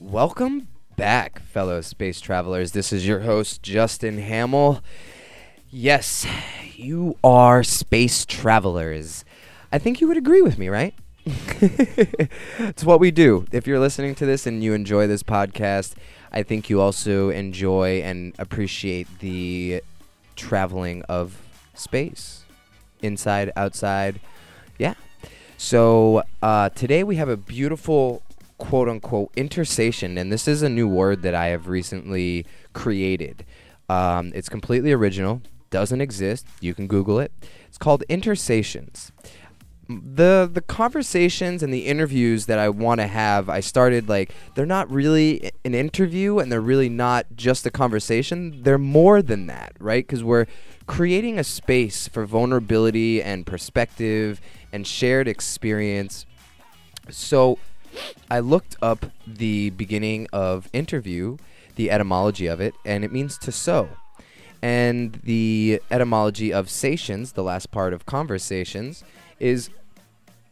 Welcome 0.00 0.68
back, 0.96 1.40
fellow 1.40 1.80
space 1.80 2.20
travelers. 2.20 2.72
This 2.72 2.92
is 2.92 3.06
your 3.06 3.20
host, 3.20 3.62
Justin 3.62 4.18
Hamill. 4.18 4.82
Yes, 5.70 6.26
you 6.76 7.16
are 7.24 7.62
space 7.62 8.26
travelers. 8.26 9.24
I 9.72 9.78
think 9.78 10.00
you 10.00 10.08
would 10.08 10.16
agree 10.16 10.42
with 10.42 10.58
me, 10.58 10.68
right? 10.68 10.94
it's 11.24 12.82
what 12.82 12.98
we 12.98 13.10
do. 13.10 13.44
If 13.52 13.66
you're 13.66 13.78
listening 13.78 14.14
to 14.16 14.26
this 14.26 14.46
and 14.46 14.64
you 14.64 14.72
enjoy 14.72 15.06
this 15.06 15.22
podcast, 15.22 15.94
I 16.32 16.42
think 16.42 16.68
you 16.68 16.80
also 16.80 17.30
enjoy 17.30 18.02
and 18.02 18.34
appreciate 18.38 19.06
the 19.20 19.82
traveling 20.34 21.02
of 21.02 21.40
space, 21.74 22.44
inside, 23.00 23.52
outside. 23.54 24.20
Yeah. 24.78 24.94
So 25.56 26.22
uh, 26.42 26.70
today 26.70 27.04
we 27.04 27.16
have 27.16 27.28
a 27.28 27.36
beautiful 27.36 28.22
quote 28.58 28.88
unquote 28.88 29.30
intersation, 29.36 30.18
and 30.18 30.32
this 30.32 30.48
is 30.48 30.62
a 30.62 30.68
new 30.68 30.88
word 30.88 31.22
that 31.22 31.34
I 31.34 31.46
have 31.46 31.68
recently 31.68 32.44
created. 32.72 33.44
Um, 33.88 34.32
it's 34.34 34.48
completely 34.48 34.90
original, 34.92 35.42
doesn't 35.70 36.00
exist. 36.00 36.46
You 36.60 36.74
can 36.74 36.86
Google 36.86 37.20
it. 37.20 37.32
It's 37.68 37.78
called 37.78 38.02
intersations. 38.08 39.12
The 39.90 40.48
the 40.52 40.60
conversations 40.60 41.62
and 41.62 41.74
the 41.74 41.86
interviews 41.86 42.46
that 42.46 42.58
I 42.58 42.68
want 42.68 43.00
to 43.00 43.06
have, 43.06 43.48
I 43.48 43.60
started 43.60 44.08
like 44.08 44.32
they're 44.54 44.66
not 44.66 44.90
really 44.90 45.50
an 45.64 45.74
interview 45.74 46.38
and 46.38 46.52
they're 46.52 46.60
really 46.60 46.88
not 46.88 47.26
just 47.34 47.66
a 47.66 47.70
conversation. 47.70 48.62
They're 48.62 48.78
more 48.78 49.20
than 49.20 49.46
that, 49.46 49.72
right? 49.80 50.06
Because 50.06 50.22
we're 50.22 50.46
creating 50.86 51.38
a 51.38 51.44
space 51.44 52.06
for 52.06 52.24
vulnerability 52.24 53.22
and 53.22 53.46
perspective 53.46 54.40
and 54.72 54.86
shared 54.86 55.26
experience 55.26 56.26
so 57.08 57.58
I 58.30 58.40
looked 58.40 58.76
up 58.82 59.06
the 59.26 59.70
beginning 59.70 60.28
of 60.32 60.68
interview, 60.72 61.36
the 61.76 61.90
etymology 61.90 62.46
of 62.46 62.60
it, 62.60 62.74
and 62.84 63.04
it 63.04 63.12
means 63.12 63.38
to 63.38 63.52
sow. 63.52 63.88
And 64.62 65.20
the 65.24 65.80
etymology 65.90 66.52
of 66.52 66.66
sations, 66.66 67.32
the 67.32 67.42
last 67.42 67.70
part 67.70 67.92
of 67.92 68.06
conversations, 68.06 69.02
is 69.38 69.70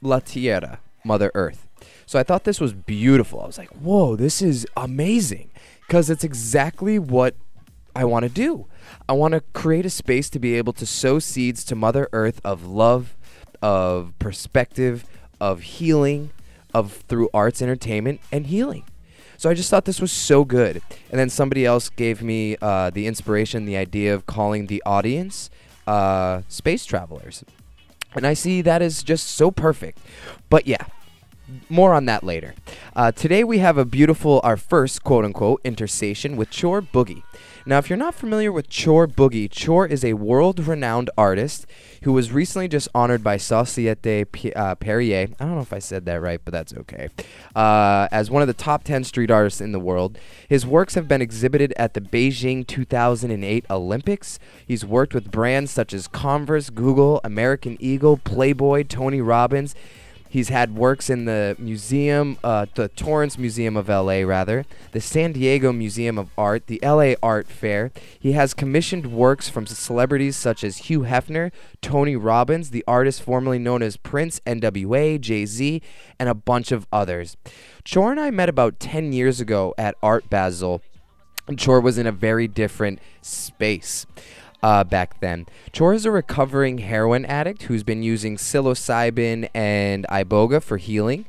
la 0.00 0.20
tierra, 0.20 0.80
Mother 1.04 1.30
Earth. 1.34 1.66
So 2.06 2.18
I 2.18 2.22
thought 2.22 2.44
this 2.44 2.60
was 2.60 2.72
beautiful. 2.72 3.41
I 3.41 3.46
was 3.46 3.58
like, 3.58 3.70
whoa, 3.70 4.16
this 4.16 4.40
is 4.40 4.66
amazing. 4.77 5.50
Because 5.86 6.10
it's 6.10 6.24
exactly 6.24 6.98
what 6.98 7.34
I 7.94 8.05
want 8.05 8.24
to 8.24 8.28
do. 8.28 8.66
I 9.08 9.12
want 9.12 9.32
to 9.32 9.40
create 9.52 9.86
a 9.86 9.90
space 9.90 10.30
to 10.30 10.38
be 10.38 10.55
able 10.55 10.72
to 10.74 10.86
sow 10.86 11.18
seeds 11.18 11.64
to 11.64 11.74
Mother 11.74 12.08
Earth 12.12 12.40
of 12.44 12.66
love, 12.66 13.16
of 13.60 14.12
perspective, 14.18 15.05
of 15.40 15.60
healing, 15.60 16.30
of 16.74 16.92
through 17.08 17.28
arts, 17.34 17.60
entertainment, 17.62 18.20
and 18.30 18.46
healing. 18.46 18.84
So 19.36 19.48
I 19.48 19.55
just 19.55 19.70
thought 19.70 19.84
this 19.84 20.00
was 20.00 20.12
so 20.12 20.44
good. 20.44 20.83
And 21.10 21.18
then 21.18 21.30
somebody 21.30 21.64
else 21.64 21.88
gave 21.88 22.22
me 22.22 22.56
uh, 22.60 22.90
the 22.90 23.06
inspiration, 23.06 23.66
the 23.66 23.77
idea 23.77 24.14
of 24.14 24.27
calling 24.27 24.66
the 24.66 24.83
audience 24.84 25.48
uh, 25.86 26.42
space 26.48 26.84
travelers. 26.84 27.44
And 28.14 28.27
I 28.27 28.34
see 28.34 28.62
that 28.62 28.83
is 28.83 29.03
just 29.03 29.28
so 29.28 29.51
perfect. 29.51 29.98
But 30.51 30.67
yeah, 30.67 30.87
more 31.68 31.94
on 31.94 32.04
that 32.06 32.24
later. 32.24 32.54
Uh, 32.94 33.12
today 33.12 33.44
we 33.44 33.58
have 33.58 33.78
a 33.78 33.84
beautiful, 33.84 34.41
our 34.44 34.56
first 34.56 35.02
quote 35.04 35.24
unquote 35.24 35.60
interstation 35.64 36.36
with 36.36 36.48
Chor 36.50 36.83
Boogie. 36.83 37.23
Now, 37.67 37.77
if 37.77 37.90
you're 37.90 37.98
not 37.98 38.14
familiar 38.14 38.50
with 38.50 38.68
Chor 38.70 39.06
Boogie, 39.06 39.50
Chor 39.50 39.86
is 39.86 40.02
a 40.02 40.14
world 40.14 40.58
renowned 40.67 41.11
artist 41.18 41.67
who 42.02 42.14
was 42.14 42.33
recently 42.33 42.67
just 42.67 42.89
honored 42.95 43.23
by 43.23 43.36
Societe 43.36 44.24
P- 44.24 44.52
uh, 44.55 44.74
Perrier. 44.77 45.28
I 45.39 45.45
don't 45.45 45.56
know 45.56 45.61
if 45.61 45.73
I 45.74 45.78
said 45.78 46.06
that 46.06 46.23
right, 46.23 46.40
but 46.42 46.52
that's 46.52 46.73
okay. 46.73 47.08
Uh, 47.55 48.08
as 48.11 48.30
one 48.30 48.40
of 48.40 48.48
the 48.48 48.55
top 48.55 48.84
10 48.84 49.05
street 49.05 49.30
artists 49.30 49.61
in 49.61 49.73
the 49.73 49.80
world. 49.80 50.18
His 50.48 50.64
works 50.64 50.94
have 50.94 51.08
been 51.08 51.20
exhibited 51.20 51.74
at 51.77 51.92
the 51.92 52.00
Beijing 52.00 52.67
2008 52.67 53.67
Olympics. 53.68 54.39
He's 54.67 54.86
worked 54.86 55.12
with 55.12 55.30
brands 55.30 55.70
such 55.70 55.92
as 55.92 56.08
Converse, 56.08 56.70
Google, 56.70 57.20
American 57.23 57.77
Eagle, 57.80 58.17
Playboy, 58.17 58.84
Tony 58.84 59.20
Robbins. 59.20 59.74
He's 60.28 60.50
had 60.50 60.74
works 60.74 61.08
in 61.08 61.24
the 61.24 61.56
museum, 61.58 62.39
uh, 62.44 62.66
the 62.74 62.89
Torrance 62.89 63.39
Museum 63.39 63.77
of 63.77 63.89
LA, 63.89 64.20
rather, 64.20 64.66
the 64.92 65.00
San 65.00 65.33
Diego 65.33 65.72
Museum 65.72 66.18
of 66.18 66.28
Art, 66.36 66.66
the 66.66 66.78
LA 66.83 67.14
Art 67.22 67.48
Fair. 67.48 67.90
He 68.18 68.33
has 68.33 68.52
commissioned 68.52 69.11
works 69.11 69.48
from 69.48 69.67
celebrities 69.67 70.36
such 70.36 70.62
as 70.62 70.78
Hugh 70.78 71.00
Hefner, 71.00 71.50
Tony 71.80 72.14
Robbins, 72.14 72.70
the 72.70 72.84
artist 72.86 73.22
formerly 73.22 73.58
known 73.58 73.83
as 73.83 73.96
Prince, 73.96 74.40
NWA, 74.46 75.18
Jay 75.20 75.46
Z, 75.46 75.80
and 76.18 76.28
a 76.28 76.34
bunch 76.34 76.72
of 76.72 76.86
others. 76.92 77.36
Chor 77.90 78.11
and 78.11 78.20
I 78.20 78.30
met 78.30 78.50
about 78.50 78.78
10 78.78 79.12
years 79.12 79.40
ago 79.40 79.74
at 79.78 79.96
Art 80.02 80.28
Basel. 80.28 80.83
Chor 81.58 81.80
was 81.80 81.96
in 81.96 82.06
a 82.06 82.12
very 82.12 82.46
different 82.46 82.98
space 83.22 84.05
uh, 84.63 84.85
back 84.85 85.20
then. 85.20 85.46
Chor 85.77 85.95
is 85.95 86.05
a 86.05 86.11
recovering 86.11 86.79
heroin 86.79 87.24
addict 87.24 87.64
who's 87.64 87.83
been 87.83 88.02
using 88.02 88.36
psilocybin 88.36 89.48
and 89.55 90.07
iboga 90.08 90.63
for 90.63 90.77
healing. 90.77 91.27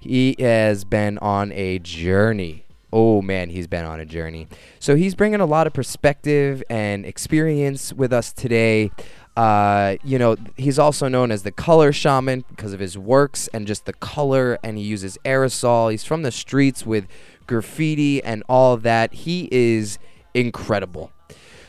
He 0.00 0.36
has 0.38 0.84
been 0.84 1.18
on 1.18 1.52
a 1.52 1.78
journey. 1.78 2.64
Oh 2.92 3.20
man, 3.20 3.50
he's 3.50 3.66
been 3.66 3.84
on 3.84 4.00
a 4.00 4.06
journey. 4.06 4.48
So 4.78 4.96
he's 4.96 5.14
bringing 5.14 5.40
a 5.40 5.46
lot 5.46 5.66
of 5.66 5.72
perspective 5.72 6.62
and 6.70 7.04
experience 7.04 7.92
with 7.92 8.12
us 8.12 8.32
today. 8.32 8.90
Uh, 9.36 9.96
you 10.02 10.18
know, 10.18 10.36
he's 10.56 10.78
also 10.78 11.06
known 11.06 11.30
as 11.30 11.42
the 11.42 11.52
color 11.52 11.92
shaman 11.92 12.44
because 12.48 12.72
of 12.72 12.80
his 12.80 12.98
works 12.98 13.48
and 13.52 13.66
just 13.66 13.84
the 13.86 13.92
color, 13.92 14.58
and 14.64 14.78
he 14.78 14.82
uses 14.82 15.16
aerosol. 15.24 15.90
He's 15.90 16.04
from 16.04 16.22
the 16.22 16.32
streets 16.32 16.84
with 16.84 17.06
graffiti 17.46 18.22
and 18.22 18.42
all 18.48 18.76
that. 18.78 19.12
He 19.12 19.48
is 19.52 19.98
incredible. 20.34 21.12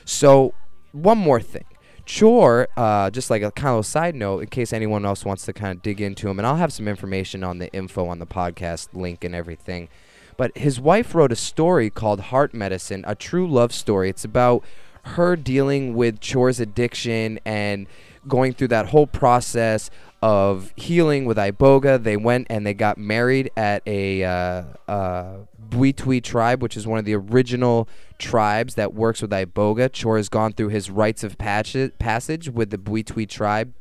So, 0.03 0.55
one 0.91 1.17
more 1.17 1.41
thing. 1.41 1.65
Chor, 2.07 2.67
uh, 2.75 3.11
just 3.11 3.29
like 3.29 3.43
a 3.43 3.51
kind 3.51 3.77
of 3.77 3.85
side 3.85 4.15
note, 4.15 4.39
in 4.39 4.47
case 4.47 4.73
anyone 4.73 5.05
else 5.05 5.23
wants 5.23 5.45
to 5.45 5.53
kind 5.53 5.75
of 5.75 5.83
dig 5.83 6.01
into 6.01 6.27
him, 6.27 6.39
and 6.39 6.47
I'll 6.47 6.55
have 6.55 6.73
some 6.73 6.87
information 6.87 7.43
on 7.43 7.59
the 7.59 7.71
info 7.71 8.07
on 8.07 8.17
the 8.19 8.25
podcast 8.25 8.89
link 8.93 9.23
and 9.23 9.35
everything. 9.35 9.89
But 10.35 10.57
his 10.57 10.79
wife 10.79 11.13
wrote 11.13 11.31
a 11.31 11.35
story 11.35 11.89
called 11.89 12.19
Heart 12.19 12.53
Medicine, 12.53 13.03
a 13.05 13.13
true 13.13 13.47
love 13.47 13.73
story. 13.73 14.09
It's 14.09 14.25
about 14.25 14.63
her 15.03 15.35
dealing 15.35 15.93
with 15.93 16.19
Chor's 16.21 16.59
addiction 16.59 17.39
and 17.45 17.87
going 18.27 18.53
through 18.53 18.69
that 18.69 18.87
whole 18.87 19.07
process 19.07 19.89
of 20.21 20.73
healing 20.75 21.25
with 21.25 21.37
Iboga. 21.37 22.03
They 22.03 22.17
went 22.17 22.47
and 22.49 22.65
they 22.65 22.73
got 22.73 22.97
married 22.97 23.51
at 23.55 23.81
a 23.85 24.23
uh, 24.23 24.63
uh, 24.87 25.37
Bwiti 25.69 26.21
tribe, 26.21 26.61
which 26.61 26.75
is 26.75 26.85
one 26.85 26.99
of 26.99 27.05
the 27.05 27.15
original 27.15 27.87
tribes 28.17 28.75
that 28.75 28.93
works 28.93 29.21
with 29.21 29.31
Iboga. 29.31 29.89
Chor 30.01 30.17
has 30.17 30.29
gone 30.29 30.53
through 30.53 30.69
his 30.69 30.89
rites 30.89 31.23
of 31.23 31.37
passage 31.37 32.49
with 32.49 32.69
the 32.69 32.77
Bwiti 32.77 33.27
tribe. 33.27 33.73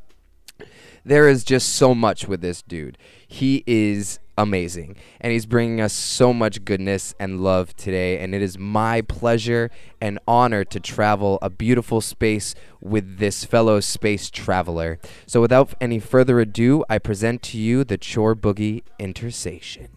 There 1.05 1.29
is 1.29 1.45
just 1.45 1.71
so 1.71 1.95
much 1.95 2.29
with 2.29 2.41
this 2.41 2.63
dude. 2.63 2.99
He 3.27 3.65
is 3.67 4.19
amazing. 4.39 4.97
And 5.21 5.33
he's 5.33 5.45
bringing 5.45 5.81
us 5.83 5.93
so 5.93 6.33
much 6.33 6.65
goodness 6.65 7.15
and 7.21 7.43
love 7.43 7.77
today. 7.77 8.19
And 8.19 8.35
it 8.35 8.41
is 8.41 8.57
my 8.57 9.03
pleasure 9.03 9.71
and 10.01 10.19
honor 10.27 10.65
to 10.65 10.81
travel 10.81 11.39
a 11.43 11.51
beautiful 11.51 12.01
space 12.01 12.55
with 12.81 13.19
this 13.19 13.45
fellow 13.45 13.81
space 13.81 14.31
traveler. 14.31 14.99
So 15.27 15.41
without 15.43 15.75
any 15.81 15.99
further 15.99 16.41
ado, 16.41 16.85
I 16.89 16.99
present 16.99 17.43
to 17.43 17.59
you 17.59 17.85
the 17.85 17.99
Chor 17.99 18.35
Boogie 18.35 18.83
Intersation. 18.99 19.89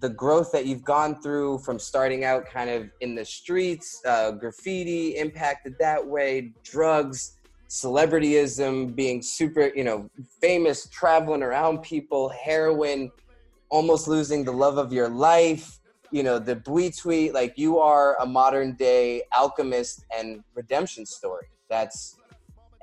The 0.00 0.08
growth 0.08 0.50
that 0.52 0.66
you've 0.66 0.84
gone 0.84 1.20
through 1.20 1.58
from 1.58 1.78
starting 1.78 2.24
out 2.24 2.46
kind 2.46 2.70
of 2.70 2.90
in 3.00 3.14
the 3.14 3.24
streets, 3.24 4.00
uh, 4.04 4.32
graffiti 4.32 5.16
impacted 5.16 5.76
that 5.78 6.04
way, 6.04 6.52
drugs, 6.64 7.36
celebrityism, 7.74 8.94
being 8.94 9.20
super, 9.20 9.72
you 9.74 9.82
know, 9.82 10.08
famous, 10.40 10.86
traveling 10.90 11.42
around 11.42 11.82
people, 11.82 12.28
heroin, 12.28 13.10
almost 13.68 14.06
losing 14.06 14.44
the 14.44 14.52
love 14.52 14.78
of 14.78 14.92
your 14.92 15.08
life, 15.08 15.80
you 16.12 16.22
know, 16.22 16.38
the 16.38 16.54
Bwiti, 16.54 17.32
like 17.32 17.54
you 17.56 17.80
are 17.80 18.16
a 18.20 18.26
modern 18.26 18.76
day 18.76 19.24
alchemist 19.36 20.04
and 20.16 20.44
redemption 20.54 21.04
story. 21.04 21.48
That's, 21.68 22.16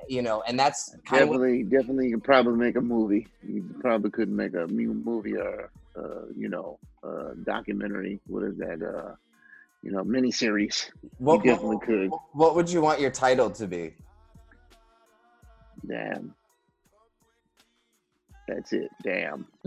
you 0.08 0.20
know, 0.20 0.42
and 0.46 0.58
that's 0.58 0.94
kind 1.06 1.22
of 1.22 1.30
what, 1.30 1.36
Definitely, 1.36 1.62
definitely, 1.62 2.08
you 2.08 2.16
could 2.16 2.24
probably 2.24 2.58
make 2.58 2.76
a 2.76 2.82
movie. 2.82 3.26
You 3.42 3.64
probably 3.80 4.10
could 4.10 4.28
make 4.28 4.52
a 4.52 4.66
movie 4.66 5.36
or, 5.36 5.70
uh, 5.96 6.26
you 6.36 6.50
know, 6.50 6.78
uh, 7.02 7.30
documentary. 7.44 8.20
What 8.26 8.42
is 8.42 8.58
that? 8.58 8.82
Uh, 8.82 9.14
you 9.82 9.90
know, 9.90 10.04
miniseries. 10.04 10.90
what, 11.16 11.44
you 11.44 11.50
definitely 11.50 11.78
could. 11.84 12.10
what 12.34 12.54
would 12.54 12.70
you 12.70 12.82
want 12.82 13.00
your 13.00 13.10
title 13.10 13.50
to 13.50 13.66
be? 13.66 13.94
Damn. 15.86 16.34
That's 18.48 18.72
it. 18.72 18.90
Damn. 19.02 19.46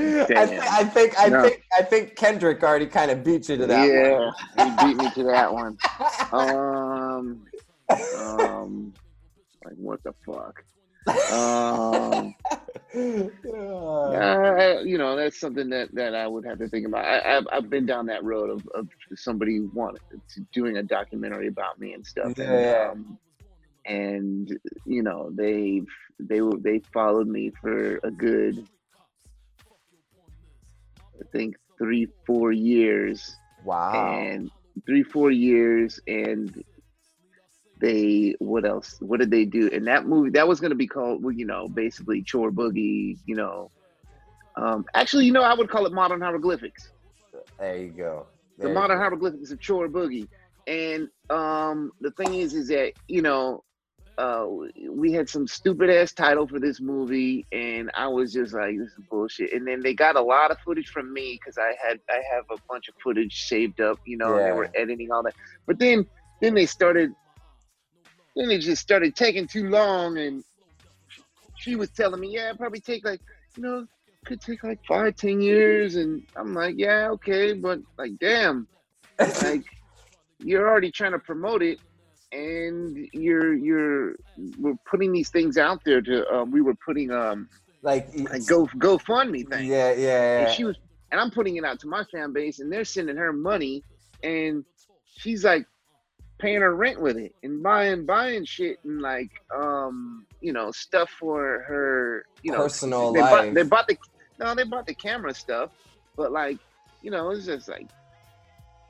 I, 0.00 0.46
th- 0.46 0.60
I 0.70 0.84
think 0.84 1.18
I 1.18 1.28
No. 1.28 1.42
think 1.42 1.62
I 1.76 1.82
think 1.82 2.16
Kendrick 2.16 2.62
already 2.62 2.86
kind 2.86 3.10
of 3.10 3.24
beat 3.24 3.48
you 3.48 3.56
to 3.56 3.66
that 3.66 3.88
yeah, 3.88 4.30
he 4.62 4.70
beat 4.84 4.96
me 4.96 5.08
to 5.10 5.24
that 5.24 5.52
one. 5.52 5.76
Um, 6.30 7.46
um, 8.14 8.92
like 9.64 9.74
what 9.76 10.02
the 10.02 10.12
fuck? 10.26 10.62
Um, 11.32 12.34
one. 12.92 14.14
uh, 14.14 14.80
you 14.84 14.98
know, 14.98 15.16
that's 15.16 15.40
something 15.40 15.70
that, 15.70 15.94
that 15.94 16.14
I 16.14 16.26
would 16.26 16.44
have 16.44 16.58
to 16.58 16.68
think 16.68 16.86
about. 16.86 17.04
I, 17.04 17.38
I've, 17.38 17.46
I've 17.50 17.70
been 17.70 17.86
down 17.86 18.06
that 18.06 18.24
road 18.24 18.50
of, 18.50 18.68
of 18.74 18.88
somebody 19.14 19.60
wanting 19.60 20.00
to 20.34 20.40
doing 20.52 20.76
a 20.76 20.82
documentary 20.82 21.48
about 21.48 21.78
me 21.80 21.94
and 21.94 22.06
stuff. 22.06 22.32
Yeah, 22.36 22.44
and, 22.44 22.66
um, 22.66 23.18
and 23.88 24.48
you 24.86 25.02
know, 25.02 25.30
they 25.34 25.82
they 26.20 26.42
were 26.42 26.58
they 26.58 26.80
followed 26.92 27.28
me 27.28 27.52
for 27.62 27.98
a 28.04 28.10
good, 28.12 28.68
I 31.20 31.24
think 31.32 31.56
three 31.78 32.08
four 32.26 32.52
years 32.52 33.38
wow. 33.64 34.28
and 34.30 34.50
three 34.86 35.04
four 35.04 35.30
years 35.30 36.00
and 36.08 36.54
they 37.80 38.34
what 38.40 38.64
else 38.66 38.96
what 39.00 39.20
did 39.20 39.30
they 39.30 39.44
do 39.44 39.68
in 39.68 39.84
that 39.84 40.06
movie 40.06 40.30
that 40.30 40.48
was 40.48 40.60
going 40.60 40.70
to 40.70 40.76
be 40.76 40.86
called 40.88 41.22
well, 41.24 41.32
you 41.34 41.46
know 41.46 41.68
basically 41.68 42.24
Chor 42.30 42.50
Boogie 42.52 43.18
you 43.26 43.36
know 43.36 43.70
um 44.56 44.84
actually 44.94 45.26
you 45.26 45.32
know 45.32 45.42
i 45.42 45.54
would 45.54 45.70
call 45.70 45.86
it 45.86 45.92
modern 45.92 46.20
hieroglyphics 46.20 46.92
There 47.58 47.76
you 47.78 47.90
go. 47.90 48.26
the 48.58 48.68
There 48.68 48.78
you 48.80 48.80
modern 48.80 48.98
go. 48.98 48.98
hieroglyphics 48.98 49.50
of 49.52 49.60
Chor 49.64 49.88
Boogie 49.88 50.28
and 50.66 51.08
um 51.30 51.92
the 52.00 52.10
thing 52.12 52.34
is 52.34 52.54
is 52.54 52.68
that 52.68 52.92
you 53.08 53.22
know 53.22 53.64
uh 54.18 54.46
we 54.90 55.12
had 55.12 55.28
some 55.28 55.46
stupid 55.46 55.88
ass 55.88 56.12
title 56.12 56.46
for 56.46 56.58
this 56.58 56.80
movie 56.80 57.46
and 57.52 57.88
i 57.94 58.06
was 58.06 58.32
just 58.32 58.52
like 58.52 58.76
this 58.76 58.88
is 58.88 59.04
bullshit. 59.08 59.52
And 59.52 59.66
then 59.66 59.80
they 59.80 59.94
got 59.94 60.16
a 60.16 60.20
lot 60.20 60.50
of 60.50 60.58
footage 60.64 60.88
from 60.88 61.12
me 61.12 61.38
because 61.40 61.56
i 61.56 61.72
had 61.80 62.00
i 62.10 62.20
have 62.34 62.44
a 62.50 62.60
bunch 62.68 62.88
of 62.88 62.94
footage 63.02 63.44
saved 63.44 63.80
up 63.80 64.00
you 64.04 64.16
know 64.16 64.36
and 64.36 64.46
they 64.46 64.52
were 64.52 64.70
editing 64.74 65.12
all 65.12 65.22
that. 65.22 65.34
But 65.66 65.78
then 65.78 66.04
then 66.42 66.54
they 66.54 66.66
started 66.66 67.12
then 68.34 68.48
they 68.48 68.58
just 68.58 68.82
started 68.82 69.14
taking 69.14 69.46
too 69.46 69.70
long 69.70 70.18
and 70.18 70.42
she 71.56 71.76
was 71.76 71.90
telling 71.90 72.20
me 72.20 72.34
yeah 72.34 72.48
it'd 72.48 72.58
probably 72.58 72.80
take 72.80 73.04
like 73.04 73.20
you 73.56 73.62
know 73.62 73.86
could 74.26 74.40
take 74.40 74.64
like 74.64 74.80
five 74.86 75.14
ten 75.14 75.40
years. 75.40 75.94
And 75.94 76.22
i'm 76.34 76.54
like 76.54 76.74
yeah 76.76 77.08
okay 77.12 77.52
but 77.52 77.78
like 77.96 78.18
damn 78.18 78.66
like 79.44 79.62
you're 80.40 80.68
already 80.68 80.90
trying 80.90 81.12
to 81.12 81.18
promote 81.20 81.62
it 81.62 81.78
and 82.32 83.08
you're 83.12 83.54
you're 83.54 84.14
we're 84.58 84.74
putting 84.88 85.12
these 85.12 85.30
things 85.30 85.56
out 85.56 85.82
there 85.84 86.00
to 86.02 86.28
um, 86.34 86.50
we 86.50 86.60
were 86.60 86.74
putting 86.74 87.10
um 87.10 87.48
like 87.82 88.08
like 88.30 88.46
go 88.46 88.66
GoFundMe 88.66 89.48
thing. 89.48 89.66
Yeah, 89.66 89.92
yeah, 89.92 90.40
And 90.40 90.50
she 90.54 90.64
was 90.64 90.76
and 91.10 91.20
I'm 91.20 91.30
putting 91.30 91.56
it 91.56 91.64
out 91.64 91.80
to 91.80 91.86
my 91.86 92.04
fan 92.04 92.32
base 92.32 92.60
and 92.60 92.70
they're 92.72 92.84
sending 92.84 93.16
her 93.16 93.32
money 93.32 93.82
and 94.22 94.64
she's 95.16 95.44
like 95.44 95.66
paying 96.38 96.60
her 96.60 96.74
rent 96.74 97.00
with 97.00 97.16
it 97.16 97.34
and 97.42 97.62
buying 97.62 98.04
buying 98.04 98.44
shit 98.44 98.78
and 98.84 99.00
like 99.00 99.30
um 99.54 100.26
you 100.40 100.52
know 100.52 100.70
stuff 100.70 101.10
for 101.10 101.64
her 101.66 102.24
you 102.42 102.52
know 102.52 102.58
Personal 102.58 103.12
they 103.12 103.20
life. 103.20 103.30
bought, 103.30 103.54
they 103.54 103.62
bought 103.62 103.88
the 103.88 103.96
no 104.38 104.54
they 104.54 104.64
bought 104.64 104.86
the 104.86 104.94
camera 104.94 105.34
stuff 105.34 105.70
but 106.16 106.30
like 106.30 106.58
you 107.02 107.10
know 107.10 107.30
it's 107.30 107.46
just 107.46 107.68
like 107.68 107.88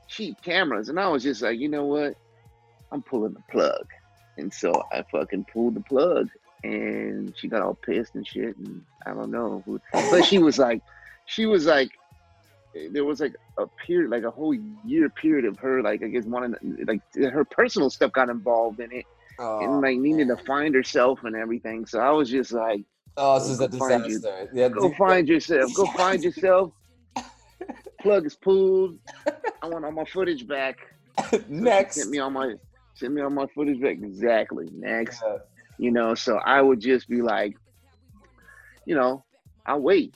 cheap 0.07 0.39
cameras 0.41 0.89
and 0.89 0.99
I 0.99 1.07
was 1.07 1.23
just 1.23 1.41
like 1.41 1.59
you 1.59 1.69
know 1.69 1.85
what 1.85 2.15
I'm 2.91 3.01
pulling 3.01 3.33
the 3.33 3.43
plug. 3.51 3.85
And 4.37 4.53
so 4.53 4.83
I 4.91 5.03
fucking 5.11 5.45
pulled 5.51 5.75
the 5.75 5.81
plug 5.81 6.29
and 6.63 7.33
she 7.37 7.47
got 7.47 7.61
all 7.61 7.73
pissed 7.75 8.15
and 8.15 8.27
shit 8.27 8.55
and 8.57 8.83
I 9.05 9.11
don't 9.11 9.31
know 9.31 9.63
who 9.65 9.79
but 9.93 10.23
she 10.23 10.39
was 10.39 10.59
like 10.59 10.81
she 11.25 11.45
was 11.45 11.65
like 11.65 11.89
there 12.91 13.05
was 13.05 13.21
like 13.21 13.33
a 13.57 13.65
period 13.85 14.11
like 14.11 14.23
a 14.23 14.31
whole 14.31 14.53
year 14.85 15.09
period 15.09 15.45
of 15.45 15.57
her 15.59 15.81
like 15.81 16.03
I 16.03 16.07
guess 16.07 16.25
wanting 16.25 16.55
like 16.85 17.01
her 17.15 17.45
personal 17.45 17.89
stuff 17.89 18.11
got 18.11 18.29
involved 18.29 18.81
in 18.81 18.91
it 18.91 19.05
oh, 19.39 19.59
and 19.63 19.81
like 19.81 19.97
needing 19.99 20.27
to 20.27 20.35
find 20.35 20.75
herself 20.75 21.19
and 21.23 21.33
everything. 21.35 21.85
So 21.85 21.99
I 21.99 22.11
was 22.11 22.29
just 22.29 22.51
like 22.51 22.83
Oh, 23.15 23.39
this 23.39 23.49
is 23.49 23.59
a 23.61 23.67
Go 23.69 23.77
find 23.77 24.03
you- 24.05 24.15
disaster. 24.15 24.49
Yeah, 24.53 24.67
go 24.69 24.93
find 24.95 25.27
yourself 25.29 25.73
go 25.75 25.85
find 25.87 26.21
yourself. 26.25 26.73
Plug 28.01 28.25
is 28.25 28.35
pulled. 28.35 28.97
I 29.61 29.67
want 29.67 29.83
all 29.85 29.91
my 29.91 30.05
footage 30.05 30.47
back. 30.47 30.77
Next. 31.47 31.95
send 31.95 32.11
me 32.11 32.19
all 32.19 32.29
my 32.29 32.55
send 32.99 33.13
me 33.15 33.21
all 33.21 33.29
my 33.29 33.47
footage 33.55 33.79
back 33.81 33.97
exactly. 34.01 34.67
Next 34.73 35.21
Yeah. 35.25 35.37
you 35.77 35.91
know 35.91 36.13
so 36.15 36.37
i 36.55 36.61
would 36.61 36.81
just 36.81 37.07
be 37.07 37.21
like 37.21 37.53
you 38.85 38.95
know 38.95 39.23
i'll 39.65 39.81
wait. 39.81 40.13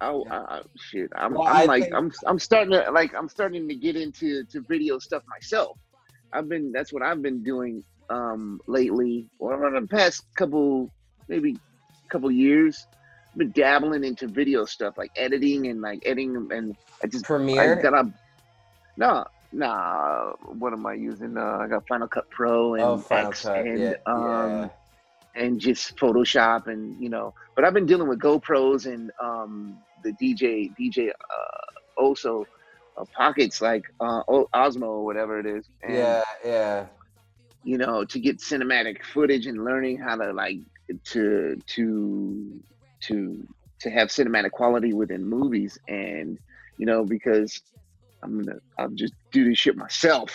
I, 0.00 0.08
I, 0.10 0.36
I 0.56 0.62
shit 0.76 1.10
i'm, 1.16 1.34
Well, 1.34 1.44
I'm 1.46 1.56
I 1.56 1.64
like 1.64 1.82
think- 1.84 1.94
i'm 1.94 2.12
i'm 2.26 2.38
starting 2.38 2.72
to 2.72 2.90
like 2.90 3.14
i'm 3.14 3.28
starting 3.28 3.68
to 3.68 3.74
get 3.74 3.96
into 3.96 4.44
to 4.52 4.60
video 4.62 4.98
stuff 4.98 5.22
myself. 5.28 5.78
I've 6.34 6.48
been 6.48 6.72
that's 6.72 6.92
what 6.92 7.02
i've 7.02 7.22
been 7.22 7.42
doing 7.42 7.84
um 8.10 8.60
lately. 8.66 9.28
Or 9.38 9.54
over 9.54 9.80
the 9.80 9.86
past 9.86 10.24
couple 10.36 10.90
maybe 11.28 11.56
couple 12.10 12.30
years 12.30 12.86
I've 13.32 13.38
been 13.38 13.52
dabbling 13.52 14.04
into 14.04 14.26
video 14.26 14.64
stuff 14.66 14.98
like 14.98 15.10
editing 15.16 15.68
and 15.68 15.80
like 15.80 16.00
editing 16.04 16.36
and 16.52 16.76
i 17.02 17.06
just 17.06 17.24
I 17.24 17.28
Premiere. 17.28 17.76
got 17.82 17.94
a 17.94 18.12
no, 18.98 19.24
nah. 19.52 20.32
What 20.46 20.72
am 20.72 20.86
I 20.86 20.94
using? 20.94 21.36
Uh, 21.36 21.58
I 21.60 21.68
got 21.68 21.86
Final 21.86 22.08
Cut 22.08 22.28
Pro 22.30 22.74
and 22.74 22.82
oh, 22.82 22.98
Final 22.98 23.28
X 23.28 23.42
Cut. 23.42 23.58
and 23.66 23.78
yeah, 23.78 23.94
um 24.06 24.24
yeah. 24.24 24.68
and 25.34 25.60
just 25.60 25.96
Photoshop 25.96 26.66
and 26.66 27.00
you 27.02 27.08
know. 27.08 27.34
But 27.54 27.64
I've 27.64 27.74
been 27.74 27.86
dealing 27.86 28.08
with 28.08 28.20
GoPros 28.20 28.92
and 28.92 29.10
um 29.20 29.78
the 30.02 30.12
DJ 30.12 30.74
DJ 30.76 31.10
uh, 31.10 32.02
Oso 32.02 32.44
uh, 32.96 33.04
pockets 33.16 33.60
like 33.60 33.84
uh, 34.00 34.22
Osmo 34.24 34.82
or 34.82 35.04
whatever 35.04 35.38
it 35.38 35.46
is. 35.46 35.68
And, 35.82 35.94
yeah, 35.94 36.22
yeah. 36.44 36.86
You 37.64 37.78
know, 37.78 38.04
to 38.04 38.18
get 38.18 38.38
cinematic 38.38 39.04
footage 39.04 39.46
and 39.46 39.64
learning 39.64 39.98
how 39.98 40.16
to 40.16 40.32
like 40.32 40.58
to 41.04 41.56
to 41.66 42.60
to 43.02 43.46
to 43.80 43.90
have 43.90 44.08
cinematic 44.08 44.50
quality 44.52 44.92
within 44.92 45.24
movies 45.24 45.78
and 45.88 46.38
you 46.76 46.86
know 46.86 47.04
because 47.04 47.62
I'm 48.22 48.42
gonna 48.42 48.58
I'll 48.78 48.88
just 48.90 49.14
do 49.30 49.48
this 49.48 49.58
shit 49.58 49.76
myself. 49.76 50.30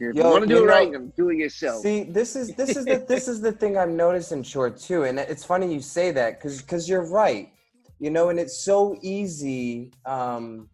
If 0.00 0.16
you 0.16 0.22
Yo, 0.22 0.30
want 0.30 0.42
to 0.42 0.48
do 0.48 0.54
you 0.56 0.64
it 0.64 0.66
right, 0.66 0.92
I'm 0.94 1.10
doing 1.10 1.40
it 1.40 1.44
yourself. 1.44 1.82
See, 1.82 2.04
this 2.04 2.34
is 2.34 2.54
this 2.54 2.76
is 2.76 2.84
the 2.84 3.04
this 3.06 3.28
is 3.28 3.40
the 3.40 3.52
thing 3.52 3.76
I'm 3.76 3.96
noticing, 3.96 4.42
short 4.42 4.78
too, 4.78 5.04
and 5.04 5.18
it's 5.18 5.44
funny 5.44 5.72
you 5.72 5.80
say 5.80 6.10
that 6.12 6.38
because 6.38 6.60
because 6.60 6.88
you're 6.88 7.06
right, 7.06 7.52
you 7.98 8.10
know, 8.10 8.28
and 8.30 8.38
it's 8.38 8.56
so 8.56 8.96
easy. 9.02 9.92
Um, 10.04 10.68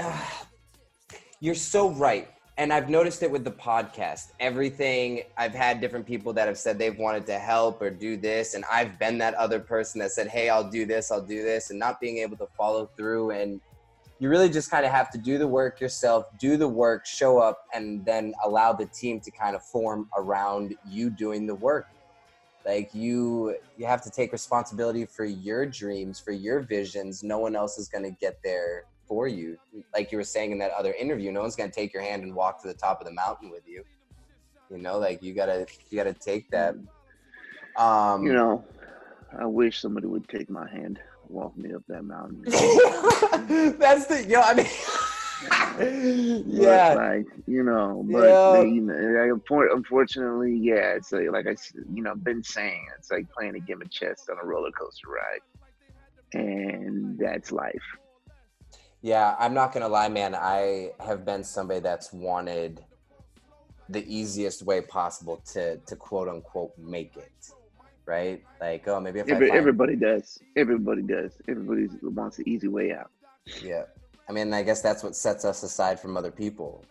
ah, 0.00 0.46
you're 1.40 1.54
so 1.54 1.90
right, 1.90 2.28
and 2.58 2.72
I've 2.72 2.90
noticed 2.90 3.22
it 3.22 3.30
with 3.30 3.44
the 3.44 3.52
podcast. 3.52 4.32
Everything 4.40 5.22
I've 5.36 5.54
had 5.54 5.80
different 5.80 6.04
people 6.04 6.32
that 6.32 6.48
have 6.48 6.58
said 6.58 6.78
they've 6.78 6.98
wanted 6.98 7.26
to 7.26 7.38
help 7.38 7.80
or 7.80 7.90
do 7.90 8.16
this, 8.16 8.54
and 8.54 8.64
I've 8.70 8.98
been 8.98 9.18
that 9.18 9.34
other 9.34 9.60
person 9.60 10.00
that 10.00 10.10
said, 10.10 10.26
"Hey, 10.28 10.48
I'll 10.48 10.68
do 10.68 10.84
this, 10.84 11.12
I'll 11.12 11.22
do 11.22 11.42
this," 11.42 11.70
and 11.70 11.78
not 11.78 12.00
being 12.00 12.18
able 12.18 12.36
to 12.38 12.46
follow 12.56 12.86
through 12.96 13.30
and 13.30 13.60
you 14.20 14.28
really 14.28 14.50
just 14.50 14.70
kind 14.70 14.84
of 14.84 14.92
have 14.92 15.10
to 15.10 15.18
do 15.18 15.38
the 15.38 15.48
work 15.48 15.80
yourself, 15.80 16.26
do 16.38 16.58
the 16.58 16.68
work, 16.68 17.06
show 17.06 17.38
up, 17.38 17.64
and 17.72 18.04
then 18.04 18.34
allow 18.44 18.72
the 18.72 18.84
team 18.84 19.18
to 19.20 19.30
kind 19.30 19.56
of 19.56 19.62
form 19.64 20.08
around 20.16 20.76
you 20.86 21.08
doing 21.08 21.46
the 21.46 21.54
work. 21.54 21.88
Like 22.66 22.94
you, 22.94 23.56
you 23.78 23.86
have 23.86 24.02
to 24.02 24.10
take 24.10 24.30
responsibility 24.32 25.06
for 25.06 25.24
your 25.24 25.64
dreams, 25.64 26.20
for 26.20 26.32
your 26.32 26.60
visions. 26.60 27.22
No 27.22 27.38
one 27.38 27.56
else 27.56 27.78
is 27.78 27.88
going 27.88 28.04
to 28.04 28.10
get 28.10 28.38
there 28.44 28.84
for 29.06 29.26
you. 29.26 29.58
Like 29.94 30.12
you 30.12 30.18
were 30.18 30.24
saying 30.24 30.52
in 30.52 30.58
that 30.58 30.72
other 30.72 30.92
interview, 30.92 31.32
no 31.32 31.40
one's 31.40 31.56
going 31.56 31.70
to 31.70 31.74
take 31.74 31.94
your 31.94 32.02
hand 32.02 32.22
and 32.22 32.34
walk 32.34 32.60
to 32.60 32.68
the 32.68 32.74
top 32.74 33.00
of 33.00 33.06
the 33.06 33.14
mountain 33.14 33.50
with 33.50 33.66
you. 33.66 33.82
You 34.70 34.76
know, 34.76 34.98
like 34.98 35.22
you 35.22 35.34
gotta, 35.34 35.66
you 35.88 35.96
gotta 35.96 36.12
take 36.12 36.48
that. 36.50 36.76
Um, 37.76 38.24
you 38.24 38.32
know, 38.34 38.64
I 39.36 39.46
wish 39.46 39.80
somebody 39.80 40.06
would 40.06 40.28
take 40.28 40.48
my 40.48 40.70
hand, 40.70 41.00
walk 41.30 41.56
me 41.56 41.72
up 41.74 41.82
that 41.88 42.02
mountain. 42.04 42.42
that's 43.78 44.06
the 44.06 44.24
yo. 44.28 44.40
I 44.40 44.54
mean, 44.54 44.66
But, 45.76 45.92
yeah. 46.46 46.94
like 46.94 47.26
you 47.46 47.62
know, 47.62 48.04
but 48.10 48.28
Yeah. 48.28 48.52
they, 48.52 48.68
you 48.68 48.82
know, 48.82 49.40
unfortunately, 49.74 50.56
yeah, 50.60 50.94
it's 50.96 51.12
like, 51.12 51.30
like 51.30 51.46
I, 51.46 51.52
s- 51.52 51.72
you 51.94 52.02
know, 52.02 52.14
been 52.14 52.42
saying, 52.42 52.84
it's 52.98 53.10
like 53.10 53.26
playing 53.36 53.54
a 53.56 53.60
game 53.60 53.80
of 53.80 53.90
chess 53.90 54.28
on 54.30 54.36
a 54.42 54.46
roller 54.46 54.70
coaster 54.72 55.08
ride, 55.08 55.40
and 56.40 57.18
that's 57.18 57.50
life. 57.52 57.74
Yeah, 59.02 59.34
I'm 59.38 59.54
not 59.54 59.72
gonna 59.72 59.88
lie, 59.88 60.08
man. 60.08 60.34
I 60.34 60.90
have 61.00 61.24
been 61.24 61.42
somebody 61.42 61.80
that's 61.80 62.12
wanted 62.12 62.84
the 63.88 64.04
easiest 64.14 64.62
way 64.62 64.82
possible 64.82 65.40
to 65.52 65.78
to 65.78 65.96
quote 65.96 66.28
unquote 66.28 66.76
make 66.78 67.16
it, 67.16 67.32
right? 68.10 68.42
Like, 68.60 68.88
oh, 68.88 68.98
maybe 68.98 69.20
if 69.20 69.28
I 69.28 69.32
Every, 69.32 69.48
find, 69.48 69.58
everybody 69.58 69.94
does. 69.94 70.40
Everybody 70.56 71.02
does. 71.02 71.32
Everybody 71.48 71.86
wants 72.02 72.36
the 72.38 72.50
easy 72.50 72.66
way 72.66 72.92
out. 72.92 73.10
yeah. 73.62 73.84
I 74.28 74.32
mean, 74.32 74.52
I 74.52 74.62
guess 74.62 74.82
that's 74.82 75.02
what 75.02 75.16
sets 75.16 75.44
us 75.44 75.62
aside 75.62 75.98
from 75.98 76.16
other 76.16 76.30
people, 76.30 76.84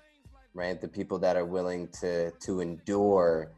right? 0.53 0.79
The 0.79 0.87
people 0.87 1.19
that 1.19 1.35
are 1.35 1.45
willing 1.45 1.87
to 2.01 2.31
to 2.31 2.61
endure 2.61 3.51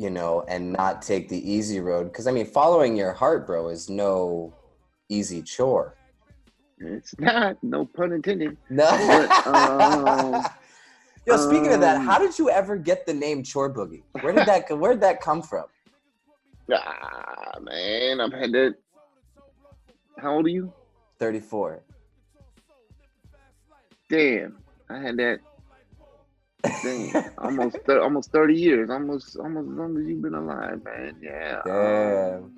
you 0.00 0.08
know, 0.08 0.42
and 0.48 0.72
not 0.72 1.02
take 1.02 1.28
the 1.28 1.52
easy 1.52 1.78
road. 1.78 2.04
Because 2.04 2.26
I 2.26 2.32
mean, 2.32 2.46
following 2.46 2.96
your 2.96 3.12
heart, 3.12 3.46
bro, 3.46 3.68
is 3.68 3.90
no 3.90 4.54
easy 5.10 5.42
chore. 5.42 5.94
It's 6.78 7.14
not, 7.18 7.62
no 7.62 7.84
pun 7.84 8.12
intended. 8.12 8.56
No. 8.70 8.88
But, 8.88 9.46
um, 9.46 10.42
Yo, 11.26 11.36
speaking 11.36 11.74
of 11.74 11.80
that, 11.82 11.98
um, 11.98 12.06
how 12.06 12.18
did 12.18 12.38
you 12.38 12.48
ever 12.48 12.78
get 12.78 13.04
the 13.04 13.12
name 13.12 13.44
Chor 13.44 13.70
Boogie? 13.70 14.02
Where 14.22 14.32
did 14.32 14.46
that 14.46 14.78
where 14.78 14.92
did 14.92 15.02
that 15.02 15.20
come 15.20 15.42
from? 15.42 15.66
Ah, 16.72 17.58
man, 17.60 18.20
I've 18.20 18.32
had 18.32 18.52
that. 18.52 18.74
How 20.18 20.34
old 20.36 20.46
are 20.46 20.50
you? 20.50 20.72
34. 21.18 21.82
Damn, 24.08 24.58
I 24.88 24.98
had 24.98 25.16
that. 25.18 25.40
Damn, 26.82 27.24
almost 27.38 27.78
thir- 27.86 28.02
almost 28.02 28.32
thirty 28.32 28.54
years, 28.54 28.90
almost 28.90 29.36
almost 29.36 29.70
as 29.70 29.74
long 29.76 29.98
as 29.98 30.06
you've 30.06 30.22
been 30.22 30.34
alive, 30.34 30.82
man. 30.84 31.16
Yeah. 31.22 31.60
um, 31.64 31.72
Damn. 31.72 32.52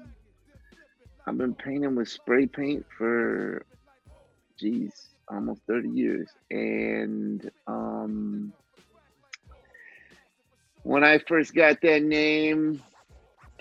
I've 1.27 1.39
been 1.39 1.55
painting 1.55 1.95
with 1.95 2.09
spray 2.09 2.47
paint 2.47 2.85
for, 2.97 3.65
geez, 4.59 4.93
almost 5.31 5.61
thirty 5.69 5.89
years, 5.89 6.29
and 6.51 7.49
um, 7.67 8.53
when 10.83 11.05
I 11.05 11.19
first 11.19 11.55
got 11.55 11.81
that 11.83 12.03
name, 12.03 12.83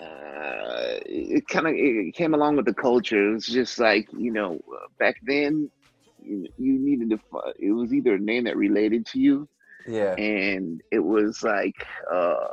uh, 0.02 0.98
it 1.06 1.46
kind 1.48 1.66
of 1.66 1.74
it 1.76 2.14
came 2.14 2.34
along 2.34 2.56
with 2.56 2.66
the 2.66 2.74
culture. 2.74 3.30
It 3.30 3.34
was 3.34 3.46
just 3.46 3.78
like 3.78 4.06
you 4.12 4.32
know, 4.32 4.54
uh, 4.54 4.86
back 4.98 5.16
then, 5.22 5.70
you, 6.18 6.48
you 6.56 6.78
needed 6.80 7.10
to. 7.10 7.18
It 7.58 7.72
was 7.72 7.92
either 7.94 8.14
a 8.14 8.20
name 8.20 8.44
that 8.44 8.56
related 8.56 9.06
to 9.06 9.20
you, 9.20 9.48
Yeah. 9.86 10.18
and 10.18 10.80
it 10.90 11.00
was 11.00 11.42
like 11.42 11.76
uh 12.12 12.46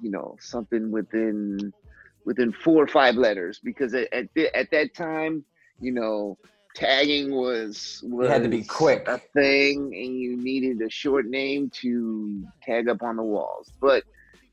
you 0.00 0.10
know 0.10 0.36
something 0.40 0.90
within 0.90 1.72
within 2.24 2.52
four 2.52 2.82
or 2.82 2.86
five 2.88 3.14
letters 3.16 3.60
because 3.62 3.94
at 3.94 4.08
at, 4.12 4.26
the, 4.34 4.54
at 4.56 4.68
that 4.72 4.94
time 4.94 5.44
you 5.80 5.92
know 5.92 6.38
tagging 6.74 7.34
was 7.34 8.00
was 8.04 8.30
had 8.30 8.42
to 8.44 8.48
be 8.48 8.62
quick. 8.64 9.06
a 9.06 9.18
thing 9.34 9.92
and 9.94 10.16
you 10.18 10.36
needed 10.36 10.80
a 10.84 10.90
short 10.90 11.26
name 11.26 11.70
to 11.80 12.44
tag 12.62 12.88
up 12.88 13.02
on 13.02 13.16
the 13.16 13.22
walls 13.22 13.72
but 13.80 14.04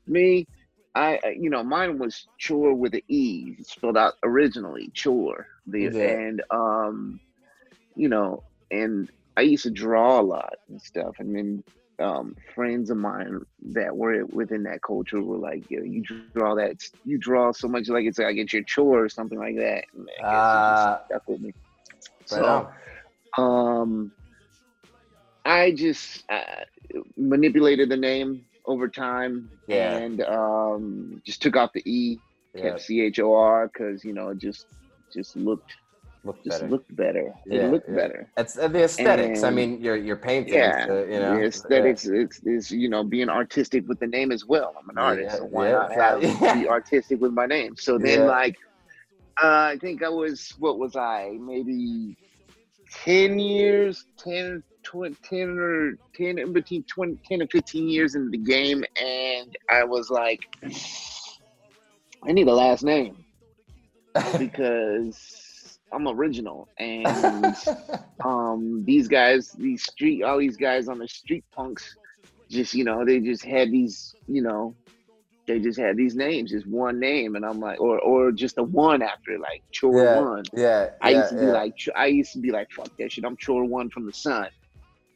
me 0.06 0.46
I 0.94 1.18
you 1.38 1.50
know 1.50 1.62
mine 1.62 1.98
was 1.98 2.28
chore 2.38 2.74
with 2.74 2.94
an 2.94 3.02
e 3.08 3.56
spelled 3.62 3.96
out 3.96 4.14
originally 4.22 4.90
chore 4.94 5.46
the 5.66 5.90
Yeah. 5.90 6.04
and 6.04 6.42
um 6.50 7.20
you 7.94 8.08
know 8.08 8.42
and 8.70 9.10
I 9.36 9.42
used 9.42 9.64
to 9.64 9.70
draw 9.70 10.20
a 10.20 10.22
lot 10.22 10.54
and 10.68 10.80
stuff, 10.80 11.16
and 11.18 11.34
then 11.34 11.64
um, 12.00 12.34
friends 12.54 12.90
of 12.90 12.96
mine 12.98 13.40
that 13.74 13.96
were 13.96 14.24
within 14.26 14.64
that 14.64 14.82
culture 14.82 15.22
were 15.22 15.38
like, 15.38 15.64
"Yo, 15.68 15.82
you 15.82 16.02
draw 16.02 16.32
that, 16.32 16.56
you 17.04 17.18
draw 17.18 17.30
so 17.52 17.68
much 17.68 17.88
like 17.88 18.04
it's 18.04 18.18
like 18.18 18.36
it's 18.36 18.52
your 18.52 18.64
chore 18.64 18.90
or 19.04 19.08
something 19.08 19.38
like 19.38 19.56
that." 19.56 19.84
And 19.92 20.52
I 20.54 20.60
Ah. 20.62 20.68
just 20.68 20.90
stuck 21.06 21.22
with 21.26 21.40
me. 21.40 21.52
So, 22.24 22.66
um, 23.38 24.12
I 25.44 25.72
just 25.72 26.24
uh, 26.30 26.64
manipulated 27.16 27.88
the 27.90 27.96
name 27.96 28.46
over 28.66 28.88
time, 28.88 29.50
Yeah. 29.66 30.00
and 30.00 30.20
um, 30.22 31.20
just 31.24 31.42
took 31.42 31.56
off 31.56 31.72
the 31.74 31.82
e, 31.90 32.20
Yeah. 32.54 32.62
kept 32.62 32.80
C 32.80 33.00
H 33.02 33.18
O 33.20 33.34
R 33.34 33.70
because 33.72 34.04
you 34.04 34.14
know 34.14 34.28
it 34.30 34.38
just 34.38 34.66
just 35.12 35.36
looked 35.36 35.72
Look 36.24 36.44
just 36.44 36.62
better. 36.62 36.68
looked 36.68 36.94
better. 36.96 37.32
Yeah, 37.46 37.62
it 37.62 37.70
looked 37.70 37.88
yeah. 37.88 37.94
better. 37.94 38.32
It's 38.36 38.58
uh, 38.58 38.68
the 38.68 38.84
aesthetics. 38.84 39.42
I 39.44 39.50
mean, 39.50 39.80
your 39.80 39.96
your 39.96 40.16
painting. 40.16 40.62
Yeah, 40.62 40.86
uh, 40.88 41.04
you 41.06 41.20
know. 41.20 41.36
the 41.36 41.44
aesthetics 41.46 42.06
it's, 42.06 42.40
it's 42.44 42.70
you 42.70 42.88
know 42.88 43.04
being 43.04 43.28
artistic 43.28 43.86
with 43.88 43.98
the 44.00 44.06
name 44.06 44.32
as 44.32 44.44
well. 44.46 44.74
I'm 44.78 44.88
an 44.90 44.98
Yeah, 44.98 45.04
artist, 45.04 45.38
so 45.38 45.44
why 45.44 45.70
yeah, 45.70 45.72
not 45.72 45.92
have 45.92 46.20
yeah. 46.22 46.52
be 46.52 46.66
artistic 46.68 47.20
with 47.20 47.32
my 47.32 47.46
name? 47.46 47.74
So 47.76 47.98
then, 47.98 48.24
Yeah. 48.24 48.26
like, 48.26 48.56
uh, 49.42 49.72
I 49.74 49.78
think 49.80 50.02
I 50.02 50.08
was 50.08 50.52
what 50.58 50.78
was 50.78 50.96
I 50.96 51.36
maybe 51.40 52.16
ten 52.90 53.38
years, 53.38 54.06
10, 54.18 54.62
20, 54.82 55.16
10 55.22 55.58
or 55.58 55.92
ten 56.14 56.38
in 56.38 56.52
between 56.52 56.82
20, 56.84 57.18
10 57.26 57.40
and 57.42 57.50
fifteen 57.50 57.88
years 57.88 58.14
into 58.14 58.30
the 58.30 58.38
game, 58.38 58.84
and 59.00 59.56
I 59.70 59.84
was 59.84 60.10
like, 60.10 60.40
I 62.22 62.32
need 62.32 62.48
a 62.48 62.54
last 62.54 62.82
name. 62.82 63.16
Because 64.38 65.78
I'm 65.92 66.08
original 66.08 66.68
and 66.78 67.56
um 68.24 68.84
these 68.84 69.08
guys 69.08 69.52
these 69.52 69.82
street 69.82 70.22
all 70.22 70.38
these 70.38 70.56
guys 70.56 70.88
on 70.88 70.98
the 70.98 71.08
street 71.08 71.44
punks 71.52 71.96
just 72.48 72.74
you 72.74 72.84
know 72.84 73.04
they 73.04 73.20
just 73.20 73.44
had 73.44 73.70
these 73.70 74.14
you 74.26 74.42
know 74.42 74.74
they 75.50 75.58
just 75.58 75.78
had 75.78 75.96
these 75.96 76.14
names 76.14 76.50
just 76.50 76.66
one 76.66 77.00
name 77.00 77.34
and 77.34 77.44
i'm 77.44 77.60
like 77.60 77.80
or 77.80 77.98
or 78.00 78.30
just 78.30 78.58
a 78.58 78.62
one 78.62 79.02
after 79.02 79.38
like 79.38 79.62
chore 79.72 80.04
yeah, 80.04 80.20
one 80.20 80.44
yeah. 80.54 80.90
i 81.02 81.10
yeah, 81.10 81.18
used 81.18 81.30
to 81.30 81.36
be 81.36 81.46
yeah. 81.46 81.52
like 81.52 81.74
i 81.96 82.06
used 82.06 82.32
to 82.32 82.38
be 82.38 82.50
like 82.50 82.68
fuck 82.70 82.90
that 82.98 83.10
shit 83.10 83.24
i'm 83.24 83.36
chore 83.36 83.64
one 83.64 83.90
from 83.90 84.06
the 84.06 84.12
sun 84.12 84.48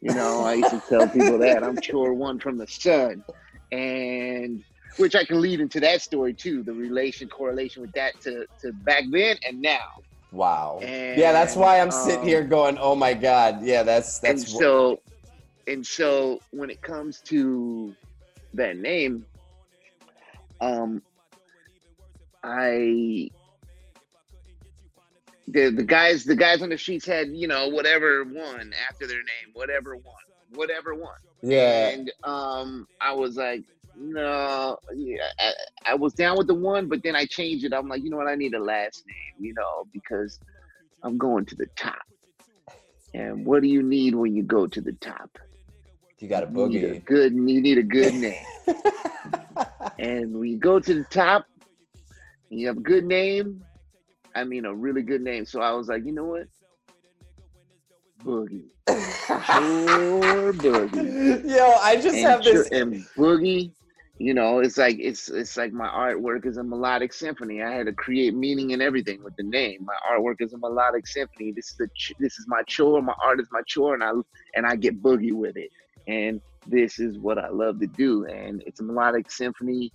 you 0.01 0.13
know 0.15 0.41
i 0.41 0.55
used 0.55 0.71
to 0.71 0.83
tell 0.89 1.09
people 1.09 1.39
that 1.39 1.63
i'm 1.63 1.77
chore 1.81 2.15
one 2.15 2.39
from 2.39 2.59
the 2.59 2.67
sun 2.67 3.25
and 3.71 4.63
which 4.97 5.15
i 5.15 5.25
can 5.25 5.41
lead 5.41 5.61
into 5.61 5.81
that 5.81 6.03
story 6.03 6.35
too 6.35 6.63
the 6.65 6.73
relation 6.73 7.29
correlation 7.29 7.81
with 7.81 7.93
that 7.93 8.13
to 8.21 8.45
to 8.61 8.73
back 8.85 9.05
then 9.11 9.37
and 9.47 9.61
now 9.61 9.79
wow. 10.33 10.81
and, 10.83 11.17
yeah, 11.17 11.31
that's 11.31 11.55
why 11.55 11.79
I'm 11.79 11.93
sitting 11.93 12.23
um, 12.23 12.27
here 12.27 12.43
going, 12.43 12.77
"Oh 12.77 12.97
my 12.97 13.15
god." 13.15 13.63
Yeah, 13.63 13.85
that's 13.85 14.19
that's 14.19 14.43
wh- 14.43 14.59
so 14.59 15.01
and 15.69 15.87
so 15.87 16.41
when 16.51 16.71
it 16.71 16.83
comes 16.83 17.21
to 17.29 17.95
that 18.55 18.77
name 18.77 19.25
um 20.61 21.03
i 22.43 23.29
the 25.49 25.71
the 25.71 25.83
guys 25.83 26.25
the 26.25 26.37
guys 26.37 26.63
on 26.63 26.69
the 26.71 26.77
sheets 26.77 27.07
had 27.07 27.29
you 27.29 27.47
know 27.47 27.69
whatever 27.69 28.25
one 28.25 28.73
after 28.89 29.07
their 29.07 29.19
name 29.19 29.53
whatever 29.53 29.97
one 29.97 30.15
whatever 30.55 30.95
one 30.95 31.19
yeah. 31.43 31.89
and 31.89 32.13
um 32.25 32.87
i 33.01 33.13
was 33.13 33.37
like 33.37 33.63
no 33.97 34.77
yeah, 34.97 35.19
I, 35.39 35.53
I 35.93 35.95
was 35.95 36.15
down 36.15 36.37
with 36.37 36.49
the 36.49 36.55
one 36.55 36.89
but 36.89 37.03
then 37.03 37.15
i 37.15 37.27
changed 37.27 37.65
it. 37.65 37.73
I'm 37.73 37.89
like 37.89 38.03
you 38.03 38.11
know 38.11 38.17
what? 38.17 38.27
I 38.27 38.35
need 38.35 38.55
a 38.55 38.59
last 38.59 39.05
name 39.07 39.47
you 39.47 39.55
know 39.55 39.87
because 39.93 40.41
i'm 41.03 41.19
going 41.19 41.45
to 41.47 41.55
the 41.55 41.67
top. 41.77 42.03
And 43.13 43.47
what 43.47 43.63
do 43.63 43.69
you 43.69 43.83
need 43.83 44.17
when 44.17 44.35
you 44.35 44.43
go 44.43 44.67
to 44.67 44.81
the 44.81 44.93
top 44.95 45.39
You 46.25 46.31
got 46.31 46.45
a 46.45 46.47
you 46.47 46.69
need 46.69 46.85
a 46.85 46.95
boogie. 46.95 47.05
good 47.05 47.35
you 47.35 47.43
need 47.43 47.77
a 47.77 47.83
good 47.83 48.15
name. 48.23 48.33
And 49.99 50.33
when 50.33 50.49
you 50.49 50.57
go 50.57 50.81
to 50.81 50.95
the 50.95 51.05
top 51.11 51.45
and 52.51 52.59
you 52.59 52.67
have 52.69 52.79
a 52.79 52.81
good 52.81 53.05
name. 53.05 53.63
I 54.35 54.45
mean 54.45 54.65
a 54.65 54.75
really 54.75 55.03
good 55.03 55.21
name. 55.21 55.45
So 55.45 55.61
i 55.61 55.71
was 55.73 55.89
like 55.89 56.07
you 56.07 56.13
know 56.13 56.25
what? 56.25 56.47
Boogie. 58.25 58.65
Chor 58.87 60.55
Boogie. 60.55 61.47
Yo, 61.57 61.73
I 61.83 61.97
just 61.97 62.17
and, 62.17 62.27
have 62.27 62.43
this. 62.43 62.71
and 62.71 62.95
boogie 63.19 63.71
you 64.19 64.33
know 64.33 64.61
it's 64.61 64.79
like 64.79 64.97
it's 64.99 65.29
it's 65.29 65.57
like 65.59 65.73
my 65.73 65.89
artwork 65.89 66.47
is 66.47 66.57
a 66.57 66.65
melodic 66.65 67.13
symphony. 67.13 67.63
I 67.63 67.71
had 67.71 67.85
to 67.85 67.93
create 67.93 68.35
meaning 68.35 68.71
in 68.71 68.81
everything 68.81 69.23
with 69.23 69.37
the 69.37 69.43
name. 69.43 69.85
My 69.85 69.97
artwork 70.11 70.37
is 70.39 70.55
a 70.55 70.59
melodic 70.59 71.07
symphony. 71.07 71.53
This 71.55 71.67
is 71.67 71.77
the 71.79 71.89
ch- 71.95 72.15
this 72.19 72.39
is 72.39 72.47
my 72.49 72.63
chore. 72.67 73.03
My 73.03 73.15
art 73.23 73.41
is 73.41 73.49
my 73.53 73.61
chore 73.67 73.93
and 73.93 74.03
i 74.03 74.13
and 74.55 74.65
i 74.65 74.75
get 74.75 75.03
boogie 75.03 75.35
with 75.35 75.59
it 75.59 75.69
and 76.07 76.41
this 76.67 76.99
is 76.99 77.19
what 77.19 77.39
i 77.39 77.49
love 77.49 77.79
to 77.81 77.87
do 77.87 78.25
and 78.27 78.63
it's 78.67 78.81
a 78.81 78.83
melodic 78.83 79.31
symphony 79.31 79.93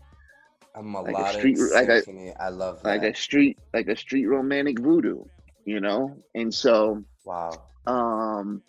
A 0.75 0.79
a 0.79 0.83
melodic 0.83 1.37
street- 1.39 1.59
like 1.73 1.89
a- 1.89 2.01
symphony. 2.03 2.33
I 2.39 2.49
love 2.49 2.81
that. 2.83 2.89
like 2.89 3.03
a 3.03 3.13
street 3.15 3.57
like 3.73 3.87
a 3.87 3.95
street 3.95 4.25
romantic 4.27 4.79
voodoo 4.79 5.23
you 5.65 5.79
know 5.79 6.15
and 6.35 6.53
so 6.53 7.03
wow. 7.25 7.51
um 7.87 8.61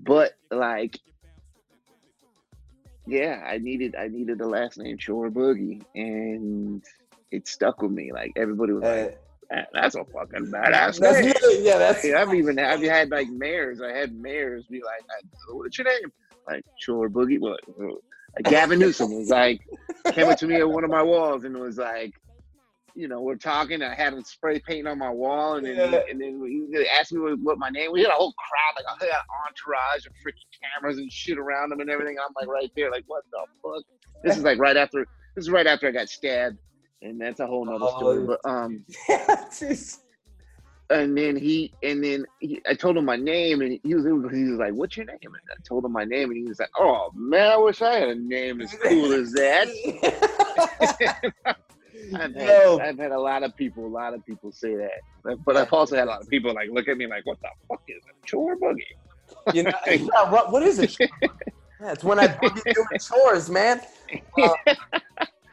but 0.00 0.32
like 0.50 0.98
yeah 3.06 3.42
i 3.46 3.58
needed 3.58 3.96
i 3.96 4.06
needed 4.08 4.38
the 4.38 4.46
last 4.46 4.78
name 4.78 4.96
Chor 5.04 5.30
Boogie 5.30 5.82
and 5.94 6.82
it 7.32 7.48
stuck 7.48 7.82
with 7.82 7.90
me 7.90 8.12
like 8.12 8.32
everybody 8.36 8.72
was 8.72 8.84
Uh, 8.84 9.06
like 9.06 9.18
that's 9.72 9.94
a 9.96 10.04
fucking 10.04 10.46
badass 10.46 10.98
that's 10.98 11.20
name 11.20 11.64
yeah, 11.64 11.78
that's 11.78 12.04
I've 12.04 12.32
even 12.32 12.58
I've 12.58 12.80
had 12.82 13.10
like 13.10 13.28
mayors. 13.28 13.82
I 13.82 13.92
had 13.92 14.14
mayors 14.14 14.64
be 14.64 14.80
like, 14.82 15.02
"What's 15.50 15.76
your 15.76 15.86
name?" 15.88 16.10
Like 16.46 16.64
Chor 16.84 17.08
Boogie. 17.08 17.38
What? 17.40 17.60
Like 17.78 18.44
Gavin 18.44 18.78
Newsom 18.78 19.14
was 19.14 19.28
like 19.30 19.60
came 20.12 20.28
up 20.28 20.38
to 20.38 20.46
me 20.46 20.56
at 20.56 20.68
one 20.68 20.84
of 20.84 20.90
my 20.90 21.02
walls 21.02 21.44
and 21.44 21.56
was 21.56 21.78
like, 21.78 22.12
you 22.94 23.08
know, 23.08 23.20
we're 23.20 23.36
talking. 23.36 23.82
I 23.82 23.94
had 23.94 24.12
him 24.12 24.22
spray 24.22 24.58
paint 24.58 24.86
on 24.88 24.98
my 24.98 25.10
wall, 25.10 25.56
and 25.56 25.66
then 25.66 25.76
Yeah. 25.76 26.00
and 26.10 26.20
then 26.20 26.40
he 26.72 26.86
asked 26.88 27.12
me 27.12 27.20
what, 27.20 27.38
what 27.40 27.58
my 27.58 27.70
name. 27.70 27.90
Was. 27.90 27.98
We 27.98 28.02
had 28.02 28.10
a 28.10 28.14
whole 28.14 28.34
crowd, 28.34 28.74
like 28.76 28.84
I 28.88 29.04
had 29.04 29.14
an 29.14 29.26
entourage 29.48 30.06
of 30.06 30.12
freaking 30.14 30.48
cameras 30.80 30.98
and 30.98 31.10
shit 31.10 31.38
around 31.38 31.72
him 31.72 31.80
and 31.80 31.88
everything. 31.90 32.16
I'm 32.18 32.32
like 32.36 32.48
right 32.48 32.70
there, 32.76 32.90
like 32.90 33.04
what 33.06 33.24
the 33.30 33.38
fuck? 33.62 33.82
This 34.24 34.36
is 34.36 34.42
like 34.42 34.58
right 34.58 34.76
after. 34.76 35.06
This 35.34 35.44
is 35.44 35.50
right 35.50 35.66
after 35.66 35.88
I 35.88 35.92
got 35.92 36.08
stabbed, 36.10 36.58
and 37.00 37.18
that's 37.20 37.40
a 37.40 37.46
whole 37.46 37.64
nother 37.64 37.86
story. 37.96 38.18
Oh. 38.18 38.26
But 38.42 38.50
um, 38.50 38.84
Jeez. 39.08 39.98
And 40.92 41.16
then 41.16 41.36
he 41.36 41.72
and 41.82 42.04
then 42.04 42.26
he, 42.40 42.60
I 42.68 42.74
told 42.74 42.96
him 42.96 43.04
my 43.04 43.16
name 43.16 43.62
and 43.62 43.80
he 43.82 43.94
was 43.94 44.04
he 44.04 44.12
was 44.12 44.58
like, 44.58 44.74
"What's 44.74 44.96
your 44.96 45.06
name?" 45.06 45.18
And 45.22 45.34
I 45.50 45.54
told 45.66 45.84
him 45.84 45.92
my 45.92 46.04
name 46.04 46.30
and 46.30 46.36
he 46.36 46.44
was 46.44 46.58
like, 46.58 46.70
"Oh 46.78 47.10
man, 47.14 47.50
I 47.50 47.56
wish 47.56 47.82
I 47.82 47.94
had 47.94 48.08
a 48.10 48.14
name 48.14 48.60
as 48.60 48.74
cool 48.74 49.12
as 49.12 49.32
that." 49.32 49.68
I've 52.14 52.34
had. 52.34 52.80
I've 52.80 52.98
had 52.98 53.12
a 53.12 53.20
lot 53.20 53.42
of 53.42 53.56
people, 53.56 53.86
a 53.86 53.88
lot 53.88 54.14
of 54.14 54.24
people 54.26 54.52
say 54.52 54.74
that, 54.76 55.38
but 55.44 55.56
I've 55.56 55.72
also 55.72 55.96
had 55.96 56.08
a 56.08 56.10
lot 56.10 56.22
of 56.22 56.28
people 56.28 56.52
like 56.54 56.68
look 56.70 56.88
at 56.88 56.96
me 56.96 57.06
like, 57.06 57.24
"What 57.26 57.40
the 57.40 57.48
fuck 57.68 57.82
is 57.88 58.02
a 58.04 58.26
chore 58.26 58.56
boogie?" 58.56 59.54
You 59.54 59.64
know, 59.64 59.72
yeah, 59.86 60.30
what 60.30 60.52
what 60.52 60.62
is 60.62 60.78
it? 60.78 60.96
Yeah, 61.00 61.92
it's 61.92 62.04
when 62.04 62.18
I 62.18 62.28
boogie 62.28 62.74
doing 62.74 62.86
chores, 63.00 63.48
man. 63.48 63.80
Uh, 64.38 64.54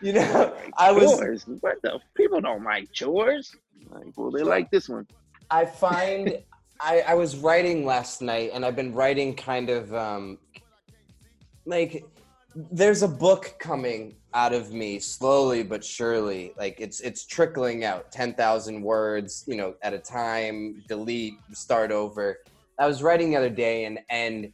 you 0.01 0.13
know, 0.13 0.55
I 0.77 0.91
was 0.91 1.17
chores. 1.17 1.45
What 1.61 1.81
the 1.81 1.99
people 2.15 2.41
don't 2.41 2.63
like 2.63 2.91
chores. 2.91 3.55
Like, 3.91 4.13
well, 4.15 4.31
they 4.31 4.43
like 4.43 4.69
this 4.69 4.89
one. 4.89 5.07
I 5.51 5.65
find 5.65 6.37
I, 6.79 7.01
I 7.01 7.13
was 7.15 7.37
writing 7.37 7.85
last 7.85 8.21
night 8.21 8.51
and 8.53 8.65
I've 8.65 8.75
been 8.75 8.93
writing 8.93 9.35
kind 9.35 9.69
of 9.69 9.93
um 9.93 10.37
like 11.65 12.05
there's 12.55 13.03
a 13.03 13.07
book 13.07 13.55
coming 13.59 14.15
out 14.33 14.53
of 14.53 14.71
me 14.71 14.99
slowly 14.99 15.63
but 15.63 15.83
surely. 15.83 16.53
Like 16.57 16.79
it's 16.79 16.99
it's 17.01 17.25
trickling 17.25 17.83
out 17.83 18.11
10,000 18.11 18.81
words 18.81 19.43
you 19.47 19.55
know 19.55 19.75
at 19.81 19.93
a 19.93 19.99
time 19.99 20.83
delete 20.87 21.35
start 21.53 21.91
over. 21.91 22.39
I 22.77 22.87
was 22.87 23.03
writing 23.03 23.31
the 23.31 23.37
other 23.37 23.49
day 23.49 23.85
and 23.85 23.99
and 24.09 24.51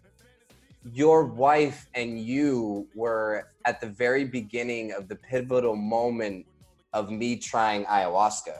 your 0.94 1.25
wife 1.25 1.88
and 1.96 2.20
you 2.20 2.88
were 2.96 3.50
at 3.66 3.82
the 3.82 3.88
very 3.88 4.24
beginning 4.24 4.94
of 4.94 5.08
the 5.08 5.16
pivotal 5.16 5.75
moment 5.75 6.46
of 6.94 7.12
me 7.12 7.36
trying 7.36 7.86
ayahuasca 7.86 8.60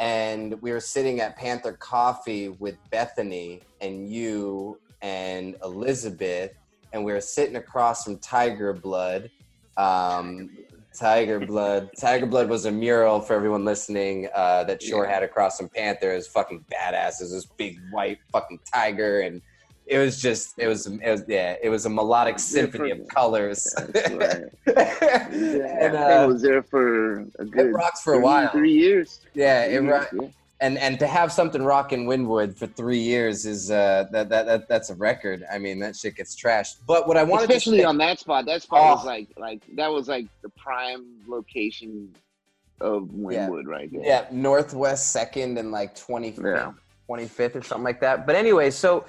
and 0.00 0.60
we 0.62 0.72
were 0.72 0.80
sitting 0.80 1.20
at 1.20 1.36
Panther 1.36 1.74
Coffee 1.74 2.48
with 2.48 2.78
Bethany 2.90 3.60
and 3.82 4.08
you 4.08 4.80
and 5.02 5.56
Elizabeth, 5.62 6.52
and 6.94 7.04
we 7.04 7.12
were 7.12 7.20
sitting 7.20 7.56
across 7.56 8.04
from 8.04 8.18
Tiger 8.18 8.72
Blood. 8.72 9.30
Um, 9.76 10.56
Tiger 10.98 11.38
Blood. 11.38 11.90
Tiger 11.98 12.24
Blood 12.24 12.48
was 12.48 12.64
a 12.64 12.72
mural 12.72 13.20
for 13.20 13.34
everyone 13.34 13.66
listening 13.66 14.28
uh, 14.34 14.64
that 14.64 14.82
Chor 14.90 15.06
had 15.06 15.22
across 15.22 15.58
from 15.58 15.68
Panther. 15.68 16.12
It 16.12 16.16
was 16.16 16.28
fucking 16.28 16.64
badass. 16.72 17.20
It 17.20 17.24
was 17.24 17.32
this 17.32 17.46
big 17.46 17.78
white 17.90 18.18
fucking 18.32 18.60
tiger, 18.72 19.20
and 19.20 19.42
it 19.90 19.98
was 19.98 20.22
just, 20.22 20.58
it 20.58 20.68
was, 20.68 20.86
it 20.86 21.10
was, 21.10 21.24
yeah, 21.26 21.56
it 21.62 21.68
was 21.68 21.84
a 21.84 21.90
melodic 21.90 22.38
symphony 22.38 22.90
of 22.92 23.06
colors. 23.08 23.66
That's 23.88 24.10
right. 24.12 24.44
and, 25.84 25.96
I 25.96 26.22
uh, 26.22 26.28
was 26.28 26.40
there 26.42 26.62
for 26.62 27.20
a 27.38 27.44
good 27.44 27.66
it 27.66 27.72
rocks 27.72 28.00
for 28.02 28.14
a 28.14 28.20
while. 28.20 28.48
Three 28.52 28.72
years. 28.72 29.20
yeah, 29.34 29.64
Three 29.66 29.76
it, 29.76 29.82
years, 29.84 30.06
yeah. 30.12 30.28
and 30.60 30.78
and 30.78 30.98
to 31.00 31.06
have 31.08 31.32
something 31.32 31.62
rock 31.64 31.92
in 31.92 32.06
Wynwood 32.06 32.56
for 32.56 32.66
three 32.68 33.00
years 33.00 33.46
is 33.46 33.70
uh 33.70 34.06
that, 34.12 34.28
that 34.28 34.46
that 34.46 34.68
that's 34.68 34.90
a 34.90 34.94
record. 34.94 35.44
I 35.52 35.58
mean 35.58 35.80
that 35.80 35.96
shit 35.96 36.14
gets 36.16 36.40
trashed. 36.40 36.76
But 36.86 37.08
what 37.08 37.16
I 37.16 37.24
wanted 37.24 37.50
Especially 37.50 37.78
to 37.78 37.82
say, 37.82 37.86
on 37.86 37.98
that 37.98 38.18
spot. 38.20 38.46
That 38.46 38.62
spot 38.62 38.96
was 38.96 39.04
Oh. 39.04 39.08
like 39.08 39.28
like 39.36 39.62
that 39.76 39.88
was 39.90 40.06
like 40.08 40.26
the 40.42 40.50
prime 40.50 41.04
location 41.26 42.14
of 42.80 43.04
Wynwood 43.08 43.66
right 43.66 43.90
there. 43.92 44.02
yeah, 44.04 44.26
Northwest 44.30 45.10
Second 45.12 45.58
and 45.58 45.72
like 45.72 45.94
25th, 45.96 46.38
Yeah. 46.44 46.72
25th 47.08 47.56
or 47.56 47.62
something 47.62 47.84
like 47.84 48.00
that. 48.00 48.24
But 48.26 48.36
anyway, 48.36 48.70
so 48.70 49.04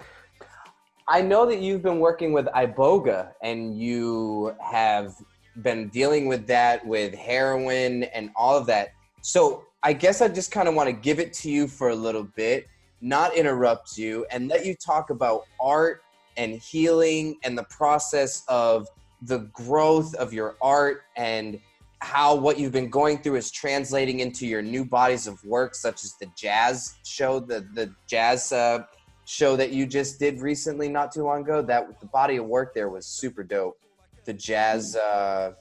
I 1.12 1.22
know 1.22 1.46
that 1.46 1.60
you've 1.60 1.82
been 1.82 2.00
working 2.00 2.32
with 2.32 2.46
Iboga 2.46 3.34
and 3.44 3.77
you 3.77 4.56
have 4.63 5.13
been 5.62 5.89
dealing 5.89 6.25
with 6.30 6.48
that 6.48 6.88
with 6.88 7.13
heroin 7.13 8.03
and 8.03 8.32
all 8.34 8.58
of 8.58 8.65
that. 8.68 8.94
So 9.22 9.65
I 9.84 9.91
guess 9.91 10.22
I 10.22 10.30
just 10.30 10.53
kind 10.53 10.70
of 10.70 10.74
want 10.74 10.88
to 10.88 10.94
give 10.94 11.20
it 11.20 11.34
to 11.34 11.51
you 11.51 11.68
for 11.68 11.89
a 11.89 11.96
little 11.96 12.24
bit, 12.24 12.65
not 13.01 13.36
interrupt 13.36 13.98
you, 13.98 14.25
and 14.32 14.48
let 14.48 14.65
you 14.65 14.74
talk 14.74 15.10
about 15.10 15.48
art 15.60 16.01
and 16.38 16.53
healing 16.53 17.38
and 17.44 17.58
the 17.58 17.65
process 17.65 18.46
of 18.48 18.88
the 19.22 19.39
growth 19.51 20.15
of 20.15 20.32
your 20.32 20.56
art 20.62 21.03
and 21.18 21.60
how 22.00 22.36
what 22.36 22.58
you've 22.58 22.72
been 22.72 22.89
going 22.89 23.18
through 23.18 23.36
is 23.36 23.51
translating 23.51 24.22
into 24.22 24.48
your 24.48 24.62
new 24.62 24.86
bodies 24.86 25.27
of 25.27 25.44
work, 25.44 25.75
such 25.75 26.06
as 26.06 26.13
the 26.22 26.27
jazz 26.38 26.96
show, 27.03 27.41
the 27.41 27.68
the 27.74 27.94
jazz 28.07 28.53
uh, 28.53 28.85
show 29.25 29.55
that 29.55 29.72
you 29.72 29.86
just 29.86 30.20
did 30.20 30.42
recently, 30.42 30.90
not 30.90 31.12
too 31.12 31.24
long 31.24 31.42
ago. 31.42 31.62
That 31.62 32.00
the 32.00 32.07
body 32.07 32.38
of 32.38 32.46
work 32.46 32.74
there 32.74 32.90
was 32.90 33.05
super 33.05 33.44
dope. 33.44 33.77
The 34.25 34.34
jazz, 34.34 34.96
uh, 34.96 35.53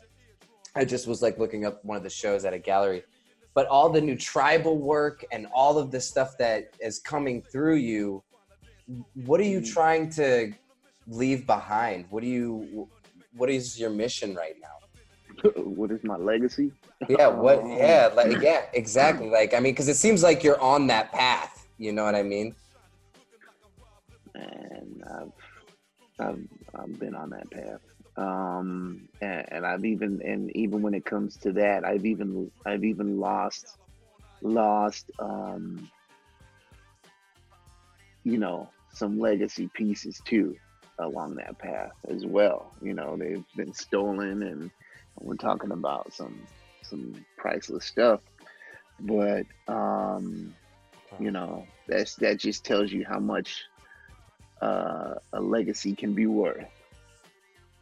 I 0.77 0.85
just 0.85 1.07
was 1.07 1.23
like 1.23 1.39
looking 1.39 1.65
up 1.65 1.85
one 1.85 1.97
of 1.97 2.03
the 2.03 2.11
shows 2.11 2.45
at 2.45 2.53
a 2.53 2.59
gallery, 2.59 3.03
but 3.55 3.67
all 3.69 3.89
the 3.89 4.01
new 4.01 4.17
tribal 4.17 4.77
work 4.79 5.25
and 5.33 5.47
all 5.55 5.79
of 5.79 5.91
the 5.91 6.01
stuff 6.01 6.37
that 6.39 6.65
is 6.81 6.99
coming 6.99 7.43
through 7.51 7.77
you. 7.77 8.23
What 9.15 9.41
are 9.41 9.45
you 9.45 9.61
Mm. 9.61 9.73
trying 9.73 10.11
to 10.11 10.53
leave 11.07 11.47
behind? 11.47 12.07
What 12.11 12.23
do 12.23 12.29
you? 12.29 12.89
What 13.37 13.49
is 13.51 13.79
your 13.79 13.91
mission 13.91 14.35
right 14.35 14.57
now? 14.61 15.51
what 15.57 15.91
is 15.91 16.03
my 16.05 16.17
legacy? 16.17 16.73
yeah 17.09 17.29
what 17.29 17.61
Um, 17.61 17.71
yeah 17.73 18.11
like 18.15 18.43
yeah 18.43 18.63
exactly 18.75 19.31
like 19.31 19.55
i 19.55 19.61
mean 19.61 19.73
because 19.73 19.89
it 19.89 19.95
seems 19.95 20.23
like 20.23 20.45
you're 20.45 20.61
on 20.61 20.87
that 20.89 21.11
path 21.13 21.67
you 21.79 21.93
know 21.93 22.05
what 22.05 22.15
i 22.15 22.23
mean 22.23 22.55
and 24.41 25.05
I've 25.05 25.33
I've, 26.21 26.49
I've 26.75 26.99
been 26.99 27.15
on 27.15 27.31
that 27.31 27.51
path. 27.51 27.81
Um, 28.17 29.09
and, 29.23 29.45
and 29.51 29.67
I've 29.67 29.85
even 29.85 30.21
and 30.23 30.55
even 30.55 30.83
when 30.83 30.95
it 30.95 31.05
comes 31.05 31.37
to 31.39 31.53
that, 31.53 31.85
I've 31.85 32.05
even 32.05 32.51
I've 32.67 32.85
even 32.85 33.19
lost 33.19 33.79
lost 34.43 35.11
um, 35.19 35.91
you 38.25 38.39
know 38.39 38.69
some 38.93 39.19
legacy 39.19 39.71
pieces 39.75 40.21
too 40.25 40.57
along 40.99 41.37
that 41.37 41.59
path 41.59 41.93
as 42.09 42.27
well. 42.27 42.73
You 42.83 42.95
know 42.95 43.17
they've 43.17 43.45
been 43.57 43.73
stolen, 43.73 44.43
and 44.43 44.71
we're 45.21 45.37
talking 45.37 45.73
about 45.73 46.13
some 46.13 46.47
some 46.83 47.25
priceless 47.39 47.87
stuff. 47.87 48.21
But 49.01 49.47
um, 49.69 50.55
you 51.19 51.31
know 51.31 51.67
that's 51.89 52.17
that 52.17 52.39
just 52.39 52.65
tells 52.65 52.93
you 52.93 53.05
how 53.09 53.19
much 53.19 53.63
uh, 54.61 55.15
a 55.33 55.41
legacy 55.41 55.95
can 55.95 56.15
be 56.15 56.27
worth. 56.27 56.67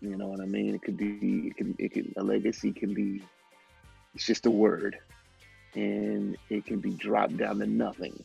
You 0.01 0.17
know 0.17 0.29
what 0.29 0.41
I 0.41 0.45
mean? 0.45 0.75
It 0.75 0.83
could 0.83 0.97
be, 0.97 1.49
it 1.49 1.57
can, 1.57 1.75
it 1.79 1.93
can, 1.93 2.15
a 2.17 2.23
legacy 2.23 2.73
can 2.73 2.95
be, 2.95 3.23
it's 4.15 4.27
just 4.27 4.47
a 4.47 4.51
word, 4.51 4.97
and 5.75 6.37
it 6.49 6.65
can 6.67 6.79
be 6.79 6.91
dropped 6.91 7.37
down 7.37 7.59
to 7.59 7.67
nothing. 7.67 8.25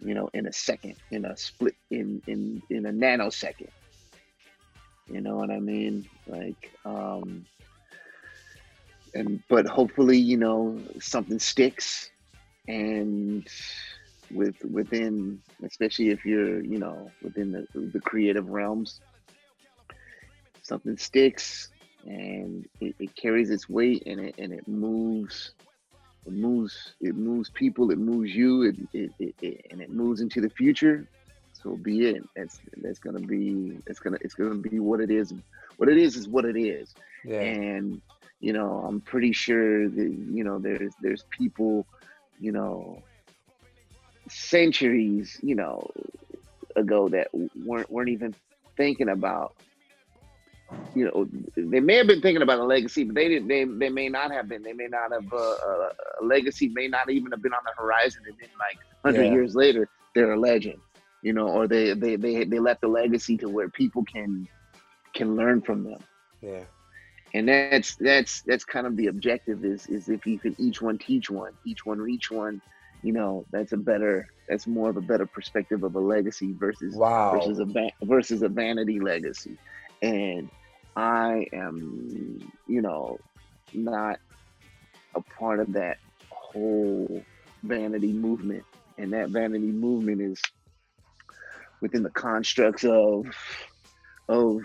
You 0.00 0.14
know, 0.14 0.30
in 0.32 0.46
a 0.46 0.52
second, 0.52 0.96
in 1.10 1.26
a 1.26 1.36
split, 1.36 1.74
in 1.90 2.22
in 2.26 2.62
in 2.70 2.86
a 2.86 2.90
nanosecond. 2.90 3.68
You 5.08 5.20
know 5.20 5.36
what 5.36 5.50
I 5.50 5.58
mean? 5.60 6.08
Like, 6.26 6.70
um, 6.86 7.44
and 9.14 9.42
but 9.48 9.66
hopefully, 9.66 10.16
you 10.16 10.38
know, 10.38 10.80
something 11.00 11.38
sticks, 11.38 12.10
and 12.66 13.46
with 14.32 14.56
within 14.64 15.40
especially 15.64 16.10
if 16.10 16.24
you're 16.24 16.62
you 16.64 16.78
know 16.78 17.10
within 17.22 17.50
the, 17.52 17.66
the 17.74 18.00
creative 18.00 18.48
realms 18.48 19.00
something 20.62 20.96
sticks 20.96 21.68
and 22.06 22.66
it, 22.80 22.94
it 22.98 23.14
carries 23.16 23.50
its 23.50 23.68
weight 23.68 24.02
and 24.06 24.20
it 24.20 24.34
and 24.38 24.52
it 24.52 24.66
moves 24.68 25.52
it 26.26 26.32
moves 26.32 26.94
it 27.00 27.14
moves 27.14 27.50
people 27.50 27.90
it 27.90 27.98
moves 27.98 28.34
you 28.34 28.62
it, 28.62 28.76
it, 28.92 29.10
it, 29.18 29.34
it 29.42 29.66
and 29.70 29.80
it 29.80 29.90
moves 29.90 30.20
into 30.20 30.40
the 30.40 30.50
future. 30.50 31.08
So 31.52 31.76
be 31.76 32.08
it. 32.08 32.22
That's 32.34 32.58
that's 32.82 32.98
gonna 32.98 33.20
be 33.20 33.78
it's 33.86 34.00
gonna 34.00 34.16
it's 34.22 34.34
gonna 34.34 34.54
be 34.54 34.78
what 34.78 35.00
it 35.00 35.10
is 35.10 35.34
what 35.76 35.90
it 35.90 35.98
is 35.98 36.16
is 36.16 36.26
what 36.26 36.46
it 36.46 36.56
is. 36.58 36.94
Yeah. 37.24 37.40
And 37.40 38.00
you 38.40 38.52
know 38.52 38.82
i'm 38.86 39.00
pretty 39.02 39.32
sure 39.32 39.88
that 39.88 40.18
you 40.32 40.42
know 40.42 40.58
there's 40.58 40.94
there's 41.02 41.24
people 41.30 41.86
you 42.40 42.52
know 42.52 43.02
centuries 44.30 45.38
you 45.42 45.56
know 45.56 45.90
ago 46.76 47.08
that 47.08 47.28
weren't 47.54 47.90
weren't 47.90 48.10
even 48.10 48.34
thinking 48.76 49.08
about 49.08 49.52
you 50.94 51.04
know 51.04 51.26
they 51.56 51.80
may 51.80 51.96
have 51.96 52.06
been 52.06 52.20
thinking 52.20 52.42
about 52.42 52.58
a 52.58 52.64
legacy 52.64 53.04
but 53.04 53.14
they 53.14 53.28
didn't 53.28 53.48
they, 53.48 53.64
they 53.64 53.90
may 53.90 54.08
not 54.08 54.30
have 54.32 54.48
been. 54.48 54.62
They 54.62 54.72
may 54.72 54.86
not 54.88 55.12
have 55.12 55.24
uh, 55.32 55.36
a, 55.36 55.90
a 56.22 56.24
legacy 56.24 56.68
may 56.74 56.88
not 56.88 57.10
even 57.10 57.30
have 57.32 57.42
been 57.42 57.52
on 57.52 57.64
the 57.64 57.72
horizon. 57.82 58.22
And 58.26 58.36
then 58.38 58.48
like 58.58 58.78
100 59.02 59.24
Yeah. 59.24 59.28
years 59.28 59.54
later 59.54 59.88
they're 60.14 60.32
a 60.32 60.40
legend 60.40 60.80
you 61.22 61.32
know 61.32 61.48
or 61.48 61.68
they 61.68 61.94
they 61.94 62.16
they, 62.16 62.44
they 62.44 62.58
left 62.58 62.84
a 62.84 62.88
legacy 62.88 63.36
to 63.38 63.48
where 63.48 63.68
people 63.70 64.04
can 64.12 64.48
can 65.14 65.36
learn 65.36 65.62
from 65.62 65.84
them. 65.84 66.04
Yeah. 66.42 66.64
And 67.34 67.48
that's 67.48 67.78
that's 67.80 68.26
that's 68.28 68.46
kind 68.46 68.68
of 68.68 68.78
the 68.78 68.90
objective 68.92 69.48
is 69.48 69.72
is 69.74 69.94
if 69.94 70.14
you 70.14 70.26
can 70.26 70.44
each 70.48 70.74
one 70.74 70.90
teach 70.98 71.30
one 71.30 71.52
each 71.64 71.80
one 71.84 71.98
reach 71.98 72.30
one 72.30 72.60
you 73.02 73.12
know 73.12 73.44
that's 73.50 73.72
a 73.72 73.76
better 73.76 74.26
that's 74.48 74.66
more 74.66 74.90
of 74.90 74.96
a 74.96 75.00
better 75.00 75.26
perspective 75.26 75.82
of 75.82 75.94
a 75.94 76.00
legacy 76.00 76.54
versus 76.58 76.94
wow. 76.94 77.32
versus 77.32 77.58
a 77.58 77.64
va- 77.64 77.92
versus 78.02 78.42
a 78.42 78.48
vanity 78.48 79.00
legacy. 79.00 79.56
And 80.02 80.50
i 80.96 81.46
am 81.52 82.38
you 82.66 82.82
know 82.82 83.16
not 83.72 84.18
a 85.14 85.20
part 85.38 85.60
of 85.60 85.72
that 85.72 85.98
whole 86.30 87.22
vanity 87.62 88.12
movement. 88.12 88.64
And 88.98 89.12
that 89.12 89.30
vanity 89.30 89.70
movement 89.70 90.20
is 90.20 90.40
within 91.80 92.02
the 92.02 92.10
constructs 92.10 92.84
of 92.84 93.26
of 94.28 94.60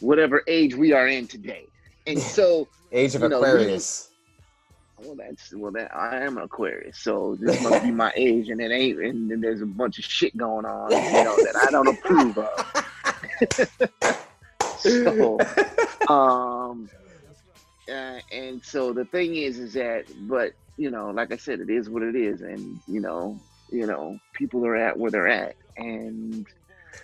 whatever 0.00 0.42
age 0.46 0.74
we 0.74 0.92
are 0.92 1.08
in 1.08 1.26
today. 1.26 1.66
And 2.06 2.18
so 2.36 2.68
Age 2.90 3.14
of 3.14 3.22
You 3.22 3.28
know, 3.28 3.38
Aquarius. 3.38 4.10
Well 5.00 5.16
that's 5.16 5.52
well 5.54 5.72
that 5.72 5.94
I 5.94 6.24
am 6.24 6.38
an 6.38 6.44
Aquarius, 6.44 6.98
so 6.98 7.36
this 7.40 7.60
must 7.62 7.82
be 7.82 7.90
my 7.90 8.12
age, 8.16 8.48
and 8.48 8.60
it 8.60 8.70
ain't, 8.70 8.98
and 9.00 9.30
then 9.30 9.40
there's 9.40 9.62
a 9.62 9.66
bunch 9.66 9.98
of 9.98 10.04
shit 10.04 10.36
going 10.36 10.64
on, 10.64 10.90
you 10.90 11.24
know, 11.24 11.36
that 11.36 11.56
I 11.56 11.70
don't 11.70 11.88
approve 11.88 12.38
of. 12.38 14.18
so 14.78 15.38
um 16.08 16.88
uh, 17.88 18.18
and 18.32 18.62
so 18.64 18.92
the 18.92 19.04
thing 19.06 19.34
is 19.36 19.58
is 19.58 19.72
that 19.74 20.04
but 20.28 20.52
you 20.76 20.90
know 20.90 21.10
like 21.10 21.32
i 21.32 21.36
said 21.36 21.58
it 21.60 21.70
is 21.70 21.88
what 21.90 22.02
it 22.02 22.14
is 22.14 22.42
and 22.42 22.80
you 22.86 23.00
know 23.00 23.38
you 23.70 23.86
know 23.86 24.18
people 24.34 24.64
are 24.64 24.76
at 24.76 24.96
where 24.96 25.10
they're 25.10 25.26
at 25.26 25.56
and 25.76 26.46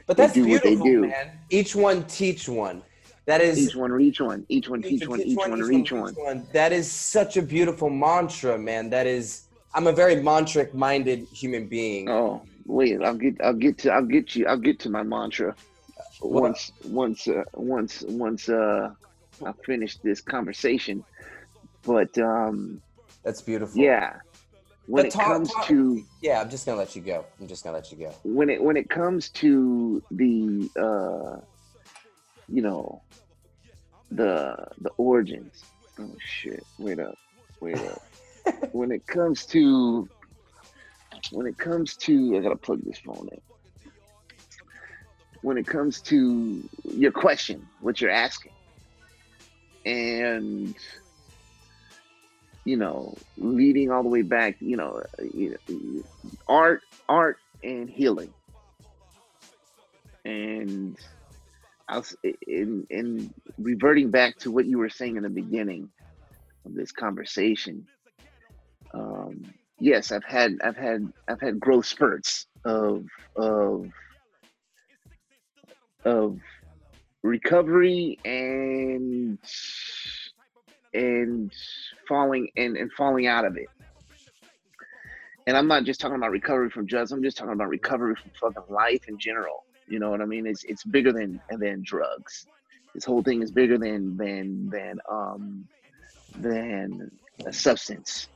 but 0.07 0.17
that's 0.17 0.35
do 0.35 0.47
what 0.47 0.63
they 0.63 0.71
beautiful, 0.71 0.87
do. 0.87 1.01
man. 1.03 1.31
Each 1.51 1.75
one 1.75 2.05
teach 2.05 2.49
one. 2.49 2.83
That 3.27 3.41
is 3.41 3.59
each 3.59 3.75
one 3.75 3.91
reach 3.91 4.21
one 4.21 4.45
each 4.49 4.69
one 4.69 4.83
teach 4.83 5.07
one 5.09 5.21
each 5.23 5.37
one 5.37 5.61
reach 5.61 5.93
one 5.93 6.47
That 6.53 6.73
is 6.73 6.91
such 6.91 7.37
a 7.37 7.43
beautiful 7.43 7.89
mantra, 7.91 8.59
man. 8.59 8.91
That 8.91 9.07
is. 9.07 9.47
I'm 9.75 9.87
a 9.87 9.93
very 9.93 10.17
mantric 10.17 10.73
minded 10.75 11.27
human 11.33 11.67
being. 11.67 12.09
oh 12.09 12.43
wait 12.67 13.03
i'll 13.03 13.15
get 13.17 13.35
i'll 13.43 13.53
get 13.67 13.77
to 13.79 13.91
i'll 13.91 14.05
get 14.05 14.35
you 14.37 14.47
i'll 14.47 14.57
get 14.69 14.79
to 14.81 14.89
my 14.89 15.03
mantra 15.03 15.55
What? 16.21 16.43
once 16.43 16.73
once 16.85 17.29
uh, 17.29 17.43
once 17.55 18.03
once 18.09 18.49
uh 18.49 18.89
i 19.45 19.53
finish 19.67 19.99
this 19.99 20.21
conversation 20.23 21.05
but 21.83 22.17
um 22.19 22.81
That's 23.25 23.43
beautiful. 23.43 23.83
yeah 23.83 24.17
when 24.87 25.03
But 25.03 25.07
it 25.09 25.15
comes 25.15 25.51
talk- 25.53 25.67
to 25.69 26.03
Yeah, 26.23 26.41
I'm 26.41 26.49
just 26.51 26.65
gonna 26.67 26.79
let 26.79 26.95
you 26.97 27.03
go. 27.03 27.25
I'm 27.41 27.49
just 27.49 27.65
gonna 27.65 27.77
let 27.77 27.91
you 27.91 27.99
go. 27.99 28.11
when 28.23 28.49
it 28.51 28.63
when 28.63 28.77
it 28.77 28.89
comes 28.89 29.29
to 29.43 30.03
the 30.11 30.71
uh 30.79 31.41
you 32.49 32.63
know 32.63 33.03
the 34.11 34.57
the 34.81 34.91
origins. 34.97 35.65
Oh 35.99 36.11
shit. 36.19 36.65
Wait 36.79 36.99
up. 36.99 37.19
Wait 37.61 37.79
up. 37.79 38.03
When 38.73 38.91
it 38.93 39.07
comes 39.07 39.47
to 39.47 40.07
when 41.33 41.47
it 41.47 41.57
comes 41.57 41.97
to 41.97 42.37
i 42.37 42.41
gotta 42.41 42.57
plug 42.57 42.81
this 42.85 42.99
phone 42.99 43.29
in. 43.33 43.41
When 45.41 45.57
it 45.57 45.67
comes 45.67 46.03
to 46.03 46.63
your 46.95 47.13
question 47.13 47.67
what 47.81 48.03
you're 48.03 48.11
asking 48.11 48.53
and 49.87 50.75
you 52.65 52.77
know 52.77 53.15
leading 53.39 53.91
all 53.91 54.03
the 54.03 54.09
way 54.09 54.23
back 54.23 54.57
you 54.61 54.77
know, 54.77 55.03
art 56.49 56.83
art 57.09 57.39
and 57.63 57.89
healing. 57.89 58.33
And 60.25 60.97
I 61.89 61.99
was 61.99 62.17
in 62.47 62.87
in 62.91 63.33
reverting 63.59 64.11
back 64.11 64.39
to 64.39 64.51
what 64.51 64.67
you 64.67 64.79
were 64.79 64.89
saying 64.89 65.17
in 65.17 65.23
the 65.23 65.31
beginning 65.31 65.91
of 66.65 66.75
this 66.75 66.93
conversation. 66.93 67.87
Um, 68.95 69.45
yes, 69.79 70.13
I've 70.13 70.25
had 70.25 70.57
I've 70.63 70.77
had 70.77 71.13
I've 71.29 71.41
had 71.41 71.61
growth 71.61 71.87
spurts 71.87 72.47
of 72.65 73.05
of 73.37 73.91
of 76.05 76.39
recovery 77.23 78.19
and 78.25 79.39
and 80.95 81.53
falling 82.09 82.49
and, 82.57 82.77
and 82.77 82.93
falling 82.93 83.27
out 83.27 83.45
of 83.45 83.57
it. 83.57 83.69
And 85.47 85.57
I'm 85.57 85.69
not 85.69 85.85
just 85.85 86.01
talking 86.01 86.17
about 86.17 86.31
recovery 86.31 86.71
from 86.71 86.87
drugs. 86.87 87.13
I'm 87.13 87.23
just 87.23 87.37
talking 87.37 87.53
about 87.53 87.69
recovery 87.69 88.15
from 88.15 88.31
fucking 88.41 88.75
life 88.75 89.09
in 89.09 89.19
general. 89.19 89.64
You 89.87 89.99
know 90.01 90.11
what 90.11 90.21
I 90.23 90.27
mean? 90.27 90.47
It's 90.47 90.65
it's 90.65 90.85
bigger 90.85 91.13
than 91.13 91.41
than 91.59 91.83
drugs. 91.85 92.47
This 92.95 93.05
whole 93.05 93.23
thing 93.23 93.43
is 93.43 93.53
bigger 93.53 93.79
than 93.79 94.17
than 94.17 94.71
than 94.71 94.99
um 95.11 95.69
than 96.35 97.11
a 97.47 97.53
substance 97.53 98.29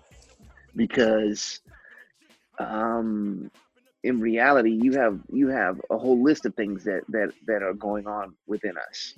because 0.77 1.61
um 2.61 3.51
in 4.05 4.21
reality 4.21 4.71
you 4.71 4.93
have 4.95 5.19
you 5.31 5.49
have 5.49 5.81
a 5.91 5.99
whole 5.99 6.23
list 6.23 6.47
of 6.47 6.55
things 6.55 6.85
that 6.85 7.03
that 7.09 7.31
that 7.47 7.63
are 7.63 7.75
going 7.75 8.07
on 8.07 8.35
within 8.47 8.75
us. 8.79 9.17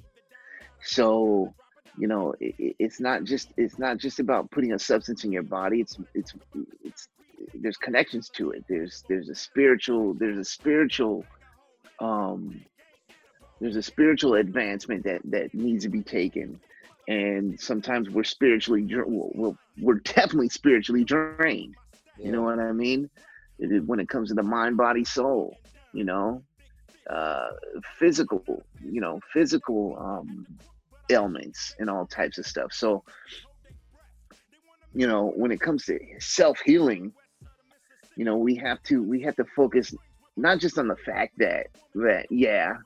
So 0.83 1.55
you 1.97 2.09
know 2.09 2.35
it, 2.40 2.55
it- 2.59 2.77
it's 2.79 3.01
not 3.01 3.25
just 3.25 3.53
it's 3.57 3.79
not 3.79 3.99
just 3.99 4.21
about 4.21 4.51
putting 4.51 4.73
a 4.73 4.79
substance 4.79 5.25
in 5.25 5.33
your 5.33 5.43
body. 5.45 5.81
It's 5.81 5.99
it's 6.14 6.35
it's 6.85 7.09
there's 7.55 7.77
connections 7.79 8.31
to 8.37 8.51
it. 8.53 8.64
There's 8.69 9.05
there's 9.09 9.29
a 9.29 9.35
spiritual 9.35 10.14
there's 10.19 10.38
a 10.38 10.45
spiritual 10.45 11.27
um 12.00 12.60
there's 13.60 13.76
a 13.76 13.82
spiritual 13.82 14.34
advancement 14.34 15.04
that 15.04 15.20
that 15.24 15.54
needs 15.54 15.84
to 15.84 15.90
be 15.90 16.02
taken. 16.02 16.60
And 17.08 17.58
sometimes 17.60 18.08
we're 18.10 18.24
spiritually 18.24 18.86
we're, 18.94 19.52
we're- 19.80 20.00
definitely 20.04 20.48
spiritually 20.48 21.04
drained. 21.04 21.74
You 22.18 22.32
know 22.32 22.42
what 22.42 22.58
i 22.58 22.72
mean? 22.72 23.10
When 23.58 24.00
it 24.00 24.08
comes 24.08 24.28
to 24.28 24.34
the 24.34 24.42
mind 24.42 24.76
body 24.76 25.04
soul 25.04 25.56
you 25.92 26.04
know? 26.04 26.42
Uh 27.08 27.48
physical 27.98 28.42
you 28.84 29.00
know 29.00 29.20
physical 29.32 29.96
um 30.00 30.46
ailments 31.10 31.74
and 31.78 31.90
all 31.90 32.06
types 32.06 32.38
of 32.38 32.46
stuff. 32.46 32.72
So 32.72 33.02
you 34.94 35.06
know 35.06 35.32
when 35.36 35.50
it 35.50 35.60
comes 35.60 35.84
to 35.86 35.98
self-healing 36.18 37.12
you 38.16 38.24
know 38.24 38.36
we 38.36 38.54
have 38.56 38.82
to 38.84 39.02
we 39.02 39.20
have 39.22 39.36
to 39.36 39.44
focus 39.56 39.94
not 40.40 40.59
just 40.59 40.79
on 40.79 40.88
the 40.88 40.96
fact 40.96 41.38
that 41.38 41.68
that 41.94 42.26
yeah 42.31 42.76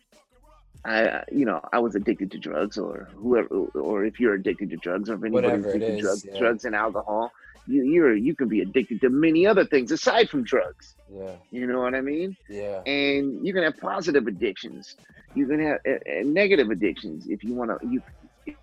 I 0.85 1.25
you 1.31 1.45
know 1.45 1.61
I 1.73 1.79
was 1.79 1.95
addicted 1.95 2.31
to 2.33 2.39
drugs 2.39 2.79
or 2.79 3.09
whoever 3.15 3.49
or 3.49 4.05
if 4.05 4.21
you're 4.21 4.35
addicted 4.35 4.71
to 4.71 4.77
drugs 4.77 5.09
or 5.09 5.15
if 5.15 5.25
anybody's 5.25 5.65
addicted 5.65 5.97
to 5.97 6.03
drugs 6.03 6.25
yeah. 6.25 6.39
drugs 6.39 6.65
and 6.65 6.75
alcohol 6.75 7.33
you 7.67 7.83
you're 7.85 8.15
you 8.15 8.35
can 8.35 8.49
be 8.49 8.61
addicted 8.61 9.01
to 9.01 9.09
many 9.09 9.47
other 9.47 9.65
things 9.65 9.91
aside 9.93 10.29
from 10.29 10.45
drugs. 10.45 10.95
Yeah, 11.13 11.37
you 11.51 11.67
know 11.67 11.81
what 11.81 11.95
I 11.95 12.01
mean? 12.01 12.37
Yeah, 12.49 12.83
and 12.87 13.47
you 13.47 13.53
can 13.53 13.63
have 13.63 13.79
positive 13.79 14.27
addictions. 14.27 14.97
You 15.35 15.47
can 15.47 15.61
have 15.61 15.79
uh, 15.87 15.93
uh, 15.93 16.23
negative 16.25 16.71
addictions 16.71 17.27
if 17.29 17.43
you 17.43 17.55
want 17.55 17.71
to 17.71 17.89
you 17.89 18.03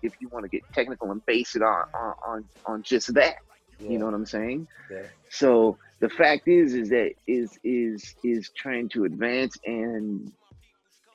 if 0.02 0.14
you 0.20 0.28
want 0.28 0.44
to 0.44 0.48
get 0.48 0.62
technical 0.72 1.10
and 1.10 1.24
base 1.26 1.56
it 1.56 1.62
on 1.62 1.86
on 1.94 2.14
on, 2.26 2.44
on 2.66 2.82
just 2.82 3.12
that. 3.14 3.36
Yeah. 3.78 3.90
you 3.90 3.98
know 3.98 4.04
what 4.04 4.14
I'm 4.14 4.26
saying? 4.26 4.68
Yeah. 4.90 5.02
so 5.28 5.76
the 6.02 6.10
fact 6.10 6.48
is, 6.48 6.74
is 6.74 6.90
that 6.90 7.12
is 7.28 7.58
is 7.64 8.16
is 8.24 8.50
trying 8.56 8.90
to 8.90 9.04
advance 9.06 9.56
and 9.66 10.32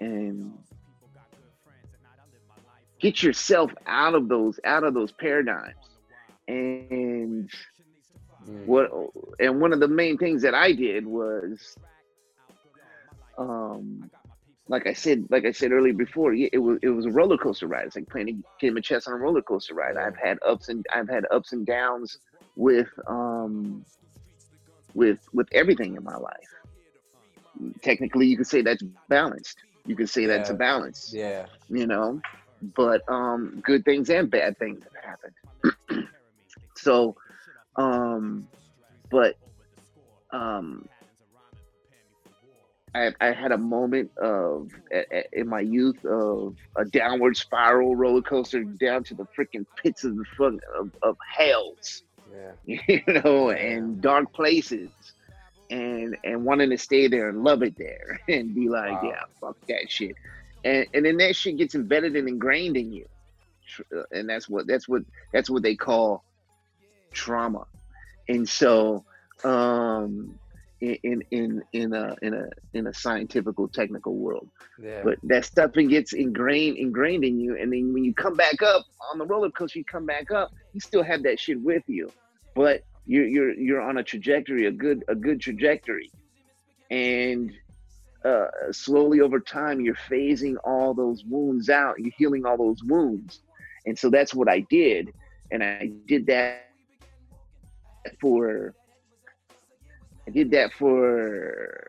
and 0.01 0.53
get 3.01 3.23
yourself 3.23 3.71
out 3.87 4.15
of 4.15 4.29
those 4.29 4.59
out 4.65 4.83
of 4.83 4.93
those 4.95 5.13
paradigms. 5.13 5.75
And 6.47 7.49
Mm. 8.45 8.65
what 8.65 8.89
and 9.39 9.59
one 9.61 9.73
of 9.73 9.79
the 9.79 9.87
main 9.87 10.17
things 10.17 10.41
that 10.43 10.53
I 10.55 10.73
did 10.73 11.05
was, 11.05 11.77
um, 13.37 14.09
like 14.67 14.87
I 14.87 14.93
said, 14.93 15.25
like 15.29 15.45
I 15.45 15.51
said 15.51 15.71
earlier 15.71 15.93
before, 15.93 16.33
yeah, 16.33 16.49
it 16.53 16.59
was 16.59 16.79
it 16.83 16.89
was 16.89 17.05
a 17.05 17.11
roller 17.11 17.37
coaster 17.37 17.67
ride. 17.67 17.85
It's 17.87 17.95
like 17.95 18.09
playing 18.09 18.29
a 18.29 18.63
game 18.63 18.77
of 18.77 18.83
chess 18.83 19.07
on 19.07 19.13
a 19.13 19.17
roller 19.17 19.41
coaster 19.41 19.75
ride. 19.75 19.97
I've 19.97 20.17
had 20.23 20.37
ups 20.47 20.69
and 20.69 20.85
I've 20.93 21.09
had 21.09 21.25
ups 21.31 21.53
and 21.53 21.65
downs 21.65 22.17
with 22.55 22.87
um 23.09 23.85
with 24.97 25.23
with 25.37 25.53
everything 25.63 26.07
in 26.07 26.13
my 26.15 26.25
life. 26.29 26.65
Technically, 27.83 28.27
you 28.27 28.37
could 28.37 28.61
say 28.63 28.77
that's 28.77 28.95
balanced. 29.07 29.63
You 29.85 29.95
could 29.95 30.09
say 30.09 30.25
that's 30.25 30.49
a 30.49 30.55
balance. 30.55 31.17
Yeah, 31.17 31.47
You 31.69 31.87
know, 31.87 32.21
but 32.75 33.01
um, 33.09 33.61
good 33.63 33.83
things 33.85 34.09
and 34.09 34.29
bad 34.29 34.57
things 34.59 34.83
have 34.85 35.11
happened. 35.11 36.09
so, 36.77 37.15
um, 37.77 38.49
but 39.11 39.35
um, 40.33 40.87
I, 42.95 43.11
I 43.21 43.31
had 43.33 43.51
a 43.51 43.57
moment 43.57 44.11
of 44.21 44.69
a- 44.93 45.05
a- 45.11 45.27
in 45.33 45.47
my 45.47 45.61
youth 45.61 46.03
of 46.05 46.55
a 46.77 46.85
downward 46.85 47.37
spiral 47.37 47.95
roller 47.95 48.21
coaster 48.21 48.63
down 48.63 49.03
to 49.05 49.15
the 49.15 49.27
freaking 49.37 49.65
pits 49.81 50.03
of 50.03 50.15
the 50.15 50.25
fuck 50.37 50.53
of, 50.79 50.91
of 51.03 51.17
hells 51.37 52.03
yeah, 52.65 52.77
you 52.87 53.01
know, 53.23 53.49
and 53.49 54.01
dark 54.01 54.33
places, 54.33 54.89
and 55.69 56.17
and 56.23 56.45
wanting 56.45 56.69
to 56.69 56.77
stay 56.77 57.07
there 57.07 57.29
and 57.29 57.43
love 57.43 57.63
it 57.63 57.77
there, 57.77 58.19
and 58.27 58.53
be 58.53 58.69
like, 58.69 59.01
Wow. 59.01 59.09
yeah, 59.09 59.21
fuck 59.41 59.57
that 59.67 59.89
shit, 59.89 60.15
and 60.63 60.85
and 60.93 61.05
then 61.05 61.17
that 61.17 61.35
shit 61.35 61.57
gets 61.57 61.75
embedded 61.75 62.15
and 62.15 62.27
ingrained 62.27 62.77
in 62.77 62.91
you, 62.91 63.05
uh, 63.95 64.03
and 64.11 64.29
that's 64.29 64.47
what 64.49 64.67
that's 64.67 64.87
what 64.87 65.03
that's 65.33 65.49
what 65.49 65.63
they 65.63 65.75
call 65.75 66.23
trauma, 67.11 67.65
and 68.27 68.47
so 68.47 69.03
um 69.43 70.39
in 70.81 70.97
in 71.03 71.23
in 71.31 71.63
in 71.73 71.93
a 71.93 72.15
in 72.21 72.33
a 72.33 72.49
in 72.73 72.87
a 72.87 72.93
scientific 72.93 73.55
technical 73.73 74.15
world. 74.15 74.47
Yeah. 74.81 75.01
but 75.03 75.17
that 75.23 75.45
stuff 75.45 75.71
it 75.75 75.85
gets 75.85 76.13
ingrained 76.13 76.77
ingrained 76.77 77.23
in 77.23 77.39
you. 77.39 77.57
And 77.59 77.73
then 77.73 77.93
when 77.93 78.03
you 78.03 78.13
come 78.13 78.35
back 78.35 78.61
up 78.61 78.85
on 79.11 79.17
the 79.17 79.25
roller 79.25 79.49
coaster 79.49 79.79
you 79.79 79.85
come 79.85 80.05
back 80.05 80.29
up 80.31 80.51
you 80.73 80.79
still 80.79 81.03
have 81.03 81.23
that 81.23 81.39
shit 81.39 81.59
with 81.61 81.83
you 81.87 82.11
but 82.57 82.83
you're 83.05 83.27
you're 83.27 83.53
you're 83.53 83.81
on 83.81 83.97
a 83.99 84.03
trajectory 84.03 84.65
a 84.65 84.71
good 84.71 85.05
a 85.07 85.15
good 85.15 85.39
trajectory 85.39 86.11
and 86.91 87.53
uh, 88.25 88.47
slowly 88.71 89.21
over 89.21 89.39
time 89.39 89.79
you're 89.79 89.95
phasing 90.09 90.55
all 90.65 90.93
those 90.93 91.23
wounds 91.23 91.69
out 91.69 91.95
you're 91.97 92.11
healing 92.17 92.45
all 92.45 92.57
those 92.57 92.83
wounds 92.83 93.41
and 93.87 93.97
so 93.97 94.09
that's 94.09 94.35
what 94.35 94.49
I 94.49 94.59
did, 94.69 95.13
and 95.49 95.63
I 95.63 95.89
did 96.07 96.27
that 96.27 96.65
for 98.19 98.75
I 100.27 100.31
did 100.31 100.51
that 100.51 100.73
for 100.73 101.87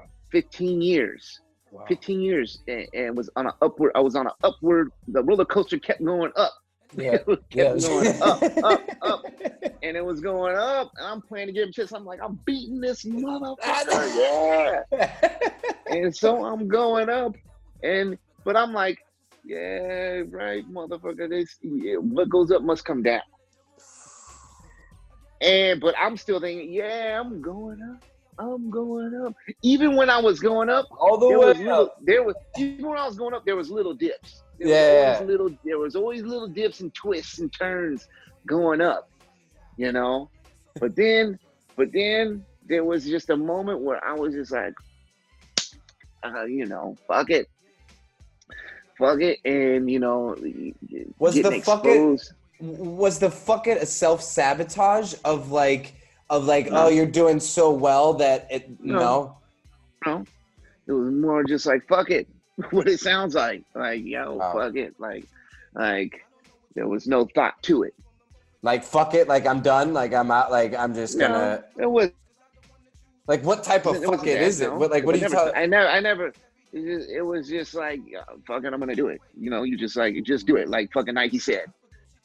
uh, 0.00 0.04
15 0.30 0.82
years. 0.82 1.40
Wow. 1.70 1.86
15 1.88 2.20
years 2.20 2.60
and, 2.68 2.86
and 2.92 3.16
was 3.16 3.30
on 3.34 3.46
an 3.46 3.54
upward. 3.62 3.92
I 3.94 4.00
was 4.00 4.14
on 4.14 4.26
an 4.26 4.34
upward. 4.44 4.92
The 5.08 5.24
roller 5.24 5.46
coaster 5.46 5.78
kept 5.78 6.04
going 6.04 6.32
up. 6.36 6.52
Yeah. 6.96 7.18
It 7.26 7.40
kept 7.50 7.54
Yeah. 7.54 7.88
going 7.88 8.18
up, 8.22 8.42
up, 8.62 8.82
up, 9.02 9.22
and 9.82 9.96
it 9.96 10.04
was 10.04 10.20
going 10.20 10.56
up. 10.56 10.90
And 10.96 11.06
I'm 11.06 11.22
playing 11.22 11.46
to 11.48 11.52
give 11.52 11.66
him 11.66 11.72
chance. 11.72 11.92
I'm 11.92 12.04
like, 12.04 12.20
I'm 12.22 12.38
beating 12.46 12.80
this 12.80 13.04
motherfucker. 13.04 14.82
Yeah. 14.92 15.08
And 15.90 16.14
so 16.14 16.44
I'm 16.44 16.68
going 16.68 17.08
up, 17.10 17.32
and 17.82 18.16
but 18.44 18.56
I'm 18.56 18.72
like, 18.72 18.98
yeah, 19.44 20.22
right, 20.30 20.64
motherfucker. 20.72 21.28
This 21.28 21.56
yeah, 21.62 21.96
what 21.96 22.28
goes 22.30 22.50
up 22.50 22.62
must 22.62 22.84
come 22.84 23.02
down. 23.02 23.20
And 25.40 25.80
but 25.80 25.94
I'm 25.98 26.16
still 26.16 26.40
thinking, 26.40 26.72
yeah, 26.72 27.20
I'm 27.20 27.42
going 27.42 27.78
up. 27.82 28.02
I'm 28.38 28.70
going 28.70 29.20
up. 29.26 29.34
Even 29.62 29.96
when 29.96 30.08
I 30.08 30.18
was 30.20 30.40
going 30.40 30.70
up, 30.70 30.86
All 30.98 31.18
the 31.18 31.28
there 31.28 31.38
was 31.38 31.58
way 31.58 31.64
little, 31.64 31.84
up. 31.86 31.96
there 32.04 32.22
was 32.22 32.34
even 32.56 32.88
when 32.88 32.98
I 32.98 33.06
was 33.06 33.16
going 33.16 33.34
up, 33.34 33.44
there 33.44 33.56
was 33.56 33.70
little 33.70 33.94
dips. 33.94 34.42
There 34.62 35.02
Yeah. 35.02 35.20
was 35.20 35.28
little 35.28 35.50
there 35.64 35.78
was 35.78 35.96
always 35.96 36.22
little 36.22 36.48
dips 36.48 36.80
and 36.80 36.92
twists 36.94 37.38
and 37.38 37.52
turns 37.52 38.08
going 38.46 38.80
up, 38.80 39.10
you 39.76 39.92
know. 39.92 40.28
But 40.80 40.94
then, 41.02 41.38
but 41.76 41.92
then 41.92 42.44
there 42.66 42.84
was 42.84 43.04
just 43.04 43.30
a 43.30 43.36
moment 43.36 43.80
where 43.80 44.02
I 44.04 44.12
was 44.14 44.34
just 44.34 44.52
like, 44.52 44.74
uh, 46.22 46.44
you 46.44 46.66
know, 46.66 46.96
fuck 47.08 47.30
it, 47.30 47.48
fuck 48.98 49.20
it, 49.20 49.38
and 49.44 49.90
you 49.90 49.98
know, 49.98 50.36
Was 51.18 51.34
the 51.34 51.60
fuck 51.60 51.84
it- 51.86 52.32
was 52.60 53.18
the 53.18 53.30
fuck 53.30 53.66
it 53.66 53.82
a 53.82 53.86
self 53.86 54.22
sabotage 54.22 55.14
of 55.24 55.50
like 55.50 55.94
of 56.30 56.46
like 56.46 56.70
No. 56.70 56.84
oh 56.84 56.88
you're 56.88 57.06
doing 57.06 57.40
so 57.40 57.72
well 57.72 58.14
that 58.14 58.46
it 58.52 58.80
No. 58.80 58.98
no, 59.00 59.36
No, 60.06 60.24
it 60.86 60.92
was 60.92 61.12
more 61.12 61.42
just 61.42 61.66
like 61.66 61.88
fuck 61.88 62.10
it, 62.10 62.28
what 62.70 62.88
it 62.88 63.00
sounds 63.00 63.34
like. 63.34 63.62
Like 63.74 64.04
yo, 64.04 64.34
Wow. 64.34 64.52
fuck 64.54 64.76
it, 64.76 64.94
like, 64.98 65.26
like 65.74 66.24
there 66.74 66.88
was 66.88 67.06
no 67.06 67.26
thought 67.34 67.62
to 67.64 67.82
it. 67.84 67.94
like 68.62 68.84
fuck 68.84 69.14
it 69.14 69.26
like 69.28 69.46
I'm 69.46 69.60
done 69.60 69.92
like 69.92 70.12
I'm 70.14 70.30
out 70.30 70.50
like 70.50 70.74
I'm 70.74 70.94
just 70.94 71.18
gonna 71.18 71.64
No, 71.76 71.82
it 71.82 71.90
was. 71.90 72.10
like 73.26 73.42
what 73.44 73.64
type 73.64 73.86
of 73.86 73.96
it 73.96 74.04
fuck 74.04 74.26
it 74.26 74.40
is 74.40 74.62
what 74.62 74.90
like 74.90 75.04
what 75.04 75.14
I 75.14 75.18
do 75.18 75.24
you 75.24 75.30
never, 75.30 75.34
tell 75.34 75.52
I 75.54 75.66
never, 75.66 75.88
I 75.88 76.00
never. 76.00 76.32
It, 76.74 76.84
just, 76.86 77.10
it 77.10 77.20
was 77.22 77.48
just 77.48 77.74
like, 77.74 78.00
yeah, 78.06 78.22
fuck 78.46 78.64
it, 78.64 78.72
I'm 78.72 78.80
gonna 78.80 78.94
do 78.94 79.08
it. 79.08 79.20
You 79.38 79.50
know, 79.50 79.62
you 79.62 79.76
just 79.76 79.94
like, 79.94 80.14
just 80.24 80.46
do 80.46 80.56
it, 80.56 80.68
like 80.70 80.90
fucking 80.92 81.12
Nike 81.14 81.38
said. 81.38 81.66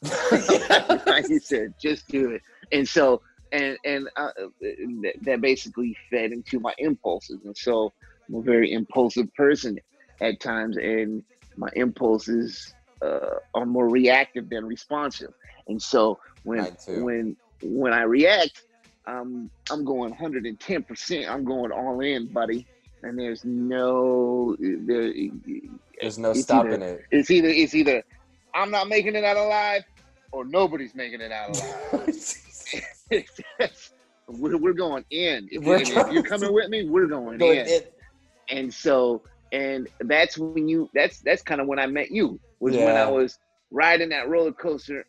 Nike 1.06 1.38
said, 1.38 1.74
just 1.80 2.08
do 2.08 2.30
it. 2.30 2.42
And 2.72 2.88
so, 2.88 3.20
and 3.52 3.76
and 3.84 4.08
uh, 4.16 4.30
that 5.22 5.40
basically 5.42 5.94
fed 6.10 6.32
into 6.32 6.60
my 6.60 6.72
impulses. 6.78 7.40
And 7.44 7.54
so, 7.56 7.92
I'm 8.26 8.36
a 8.36 8.40
very 8.40 8.72
impulsive 8.72 9.32
person 9.34 9.78
at 10.20 10.40
times, 10.40 10.76
and 10.76 11.22
my 11.56 11.68
impulses 11.74 12.74
uh, 13.02 13.36
are 13.54 13.66
more 13.66 13.88
reactive 13.88 14.48
than 14.48 14.66
responsive. 14.66 15.32
And 15.68 15.80
so, 15.80 16.18
when 16.44 16.76
when 16.88 17.36
when 17.62 17.92
I 17.92 18.02
react, 18.02 18.62
um, 19.06 19.50
I'm 19.70 19.84
going 19.84 20.10
110. 20.10 20.82
percent 20.84 21.30
I'm 21.30 21.44
going 21.44 21.72
all 21.72 22.00
in, 22.00 22.26
buddy. 22.26 22.66
And 23.02 23.16
there's 23.18 23.44
no 23.44 24.56
there. 24.58 25.12
there's 26.00 26.18
no 26.18 26.32
stopping 26.32 26.82
either- 26.82 26.98
it 26.98 27.04
It's 27.12 27.30
either 27.30 27.48
it's 27.48 27.74
either 27.74 28.02
I'm 28.54 28.70
not 28.70 28.88
making 28.88 29.14
it 29.14 29.22
out 29.24 29.36
alive, 29.36 29.84
or 30.32 30.44
nobody's 30.44 30.94
making 30.94 31.20
it 31.20 31.30
out 31.30 31.60
alive. 31.92 32.14
we're, 34.28 34.56
we're 34.58 34.72
going 34.72 35.04
in. 35.10 35.48
If, 35.50 35.64
We're 35.64 35.76
if 35.76 36.12
you're 36.12 36.22
coming 36.22 36.52
with 36.52 36.68
me, 36.68 36.88
we're 36.88 37.06
going 37.06 37.38
Going 37.38 37.58
in. 37.60 37.66
in. 37.68 37.82
And 38.50 38.74
so, 38.74 39.22
and 39.52 39.88
that's 40.00 40.38
when 40.38 40.56
you. 40.56 40.88
That's 40.94 41.08
that's 41.12 41.32
kind 41.42 41.50
of 41.50 41.56
when 41.56 41.78
I 41.78 41.86
met 41.86 42.10
you. 42.10 42.40
Was 42.60 42.78
when 42.78 42.96
I 42.96 43.06
was 43.06 43.38
riding 43.70 44.08
that 44.10 44.28
roller 44.28 44.52
coaster 44.52 45.04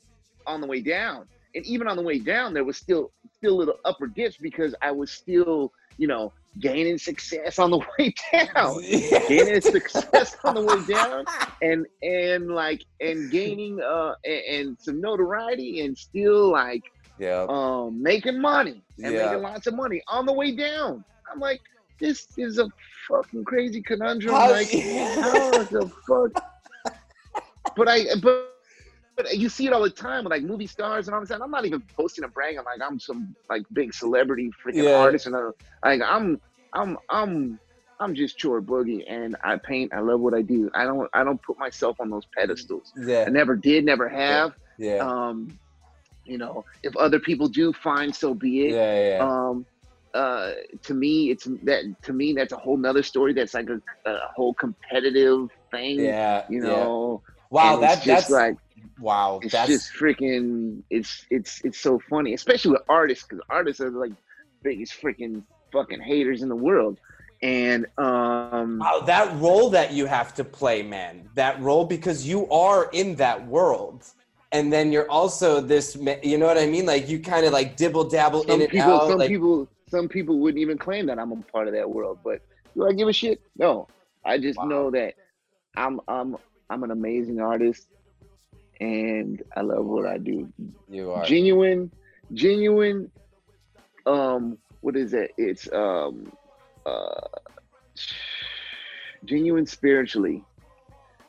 on 0.47 0.61
the 0.61 0.67
way 0.67 0.81
down, 0.81 1.27
and 1.55 1.65
even 1.65 1.87
on 1.87 1.97
the 1.97 2.03
way 2.03 2.19
down, 2.19 2.53
there 2.53 2.63
was 2.65 2.77
still 2.77 3.11
still 3.33 3.57
little 3.57 3.75
upper 3.85 4.07
dips 4.07 4.37
because 4.41 4.75
I 4.81 4.91
was 4.91 5.11
still, 5.11 5.71
you 5.97 6.07
know, 6.07 6.33
gaining 6.59 6.97
success 6.97 7.59
on 7.59 7.71
the 7.71 7.79
way 7.99 8.13
down. 8.31 8.85
gaining 9.27 9.61
success 9.61 10.35
on 10.43 10.53
the 10.55 10.61
way 10.63 10.81
down 10.81 11.25
and 11.61 11.85
and 12.01 12.47
like 12.49 12.81
and 13.01 13.29
gaining 13.31 13.79
uh 13.81 14.13
and, 14.25 14.41
and 14.49 14.77
some 14.79 15.01
notoriety 15.01 15.81
and 15.81 15.97
still 15.97 16.51
like 16.51 16.83
yeah 17.17 17.47
um 17.47 18.01
making 18.01 18.39
money 18.41 18.83
and 19.03 19.15
Yeah. 19.15 19.17
making 19.17 19.41
lots 19.41 19.67
of 19.67 19.75
money 19.75 20.01
on 20.07 20.25
the 20.25 20.33
way 20.33 20.55
down 20.55 21.03
i'm 21.31 21.39
like 21.39 21.61
this 21.99 22.27
is 22.37 22.57
a 22.59 22.69
fucking 23.07 23.43
crazy 23.45 23.81
conundrum 23.81 24.35
How- 24.35 24.49
like 24.49 24.69
how 25.21 25.63
the 25.69 25.89
fuck 26.07 26.31
but 27.75 27.87
i 27.87 28.05
but 28.21 28.45
but 29.17 29.37
you 29.37 29.49
see 29.49 29.67
it 29.67 29.73
all 29.73 29.81
the 29.83 29.89
time 29.89 30.23
with 30.23 30.31
like 30.31 30.43
movie 30.43 30.67
stars 30.67 31.07
and 31.07 31.15
all 31.15 31.19
this. 31.21 31.31
And 31.31 31.43
I'm 31.43 31.51
not 31.51 31.65
even 31.65 31.81
posting 31.95 32.23
and 32.23 32.33
bragging 32.33 32.61
like 32.65 32.79
I'm 32.81 32.99
some 32.99 33.35
like 33.49 33.63
big 33.73 33.93
celebrity 33.93 34.49
freaking 34.65 34.85
Yeah. 34.85 34.91
artist 34.91 35.25
and 35.25 35.35
uh, 35.35 35.51
like 35.83 36.01
I'm 36.05 36.39
I'm 36.73 36.97
I'm 37.09 37.59
I'm 37.99 38.15
just 38.15 38.41
Chor 38.41 38.61
Boogie 38.61 39.03
and 39.07 39.35
I 39.43 39.57
paint. 39.57 39.93
I 39.93 39.99
love 39.99 40.21
what 40.21 40.33
I 40.33 40.41
do. 40.41 40.69
I 40.73 40.85
don't 40.85 41.09
I 41.13 41.23
don't 41.23 41.41
put 41.43 41.57
myself 41.59 41.97
on 41.99 42.09
those 42.09 42.25
pedestals. 42.37 42.93
Yeah. 42.95 43.25
I 43.27 43.29
yeah 43.29 43.29
never 43.29 43.55
did, 43.55 43.85
never 43.85 44.07
have. 44.07 44.53
yeah 44.77 44.99
Um, 44.99 45.59
you 46.25 46.37
know, 46.37 46.63
if 46.83 46.95
other 46.97 47.19
people 47.19 47.47
do, 47.49 47.73
fine, 47.73 48.11
so 48.13 48.33
be 48.33 48.67
it. 48.69 48.75
yeah 48.75 49.09
yeah 49.09 49.25
Um, 49.25 49.65
uh, 50.13 50.51
to 50.83 50.93
me, 50.93 51.29
it's 51.29 51.45
that 51.63 51.83
to 52.03 52.13
me 52.13 52.33
that's 52.33 52.53
a 52.53 52.57
whole 52.57 52.77
nother 52.77 53.03
story. 53.03 53.33
That's 53.33 53.53
like 53.53 53.69
a, 53.69 53.81
a 54.09 54.19
whole 54.35 54.53
competitive 54.53 55.49
thing. 55.71 55.99
yeah 55.99 56.43
You 56.49 56.63
yeah. 56.63 56.67
know, 56.69 57.21
wow 57.49 57.73
and 57.75 57.83
that 57.83 57.95
just 58.03 58.05
that's 58.05 58.29
like 58.29 58.57
wow 58.99 59.39
it's 59.43 59.51
that's 59.51 59.69
just 59.69 59.91
freaking. 59.93 60.83
It's 60.89 61.25
it's 61.29 61.61
it's 61.63 61.79
so 61.79 61.99
funny, 62.09 62.33
especially 62.33 62.71
with 62.71 62.81
artists, 62.89 63.25
because 63.27 63.43
artists 63.49 63.81
are 63.81 63.91
like 63.91 64.11
biggest 64.63 65.01
freaking 65.01 65.43
fucking 65.71 66.01
haters 66.01 66.41
in 66.41 66.49
the 66.49 66.55
world. 66.55 66.97
And 67.41 67.85
um, 67.97 68.79
Wow, 68.79 69.01
that 69.05 69.33
role 69.39 69.69
that 69.69 69.93
you 69.93 70.05
have 70.07 70.33
to 70.35 70.43
play, 70.43 70.83
man. 70.83 71.29
That 71.35 71.59
role 71.61 71.85
because 71.85 72.27
you 72.27 72.49
are 72.49 72.89
in 72.91 73.15
that 73.15 73.47
world. 73.47 74.05
And 74.51 74.73
then 74.73 74.91
you're 74.91 75.09
also 75.09 75.61
this, 75.61 75.95
you 76.23 76.37
know 76.37 76.47
what 76.47 76.57
I 76.57 76.65
mean? 76.65 76.85
Like 76.85 77.07
you 77.07 77.19
kind 77.19 77.45
of 77.45 77.53
like 77.53 77.77
dibble 77.77 78.09
dabble 78.09 78.41
in 78.43 78.61
and 78.61 78.69
people, 78.69 78.91
out. 78.91 79.07
some 79.07 79.19
like, 79.19 79.29
people, 79.29 79.69
some 79.89 80.07
people 80.09 80.39
wouldn't 80.39 80.61
even 80.61 80.77
claim 80.77 81.05
that 81.07 81.19
I'm 81.19 81.31
a 81.31 81.37
part 81.51 81.67
of 81.67 81.73
that 81.73 81.89
world. 81.89 82.19
But 82.23 82.41
do 82.75 82.87
I 82.87 82.93
give 82.93 83.07
a 83.07 83.13
shit? 83.13 83.41
No. 83.57 83.87
I 84.25 84.37
just 84.37 84.59
Wow. 84.59 84.65
know 84.65 84.91
that 84.91 85.15
I'm 85.77 85.99
I'm 86.07 86.37
I'm 86.69 86.83
an 86.83 86.91
amazing 86.91 87.39
artist, 87.39 87.87
and 88.79 89.41
I 89.55 89.61
love 89.61 89.85
what 89.85 90.05
I 90.05 90.17
do. 90.17 90.51
you 90.89 91.11
are. 91.11 91.25
Genuine, 91.25 91.91
genuine. 92.33 93.11
Um, 94.05 94.57
what 94.81 94.95
is 94.95 95.13
it? 95.13 95.31
It's 95.37 95.71
um, 95.73 96.31
uh, 96.85 97.21
genuine 99.25 99.65
spiritually. 99.65 100.43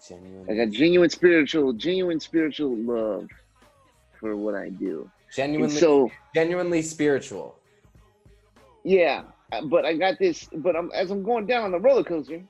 Genuine. 0.07 0.47
I 0.51 0.65
got 0.65 0.73
genuine 0.73 1.11
spiritual, 1.11 1.73
genuine 1.75 2.21
spiritual 2.21 2.77
love 2.77 3.29
for 4.19 4.37
what 4.37 4.55
I 4.55 4.71
do. 4.71 5.03
And 5.03 5.35
genuinely, 5.35 5.77
so 5.77 6.11
genuinely 6.35 6.83
spiritual. 6.83 7.60
Yeah, 8.85 9.23
uh, 9.53 9.63
but 9.63 9.85
I 9.85 9.95
got 9.97 10.19
this. 10.19 10.49
But 10.53 10.77
I'm 10.77 10.91
as 10.95 11.11
I'm 11.11 11.23
going 11.23 11.47
down 11.47 11.65
on 11.65 11.73
the 11.73 11.79
roller 11.79 12.05
coaster, 12.05 12.43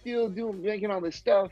still 0.00 0.28
doing 0.28 0.62
making 0.62 0.90
all 0.90 1.00
this 1.00 1.16
stuff. 1.16 1.50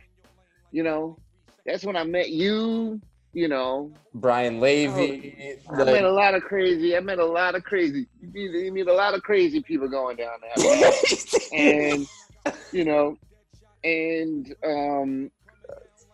You 0.72 0.82
know, 0.82 1.18
that's 1.64 1.84
when 1.84 1.96
I 1.96 2.04
met 2.04 2.30
you. 2.30 3.00
You 3.32 3.48
know, 3.48 3.92
Brian 4.14 4.60
Levy. 4.60 5.58
I 5.68 5.84
met 5.84 6.04
a 6.04 6.10
lot 6.10 6.34
of 6.34 6.42
crazy. 6.42 6.96
I 6.96 7.00
met 7.00 7.18
a 7.18 7.24
lot 7.24 7.54
of 7.54 7.64
crazy. 7.64 8.06
You 8.22 8.28
meet, 8.32 8.64
you 8.64 8.72
meet 8.72 8.88
a 8.88 8.94
lot 8.94 9.12
of 9.12 9.22
crazy 9.22 9.62
people 9.62 9.88
going 9.88 10.16
down 10.16 10.38
there, 10.40 10.92
and 11.52 12.08
you 12.72 12.86
know, 12.86 13.18
and 13.84 14.54
um, 14.64 15.30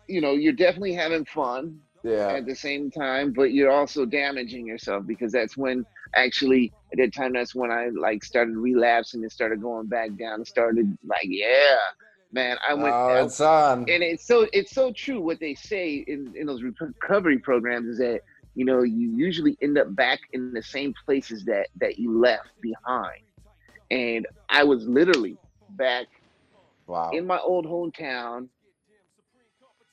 you 0.07 0.19
know, 0.19 0.33
you're 0.33 0.53
definitely 0.53 0.93
having 0.93 1.23
fun 1.23 1.79
yeah. 2.03 2.33
at 2.33 2.45
the 2.45 2.55
same 2.55 2.91
time, 2.91 3.31
but 3.31 3.53
you're 3.53 3.71
also 3.71 4.05
damaging 4.05 4.65
yourself 4.65 5.05
because 5.07 5.31
that's 5.31 5.55
when 5.57 5.85
actually 6.15 6.73
at 6.93 6.97
that 6.99 7.13
time 7.13 7.33
that's 7.33 7.55
when 7.55 7.71
I 7.71 7.89
like 7.89 8.23
started 8.23 8.55
relapsing 8.55 9.21
and 9.21 9.31
started 9.31 9.61
going 9.61 9.87
back 9.87 10.09
down 10.17 10.35
and 10.35 10.47
started 10.47 10.97
like 11.03 11.25
yeah 11.25 11.77
man 12.31 12.57
I 12.67 12.73
went 12.75 12.95
Oh, 12.97 13.25
it's 13.25 13.39
on. 13.41 13.93
and 13.93 14.03
it's 14.03 14.25
so 14.27 14.47
it's 14.53 14.73
so 14.73 14.91
true 14.95 15.21
what 15.21 15.39
they 15.39 15.55
say 15.55 16.03
in 16.07 16.33
in 16.35 16.47
those 16.47 16.63
recovery 16.63 17.39
programs 17.39 17.87
is 17.87 17.97
that 17.99 18.21
you 18.55 18.65
know 18.65 18.83
you 18.83 19.09
usually 19.15 19.57
end 19.61 19.77
up 19.77 19.95
back 19.95 20.19
in 20.33 20.43
the 20.43 20.49
same 20.51 20.81
places 20.91 21.31
that 21.31 21.53
that 21.65 21.85
you 21.87 22.05
left 22.05 22.37
behind 22.49 23.17
and 23.89 24.25
I 24.49 24.63
was 24.63 24.87
literally 24.87 25.37
back 25.69 26.07
Wow. 26.87 27.11
in 27.11 27.25
my 27.27 27.39
old 27.39 27.65
hometown 27.65 28.49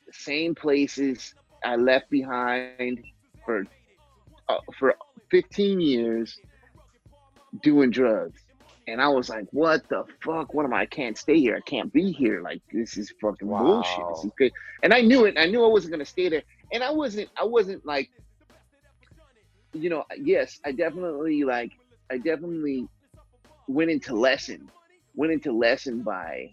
the 0.06 0.12
same 0.12 0.54
places 0.54 1.34
I 1.64 1.76
left 1.76 2.10
behind 2.10 2.76
for 3.18 3.40
uh, 4.50 4.60
for 4.78 4.94
15 5.30 5.80
years 5.80 6.38
doing 7.62 7.90
drugs. 7.90 8.42
And 8.86 9.00
I 9.00 9.08
was 9.08 9.28
like, 9.28 9.46
what 9.52 9.88
the 9.88 10.04
fuck? 10.24 10.52
What 10.52 10.64
am 10.64 10.74
I? 10.74 10.80
I 10.80 10.86
can't 10.86 11.16
stay 11.16 11.38
here. 11.38 11.56
I 11.56 11.60
can't 11.60 11.92
be 11.92 12.10
here. 12.10 12.42
Like 12.42 12.60
this 12.72 12.96
is 12.96 13.12
fucking 13.20 13.46
bullshit. 13.46 14.04
This 14.14 14.24
is 14.24 14.32
crazy. 14.36 14.54
And 14.82 14.92
I 14.92 15.00
knew 15.00 15.26
it. 15.26 15.36
I 15.38 15.46
knew 15.46 15.64
I 15.64 15.68
wasn't 15.68 15.92
gonna 15.92 16.04
stay 16.04 16.28
there. 16.28 16.42
And 16.72 16.82
I 16.82 16.90
wasn't 16.90 17.28
I 17.40 17.44
wasn't 17.44 17.86
like 17.86 18.10
you 19.72 19.90
know, 19.90 20.04
yes, 20.16 20.58
I 20.64 20.72
definitely 20.72 21.44
like 21.44 21.70
I 22.10 22.16
definitely 22.16 22.88
went 23.68 23.90
into 23.90 24.14
lesson. 24.16 24.68
Went 25.14 25.32
into 25.32 25.52
lesson 25.52 26.02
by 26.02 26.52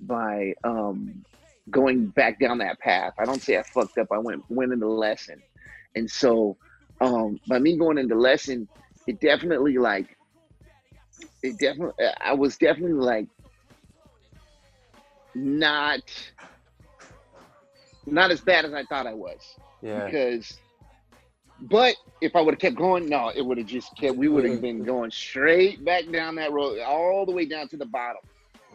by 0.00 0.54
um 0.64 1.22
going 1.70 2.06
back 2.06 2.40
down 2.40 2.58
that 2.58 2.78
path. 2.78 3.12
I 3.18 3.26
don't 3.26 3.42
say 3.42 3.58
I 3.58 3.62
fucked 3.62 3.98
up. 3.98 4.08
I 4.10 4.18
went 4.18 4.48
went 4.48 4.72
into 4.72 4.88
lesson. 4.88 5.42
And 5.94 6.10
so 6.10 6.56
um 7.00 7.38
by 7.46 7.58
me 7.58 7.78
going 7.78 7.98
into 7.98 8.14
lesson, 8.16 8.68
it 9.06 9.20
definitely 9.20 9.76
like 9.78 10.06
it 11.42 11.58
definitely 11.58 11.92
I 12.20 12.34
was 12.34 12.56
definitely 12.56 12.92
like 12.94 13.28
not 15.34 16.00
not 18.06 18.30
as 18.30 18.40
bad 18.40 18.64
as 18.64 18.72
I 18.72 18.84
thought 18.84 19.06
I 19.06 19.14
was 19.14 19.58
Yeah. 19.82 20.12
because 20.12 20.60
but 21.60 21.96
if 22.20 22.34
I 22.36 22.40
would 22.40 22.54
have 22.54 22.60
kept 22.60 22.76
going, 22.76 23.08
no, 23.08 23.30
it 23.34 23.42
would 23.42 23.58
have 23.58 23.66
just 23.66 23.96
kept 23.96 24.16
we 24.16 24.28
would 24.28 24.44
have 24.44 24.60
been 24.60 24.82
going 24.84 25.10
straight 25.10 25.84
back 25.84 26.04
down 26.12 26.36
that 26.36 26.52
road 26.52 26.78
all 26.80 27.24
the 27.26 27.32
way 27.32 27.46
down 27.46 27.68
to 27.68 27.76
the 27.76 27.86
bottom. 27.86 28.22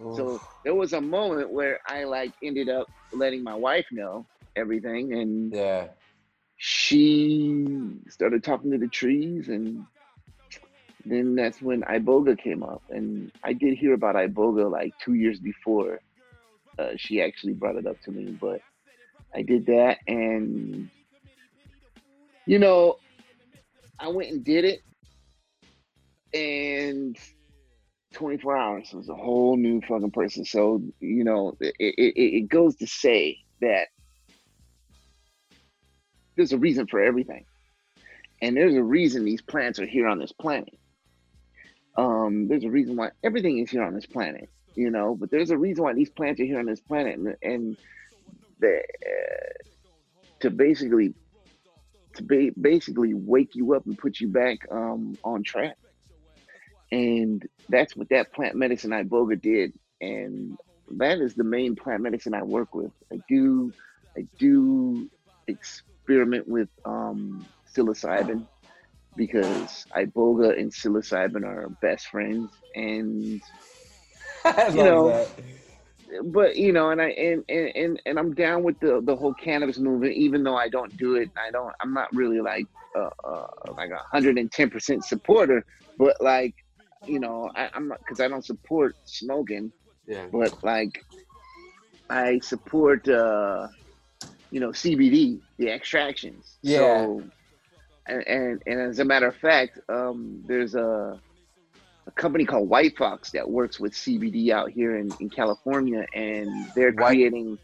So 0.09 0.41
there 0.63 0.75
was 0.75 0.93
a 0.93 1.01
moment 1.01 1.51
where 1.51 1.79
I 1.87 2.03
like 2.05 2.33
ended 2.43 2.69
up 2.69 2.87
letting 3.11 3.43
my 3.43 3.55
wife 3.55 3.85
know 3.91 4.27
everything 4.55 5.13
and 5.13 5.53
yeah. 5.53 5.87
She 6.59 7.65
started 8.09 8.43
talking 8.43 8.69
to 8.69 8.77
the 8.77 8.87
trees 8.87 9.47
and 9.47 9.85
then 11.05 11.33
that's 11.33 11.61
when 11.61 11.81
iboga 11.83 12.37
came 12.37 12.63
up. 12.63 12.83
And 12.89 13.31
i 13.43 13.53
did 13.53 13.77
hear 13.77 13.93
about 13.93 14.15
iboga 14.15 14.69
like 14.69 14.93
two 14.99 15.13
years 15.13 15.39
before 15.39 15.99
uh, 16.77 16.91
she 16.97 17.21
actually 17.21 17.53
brought 17.53 17.75
it 17.75 17.87
up 17.87 17.99
to 18.01 18.11
me 18.11 18.37
but 18.39 18.61
i 19.33 19.41
did 19.41 19.65
that 19.65 19.97
and 20.07 20.89
you 22.45 22.59
know 22.59 22.97
i 23.99 24.07
went 24.07 24.31
and 24.31 24.43
did 24.43 24.65
it 24.65 24.81
and 26.33 27.17
24 28.13 28.57
hours 28.57 28.91
was 28.93 29.09
a 29.09 29.15
whole 29.15 29.55
new 29.55 29.81
fucking 29.81 30.11
person. 30.11 30.45
So 30.45 30.81
you 30.99 31.23
know 31.23 31.55
it, 31.59 31.73
it, 31.79 31.95
it 31.97 32.21
it 32.21 32.49
goes 32.49 32.75
to 32.77 32.87
say 32.87 33.37
that 33.61 33.87
there's 36.39 36.53
a 36.53 36.57
reason 36.57 36.87
for 36.87 37.01
everything. 37.01 37.43
And 38.41 38.55
there's 38.55 38.75
a 38.75 38.81
reason 38.81 39.25
these 39.25 39.41
plants 39.41 39.77
are 39.79 39.85
here 39.85 40.07
on 40.07 40.19
this 40.19 40.31
planet. 40.31 40.73
Um, 41.97 42.47
there's 42.47 42.63
a 42.63 42.69
reason 42.69 42.95
why 42.95 43.09
everything 43.25 43.57
is 43.59 43.69
here 43.69 43.83
on 43.83 43.93
this 43.93 44.05
planet, 44.05 44.47
you 44.73 44.89
know, 44.89 45.15
but 45.15 45.31
there's 45.31 45.51
a 45.51 45.57
reason 45.57 45.83
why 45.83 45.91
these 45.91 46.09
plants 46.09 46.39
are 46.39 46.45
here 46.45 46.57
on 46.57 46.65
this 46.65 46.79
planet. 46.79 47.17
And, 47.17 47.35
and 47.43 47.77
the, 48.61 48.77
uh, 48.77 49.63
to 50.39 50.49
basically, 50.49 51.13
to 52.13 52.23
ba- 52.23 52.57
basically 52.57 53.13
wake 53.13 53.53
you 53.55 53.73
up 53.73 53.85
and 53.85 53.97
put 53.97 54.21
you 54.21 54.29
back 54.29 54.59
um, 54.71 55.17
on 55.25 55.43
track. 55.43 55.75
And 56.89 57.45
that's 57.67 57.97
what 57.97 58.07
that 58.11 58.31
plant 58.31 58.55
medicine 58.55 58.91
iboga 58.91 59.41
did. 59.41 59.73
And 59.99 60.57
that 60.91 61.19
is 61.19 61.33
the 61.33 61.43
main 61.43 61.75
plant 61.75 62.01
medicine 62.01 62.33
I 62.33 62.43
work 62.43 62.73
with. 62.73 62.93
I 63.11 63.19
do, 63.27 63.73
I 64.15 64.25
do 64.37 65.09
experiment 66.09 66.47
with 66.47 66.69
um, 66.85 67.45
psilocybin 67.75 68.45
because 69.15 69.85
iboga 69.95 70.57
and 70.57 70.71
psilocybin 70.71 71.43
are 71.43 71.69
best 71.81 72.07
friends, 72.07 72.51
and 72.75 73.41
You 74.73 74.83
know, 74.83 75.09
that. 75.09 75.29
but 76.25 76.55
you 76.55 76.71
know, 76.71 76.91
and 76.91 77.01
I 77.01 77.09
and 77.09 77.43
and 77.49 77.99
and, 78.05 78.19
I'm 78.19 78.33
down 78.33 78.63
with 78.63 78.79
the 78.79 79.01
the 79.03 79.15
whole 79.15 79.33
cannabis 79.33 79.77
movement, 79.77 80.13
even 80.13 80.43
though 80.43 80.55
I 80.55 80.69
don't 80.69 80.95
do 80.97 81.15
it. 81.15 81.29
I 81.37 81.51
don't. 81.51 81.73
I'm 81.81 81.93
not 81.93 82.07
really 82.13 82.39
like 82.39 82.65
uh, 82.97 83.09
uh 83.27 83.47
like 83.75 83.91
a 83.91 84.01
hundred 84.11 84.37
and 84.37 84.51
ten 84.51 84.69
percent 84.69 85.03
supporter, 85.03 85.63
but 85.97 86.15
like 86.21 86.55
you 87.05 87.19
know, 87.19 87.49
I, 87.55 87.69
I'm 87.73 87.89
not 87.89 87.99
because 87.99 88.19
I 88.19 88.27
don't 88.27 88.45
support 88.45 88.95
smoking. 89.05 89.71
Yeah. 90.07 90.25
but 90.31 90.53
like 90.63 90.91
I 92.09 92.39
support 92.39 93.07
uh 93.07 93.67
you 94.51 94.59
know 94.59 94.69
CBD, 94.69 95.39
the 95.57 95.69
extractions. 95.69 96.57
Yeah. 96.61 96.77
So, 96.77 97.23
and, 98.07 98.27
and 98.27 98.63
and 98.65 98.81
as 98.81 98.99
a 98.99 99.05
matter 99.05 99.27
of 99.27 99.35
fact, 99.35 99.79
um 99.89 100.43
there's 100.47 100.75
a 100.75 101.19
a 102.07 102.11
company 102.11 102.43
called 102.45 102.67
White 102.69 102.97
Fox 102.97 103.29
that 103.31 103.47
works 103.47 103.79
with 103.79 103.93
CBD 103.93 104.49
out 104.49 104.71
here 104.71 104.97
in, 104.97 105.11
in 105.19 105.29
California 105.29 106.07
and 106.15 106.49
they're 106.73 106.91
White- 106.91 107.07
creating 107.09 107.59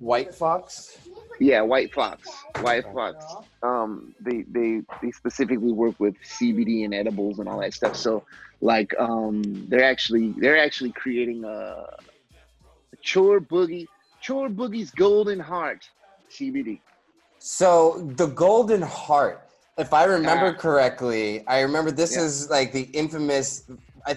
White 0.00 0.34
Fox. 0.34 0.98
yeah, 1.38 1.60
White 1.60 1.94
Fox. 1.94 2.28
White 2.60 2.84
Fox. 2.92 3.24
Um, 3.62 4.12
they 4.20 4.42
they 4.50 4.80
they 5.00 5.12
specifically 5.12 5.70
work 5.72 5.98
with 6.00 6.16
CBD 6.22 6.84
and 6.84 6.92
edibles 6.92 7.38
and 7.38 7.48
all 7.48 7.60
that 7.60 7.72
stuff. 7.74 7.94
So, 7.96 8.24
like, 8.60 8.92
um, 8.98 9.42
they're 9.68 9.84
actually 9.84 10.34
they're 10.38 10.58
actually 10.58 10.90
creating 10.92 11.44
a, 11.44 11.48
a 11.48 12.96
Chor 13.12 13.40
Boogie 13.40 13.86
Chor 14.26 14.48
Boogie's 14.48 14.90
Golden 14.90 15.38
Heart 15.38 15.88
CBD. 16.38 16.80
So 17.38 18.10
the 18.16 18.26
Golden 18.26 18.82
Heart, 18.82 19.42
if 19.78 19.92
I 19.92 20.04
remember 20.04 20.54
Ah. 20.56 20.60
correctly, 20.60 21.44
I 21.46 21.60
remember 21.60 21.90
this 21.90 22.16
Yeah. 22.16 22.22
is 22.22 22.50
like 22.50 22.72
the 22.72 22.82
infamous. 23.02 23.64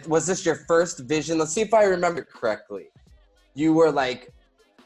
Was 0.08 0.26
this 0.28 0.46
your 0.46 0.56
first 0.68 1.00
vision? 1.00 1.38
Let's 1.38 1.54
see 1.54 1.62
if 1.62 1.74
I 1.74 1.84
remember 1.84 2.22
correctly. 2.24 2.86
You 3.54 3.74
were 3.74 3.92
like, 3.92 4.32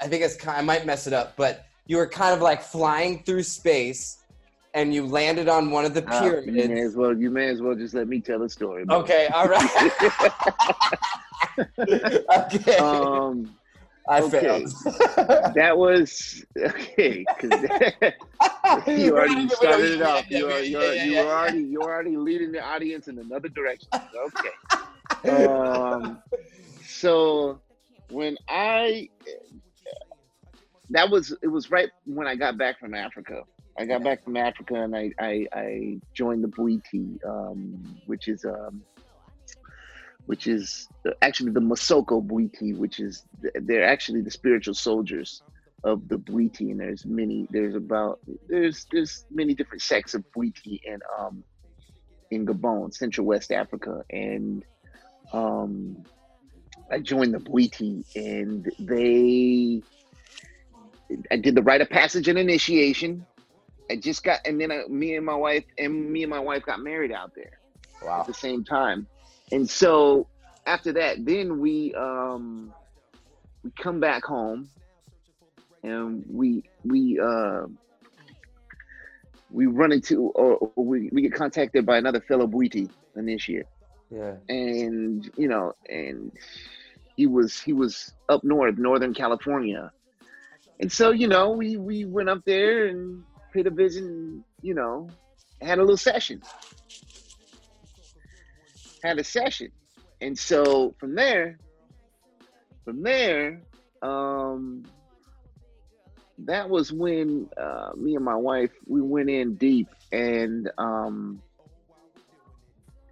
I 0.02 0.08
think 0.08 0.24
it's. 0.24 0.36
I 0.48 0.62
might 0.62 0.86
mess 0.86 1.08
it 1.08 1.14
up, 1.14 1.36
but 1.36 1.66
you 1.88 1.98
were 1.98 2.08
kind 2.08 2.34
of 2.36 2.42
like 2.42 2.62
flying 2.62 3.24
through 3.24 3.44
space, 3.44 4.18
and 4.74 4.94
you 4.94 5.06
landed 5.06 5.48
on 5.50 5.72
one 5.72 5.86
of 5.86 5.94
the 5.94 6.04
Uh, 6.08 6.24
you 6.46 6.52
may 6.52 6.68
pyramids. 6.68 6.82
as 6.88 6.96
well 6.96 7.14
you 7.18 7.30
may 7.30 7.48
as 7.50 7.62
well 7.62 7.76
just 7.76 7.94
let 7.94 8.08
me 8.08 8.20
tell 8.22 8.40
the 8.40 8.50
story. 8.50 8.86
Okay, 8.90 9.28
all 9.28 9.48
right. 9.48 9.70
okay, 11.80 12.78
um, 12.78 13.50
I 14.10 14.22
okay. 14.22 14.40
failed. 14.40 14.74
that 15.56 15.78
was 15.78 16.44
okay. 16.58 17.24
you 18.88 19.16
already 19.16 19.48
started 19.50 19.92
it 19.92 20.02
off. 20.02 20.30
You 20.30 20.50
are, 20.50 20.60
you 20.60 20.80
are, 20.80 20.94
you 20.94 21.20
are 21.20 21.28
already 21.28 21.60
you 21.60 21.82
are 21.82 21.94
already 21.94 22.18
leading 22.18 22.52
the 22.52 22.62
audience 22.62 23.08
in 23.08 23.20
another 23.20 23.50
direction. 23.50 23.90
Okay. 23.94 24.50
Um, 25.30 26.20
so 26.88 27.60
when 28.10 28.38
I 28.48 29.10
that 30.90 31.10
was 31.10 31.36
it 31.44 31.48
was 31.48 31.70
right 31.70 31.90
when 32.06 32.28
I 32.28 32.36
got 32.36 32.58
back 32.58 32.80
from 32.80 32.94
Africa. 32.94 33.44
I 33.78 33.86
got 33.86 34.04
back 34.04 34.24
from 34.24 34.38
Africa 34.38 34.76
and 34.76 34.96
I 34.96 35.12
I, 35.20 35.48
I 35.54 36.00
joined 36.14 36.44
the 36.44 36.48
Bwiti, 36.48 37.20
um, 37.26 38.00
which 38.06 38.30
is 38.30 38.46
um, 38.46 38.82
which 40.32 40.48
is 40.48 40.88
actually 41.22 41.52
the 41.52 41.60
Masoko 41.60 42.26
Bwiti, 42.26 42.74
which 42.78 43.02
is 43.02 43.26
they're 43.54 43.84
actually 43.84 44.22
the 44.22 44.32
spiritual 44.32 44.74
soldiers 44.74 45.44
of 45.84 46.08
the 46.08 46.16
Bwiti, 46.16 46.72
and 46.72 46.80
there's 46.80 47.06
many 47.06 47.50
there's 47.52 47.76
about 47.76 48.22
there's 48.48 48.88
there's 48.94 49.26
many 49.30 49.54
different 49.54 49.82
sects 49.82 50.14
of 50.14 50.24
Bwiti 50.32 50.80
in 50.86 51.00
um 51.20 51.44
in 52.30 52.46
Gabon, 52.46 52.94
Central 52.94 53.28
West 53.28 53.52
Africa, 53.52 54.06
and 54.10 54.64
um 55.34 56.02
I 56.90 57.00
joined 57.00 57.34
the 57.34 57.40
Bwiti, 57.40 58.06
and 58.16 58.72
they 58.80 59.84
I 61.30 61.36
did 61.36 61.56
the 61.56 61.62
rite 61.62 61.82
of 61.82 61.90
passage 61.90 62.30
and 62.30 62.40
initiation. 62.40 63.26
I 63.90 63.98
just 63.98 64.24
got, 64.24 64.40
and 64.46 64.62
then 64.62 64.72
I, 64.72 64.84
me 64.88 65.18
and 65.18 65.26
my 65.26 65.36
wife 65.36 65.66
and 65.78 66.10
me 66.10 66.24
and 66.24 66.30
my 66.30 66.40
wife 66.40 66.64
got 66.66 66.80
married 66.80 67.12
out 67.12 67.36
there 67.36 67.60
wow. 68.02 68.22
at 68.22 68.28
the 68.28 68.34
same 68.34 68.64
time. 68.64 69.08
And 69.52 69.70
so 69.70 70.28
after 70.66 70.94
that, 70.94 71.26
then 71.26 71.60
we 71.60 71.94
um 71.96 72.74
we 73.64 73.72
come 73.72 74.00
back 74.00 74.24
home 74.24 74.70
and 75.84 76.24
we 76.30 76.64
we 76.84 77.20
uh 77.20 77.64
we 79.50 79.66
run 79.66 79.92
into 79.92 80.28
or, 80.30 80.72
we, 80.76 81.10
we 81.12 81.22
get 81.22 81.34
contacted 81.34 81.86
by 81.86 81.98
another 81.98 82.22
fellow 82.22 82.48
Bwiti 82.48 82.90
initiate. 83.16 83.66
Yeah. 84.10 84.36
And 84.50 85.30
you 85.38 85.48
know, 85.48 85.74
and 85.90 86.32
he 87.16 87.28
was 87.28 87.60
he 87.60 87.74
was 87.74 88.14
up 88.30 88.44
north, 88.44 88.78
Northern 88.78 89.14
California. 89.14 89.92
And 90.80 90.92
so, 90.92 91.12
you 91.12 91.28
know, 91.28 91.52
we 91.52 91.78
we 91.78 92.06
went 92.06 92.30
up 92.30 92.44
there 92.46 92.88
and 92.88 93.24
paid 93.54 93.68
a 93.68 93.70
visit 93.70 94.04
and, 94.04 94.44
you 94.62 94.74
know, 94.74 95.10
had 95.62 95.78
a 95.78 95.82
little 95.82 95.98
session 95.98 96.42
had 99.04 99.20
a 99.20 99.24
session. 99.24 99.70
And 100.22 100.38
so 100.38 100.96
from 101.00 101.16
there, 101.16 101.60
from 102.86 103.02
there, 103.04 103.62
um, 104.02 104.84
that 106.40 106.70
was 106.70 106.92
when 106.92 107.50
uh, 107.60 107.92
me 107.96 108.16
and 108.16 108.26
my 108.26 108.36
wife 108.36 108.72
we 108.88 109.02
went 109.02 109.30
in 109.30 109.56
deep, 109.58 109.90
and 110.12 110.70
um, 110.78 111.42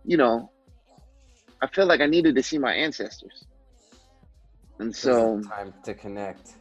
you 0.04 0.18
know, 0.18 0.52
I 1.62 1.68
felt 1.68 1.88
like 1.88 2.02
I 2.02 2.08
needed 2.08 2.36
to 2.36 2.44
see 2.44 2.58
my 2.58 2.74
ancestors, 2.74 3.46
and 4.80 4.96
so 4.96 5.42
time 5.48 5.74
to 5.84 5.94
connect. 5.94 6.54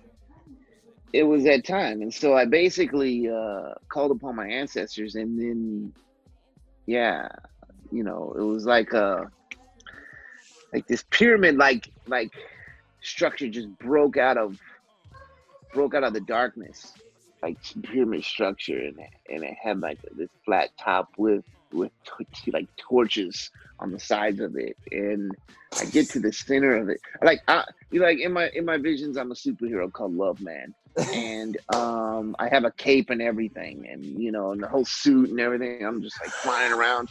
it 1.13 1.23
was 1.25 1.45
that 1.45 1.65
time 1.65 2.03
and 2.03 2.13
so 2.13 2.35
i 2.37 2.45
basically 2.45 3.29
uh 3.29 3.73
called 3.93 4.11
upon 4.11 4.37
my 4.37 4.47
ancestors 4.49 5.15
and 5.15 5.39
then 5.41 5.93
yeah 6.87 7.29
you 7.91 8.03
know 8.03 8.35
it 8.39 8.43
was 8.43 8.65
like 8.67 8.93
uh 8.95 9.25
like 10.73 10.87
this 10.87 11.05
pyramid 11.11 11.57
like 11.57 11.91
like 12.07 12.31
structure 13.01 13.49
just 13.49 13.69
broke 13.79 14.17
out 14.17 14.37
of 14.37 14.59
broke 15.73 15.95
out 15.95 16.05
of 16.05 16.13
the 16.13 16.21
darkness. 16.21 16.93
Like 17.43 17.57
pyramid 17.85 18.25
structure 18.25 18.79
and 18.79 18.99
it, 18.99 19.11
and 19.29 19.45
it 19.45 19.55
had 19.63 19.81
like 19.81 19.99
this 20.17 20.29
flat 20.45 20.71
top 20.79 21.09
with 21.17 21.45
with 21.73 21.93
like 22.53 22.67
torches 22.77 23.51
on 23.79 23.93
the 23.93 24.01
sides 24.01 24.41
of 24.41 24.57
it. 24.57 24.77
And 24.91 25.31
i 25.79 25.85
get 25.85 26.11
to 26.11 26.21
the 26.21 26.33
center 26.33 26.77
of 26.77 26.89
it. 26.89 27.01
Like 27.23 27.41
i 27.47 27.65
you 27.93 28.01
like 28.01 28.19
in 28.19 28.33
my 28.33 28.49
in 28.55 28.65
my 28.65 28.77
visions 28.77 29.17
i'm 29.17 29.31
a 29.31 29.35
superhero 29.35 29.93
called 29.93 30.15
love 30.15 30.41
man. 30.41 30.75
And 31.15 31.57
um 31.73 32.35
i 32.41 32.49
have 32.49 32.65
a 32.65 32.73
cape 32.73 33.11
and 33.11 33.23
everything 33.23 33.87
and 33.89 34.21
you 34.21 34.33
know 34.33 34.51
and 34.51 34.61
the 34.61 34.67
whole 34.67 34.85
suit 34.85 35.31
and 35.31 35.39
everything. 35.39 35.85
I'm 35.85 36.03
just 36.03 36.21
like 36.21 36.31
flying 36.31 36.73
around 36.73 37.09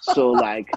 so 0.00 0.30
like 0.32 0.70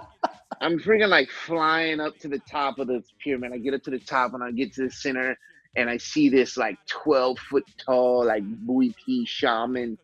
i'm 0.62 0.80
freaking 0.80 1.10
like 1.10 1.30
flying 1.30 2.00
up 2.00 2.18
to 2.20 2.28
the 2.28 2.40
top 2.40 2.80
of 2.80 2.88
the 2.88 3.04
pyramid. 3.24 3.52
I 3.54 3.58
get 3.58 3.74
up 3.74 3.84
to 3.84 3.92
the 3.92 4.00
top 4.00 4.34
and 4.34 4.44
i 4.44 4.52
get 4.52 4.74
to 4.74 4.84
the 4.84 4.92
center 4.92 5.38
and 5.76 5.90
i 5.90 5.98
see 5.98 6.30
this 6.30 6.58
like 6.58 6.78
12 6.88 7.38
foot 7.38 7.66
tall 7.78 8.26
like 8.26 8.44
Bwiti 8.66 9.28
shaman 9.28 9.98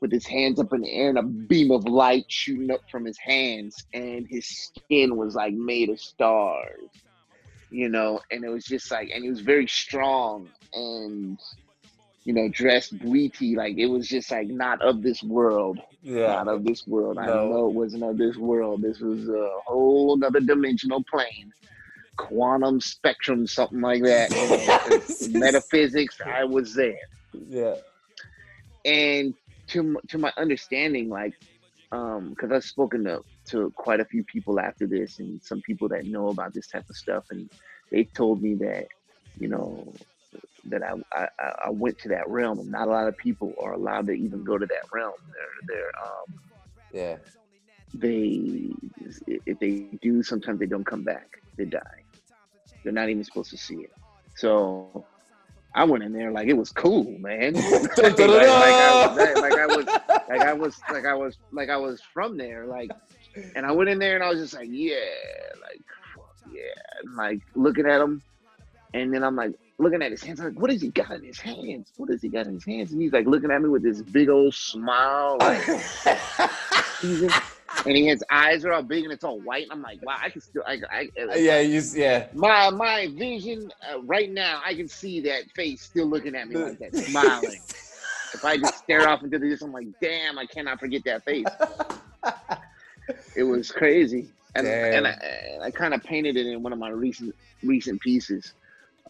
with 0.00 0.12
his 0.12 0.26
hands 0.26 0.60
up 0.60 0.72
in 0.72 0.82
the 0.82 0.92
air 0.92 1.08
and 1.08 1.18
a 1.18 1.22
beam 1.22 1.72
of 1.72 1.84
light 1.84 2.24
shooting 2.28 2.70
up 2.70 2.80
from 2.88 3.04
his 3.04 3.18
hands. 3.18 3.84
And 3.92 4.28
his 4.28 4.46
skin 4.46 5.16
was 5.16 5.34
like 5.34 5.54
made 5.54 5.88
of 5.88 6.00
stars 6.00 6.88
you 7.70 7.88
know? 7.88 8.20
And 8.30 8.44
it 8.44 8.48
was 8.48 8.64
just 8.64 8.90
like 8.90 9.10
and 9.14 9.22
he 9.22 9.30
was 9.30 9.40
very 9.40 9.66
strong. 9.66 10.48
And 10.72 11.38
you 12.24 12.32
know 12.34 12.48
dressed 12.48 12.98
Bwiti 12.98 13.56
like 13.56 13.78
it 13.78 13.86
was 13.86 14.08
just 14.08 14.30
like 14.30 14.48
not 14.48 14.80
of 14.82 15.02
this 15.02 15.22
world. 15.22 15.78
Yeah. 16.02 16.26
not 16.42 16.48
of 16.48 16.64
this 16.64 16.86
world. 16.86 17.18
I 17.18 17.26
No. 17.26 17.48
know 17.48 17.68
it 17.68 17.74
wasn't 17.74 18.04
of 18.04 18.18
this 18.18 18.36
world. 18.36 18.82
This 18.82 19.00
was 19.00 19.28
a 19.28 19.50
whole 19.66 20.14
another 20.16 20.40
dimensional 20.40 21.02
plane. 21.10 21.52
Quantum 22.16 22.80
spectrum 22.80 23.46
something 23.46 23.80
like 23.80 24.02
that. 24.02 24.30
Metaphysics 25.32 26.18
i 26.26 26.44
was 26.44 26.74
there. 26.74 26.98
Yeah. 27.48 27.76
and 28.84 29.34
to 29.68 29.98
to 30.08 30.18
my 30.18 30.32
understanding, 30.36 31.08
like, 31.10 31.34
um, 31.92 32.30
because 32.30 32.50
I've 32.52 32.64
spoken 32.64 33.04
to 33.04 33.22
to 33.46 33.70
quite 33.76 34.00
a 34.00 34.04
few 34.04 34.24
people 34.24 34.58
after 34.60 34.86
this, 34.86 35.18
and 35.20 35.42
some 35.42 35.60
people 35.62 35.88
that 35.90 36.04
know 36.06 36.28
about 36.28 36.54
this 36.54 36.66
type 36.68 36.88
of 36.88 36.96
stuff, 36.96 37.24
and 37.30 37.48
they 37.90 38.04
told 38.04 38.42
me 38.42 38.54
that, 38.56 38.86
you 39.38 39.48
know, 39.48 39.92
that 40.70 40.82
I 40.82 40.94
I, 41.12 41.28
I- 41.66 41.70
went 41.70 41.98
to 42.00 42.08
that 42.08 42.28
realm, 42.28 42.58
and 42.58 42.70
not 42.70 42.88
a 42.88 42.90
lot 42.90 43.08
of 43.08 43.16
people 43.16 43.54
are 43.62 43.72
allowed 43.72 44.06
to 44.08 44.12
even 44.12 44.44
go 44.44 44.58
to 44.58 44.66
that 44.66 44.84
realm. 44.92 45.12
They're 45.32 45.76
they're 45.76 45.92
um 46.02 46.40
Yeah. 46.92 47.16
they 47.94 48.70
if 49.26 49.58
they 49.58 49.80
do, 50.02 50.22
sometimes 50.22 50.58
they 50.60 50.66
don't 50.66 50.84
come 50.84 51.02
back. 51.04 51.40
They 51.56 51.64
die. 51.64 51.80
They're 52.84 52.92
not 52.92 53.08
even 53.08 53.24
supposed 53.24 53.50
to 53.50 53.56
see 53.58 53.76
it. 53.76 53.92
So 54.36 55.04
I 55.74 55.84
went 55.84 56.04
in 56.04 56.12
there 56.12 56.30
like 56.30 56.48
it 56.48 56.54
was 56.56 56.70
cool, 56.70 57.04
man. 57.18 57.54
like, 57.96 57.98
like, 57.98 58.18
I, 58.18 59.06
was- 59.06 59.36
like 59.40 59.54
I 59.58 59.66
was 59.66 59.86
like 60.28 60.40
I 60.42 60.52
was 60.52 60.80
like 60.90 61.06
I 61.06 61.14
was 61.14 61.38
like 61.52 61.70
I 61.70 61.76
was 61.76 62.00
from 62.00 62.36
there, 62.36 62.66
like 62.66 62.90
and 63.54 63.64
I 63.66 63.72
went 63.72 63.88
in 63.90 63.98
there 63.98 64.14
and 64.14 64.24
I 64.24 64.28
was 64.30 64.40
just 64.40 64.54
like, 64.54 64.68
yeah, 64.70 64.94
like 65.60 65.80
fuck 66.14 66.36
yeah. 66.52 66.62
And 67.02 67.16
like 67.16 67.40
looking 67.54 67.86
at 67.86 67.98
them, 67.98 68.22
and 68.94 69.12
then 69.12 69.22
I'm 69.24 69.36
like 69.36 69.54
looking 69.78 70.02
at 70.02 70.10
his 70.10 70.22
hands, 70.22 70.40
I'm 70.40 70.46
like, 70.46 70.60
what 70.60 70.70
has 70.70 70.82
he 70.82 70.88
got 70.88 71.12
in 71.12 71.24
his 71.24 71.38
hands? 71.40 71.92
What 71.96 72.10
has 72.10 72.20
he 72.20 72.28
got 72.28 72.46
in 72.46 72.54
his 72.54 72.64
hands? 72.64 72.92
And 72.92 73.00
he's 73.00 73.12
like 73.12 73.26
looking 73.26 73.50
at 73.50 73.62
me 73.62 73.68
with 73.68 73.82
this 73.82 74.02
big 74.02 74.28
old 74.28 74.54
smile, 74.54 75.36
like 75.40 75.66
in- 77.02 77.30
and 77.86 77.96
he 77.96 78.06
his 78.06 78.24
eyes 78.30 78.64
are 78.64 78.72
all 78.72 78.82
big 78.82 79.04
and 79.04 79.12
it's 79.12 79.24
all 79.24 79.40
white. 79.40 79.64
And 79.64 79.72
I'm 79.72 79.82
like, 79.82 80.04
wow, 80.04 80.16
I 80.20 80.30
can 80.30 80.40
still 80.40 80.62
I 80.66 80.80
I, 80.90 81.08
yeah. 81.36 81.60
You. 81.60 81.82
Yeah. 81.94 82.26
my 82.34 82.70
my 82.70 83.08
vision 83.14 83.70
uh, 83.92 84.00
right 84.02 84.30
now, 84.30 84.60
I 84.64 84.74
can 84.74 84.88
see 84.88 85.20
that 85.22 85.42
face 85.54 85.82
still 85.82 86.06
looking 86.06 86.34
at 86.34 86.48
me 86.48 86.56
like 86.56 86.78
that, 86.78 86.96
smiling. 86.96 87.60
if 88.34 88.44
I 88.44 88.56
just 88.56 88.78
stare 88.78 89.08
off 89.08 89.22
into 89.22 89.38
the 89.38 89.48
distance, 89.48 89.68
I'm 89.68 89.72
like, 89.72 89.88
damn, 90.00 90.38
I 90.38 90.46
cannot 90.46 90.80
forget 90.80 91.04
that 91.04 91.24
face. 91.24 91.46
It 93.36 93.44
was 93.44 93.70
crazy, 93.70 94.28
and 94.54 94.66
and 94.66 95.06
I, 95.06 95.10
and 95.10 95.62
I 95.62 95.70
kind 95.70 95.94
of 95.94 96.02
painted 96.02 96.36
it 96.36 96.46
in 96.46 96.62
one 96.62 96.72
of 96.72 96.78
my 96.78 96.90
recent 96.90 97.34
recent 97.62 98.00
pieces. 98.00 98.54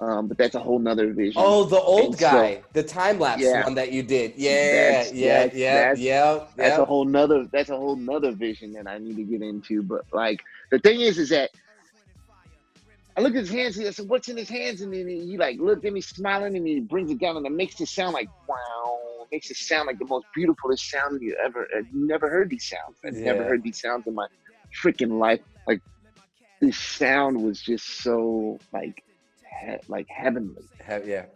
Um, 0.00 0.28
but 0.28 0.38
that's 0.38 0.54
a 0.54 0.60
whole 0.60 0.78
nother 0.78 1.12
vision. 1.12 1.42
Oh, 1.44 1.64
the 1.64 1.80
old 1.80 2.12
And 2.12 2.20
so- 2.20 2.30
guy, 2.30 2.62
the 2.72 2.84
time 2.84 3.18
lapse 3.18 3.42
Yeah. 3.42 3.64
one 3.64 3.74
that 3.74 3.90
you 3.90 4.02
did. 4.04 4.34
Yeah. 4.36 4.50
That's- 4.52 5.12
yeah. 5.12 5.28
that's- 5.28 5.56
yeah. 5.58 5.74
that's- 5.74 5.98
yeah. 5.98 6.44
that's 6.56 6.76
yeah. 6.76 6.82
a 6.82 6.84
whole 6.84 7.04
nother 7.04 7.46
that's 7.50 7.70
a 7.70 7.76
whole 7.76 7.96
nother 7.96 8.30
vision 8.30 8.72
that 8.74 8.86
I 8.86 8.98
need 8.98 9.16
to 9.16 9.24
get 9.24 9.42
into. 9.42 9.82
But 9.82 10.04
like 10.12 10.40
the 10.70 10.78
thing 10.78 11.00
is, 11.00 11.18
is 11.18 11.30
that 11.30 11.50
I 13.16 13.20
look 13.20 13.34
at 13.34 13.40
his 13.40 13.50
hands. 13.50 13.76
And 13.76 13.88
I 13.88 13.90
said, 13.90 14.08
"What's 14.08 14.28
in 14.28 14.36
his 14.36 14.48
hands?" 14.48 14.80
And 14.80 14.94
then 14.94 15.08
he, 15.08 15.36
like 15.36 15.58
looked 15.58 15.84
at 15.84 15.92
me, 15.92 16.00
smiling, 16.00 16.56
and 16.56 16.64
he 16.64 16.78
brings 16.78 17.10
it 17.10 17.18
down, 17.18 17.36
and 17.36 17.44
it 17.44 17.50
makes 17.50 17.80
it 17.80 17.88
sound 17.88 18.14
like 18.14 18.28
wow. 18.48 19.00
It 19.22 19.28
makes 19.32 19.50
it 19.50 19.56
sound 19.56 19.88
like 19.88 19.98
the 19.98 20.06
most 20.06 20.26
beautifulest 20.32 20.88
sound 20.88 21.20
you 21.20 21.36
ever. 21.44 21.66
I've 21.76 21.92
never 21.92 22.30
heard 22.30 22.48
these 22.50 22.68
sounds. 22.68 22.96
I've 23.04 23.14
never 23.14 23.42
heard 23.42 23.64
these 23.64 23.80
sounds 23.80 24.06
in 24.06 24.14
my 24.14 24.28
freaking 24.80 25.18
life. 25.18 25.40
Like 25.66 25.80
this 26.60 26.78
sound 26.78 27.42
was 27.42 27.60
just 27.60 27.84
so 28.02 28.60
like 28.72 29.02
he- 29.60 29.76
like 29.88 30.08
heavenly. 30.08 30.64
Have- 30.84 31.06
yeah. 31.06 31.26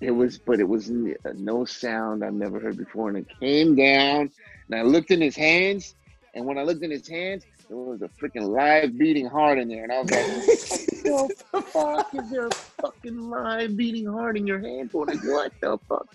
it 0.00 0.10
was 0.10 0.38
but 0.38 0.60
it 0.60 0.68
was 0.68 0.90
no 0.90 1.64
sound 1.64 2.24
i've 2.24 2.34
never 2.34 2.58
heard 2.58 2.76
before. 2.76 3.08
And 3.08 3.18
it 3.18 3.26
came 3.40 3.74
down 3.76 4.30
and 4.68 4.74
i 4.78 4.82
looked 4.82 5.10
in 5.10 5.20
his 5.20 5.36
hands 5.36 5.94
and 6.34 6.44
when 6.46 6.58
i 6.58 6.62
looked 6.62 6.82
in 6.82 6.90
his 6.90 7.06
hands 7.08 7.44
there 7.68 7.76
was 7.76 8.02
a 8.02 8.08
freaking 8.08 8.48
live 8.48 8.98
beating 8.98 9.26
heart 9.26 9.58
in 9.58 9.68
there. 9.68 9.84
And 9.84 9.92
i 9.92 10.00
was 10.00 10.10
like 10.10 11.04
what 11.04 11.30
the 11.52 11.62
fuck? 11.62 12.14
Is 12.14 12.30
there 12.30 12.46
a 12.46 12.50
fucking 12.82 13.18
live 13.30 13.76
beating 13.76 14.06
heart 14.06 14.36
in 14.36 14.46
your 14.46 14.58
hand 14.58 14.90
for 14.90 15.06
like 15.06 15.22
what 15.24 15.52
the 15.60 15.78
fuck? 15.88 16.06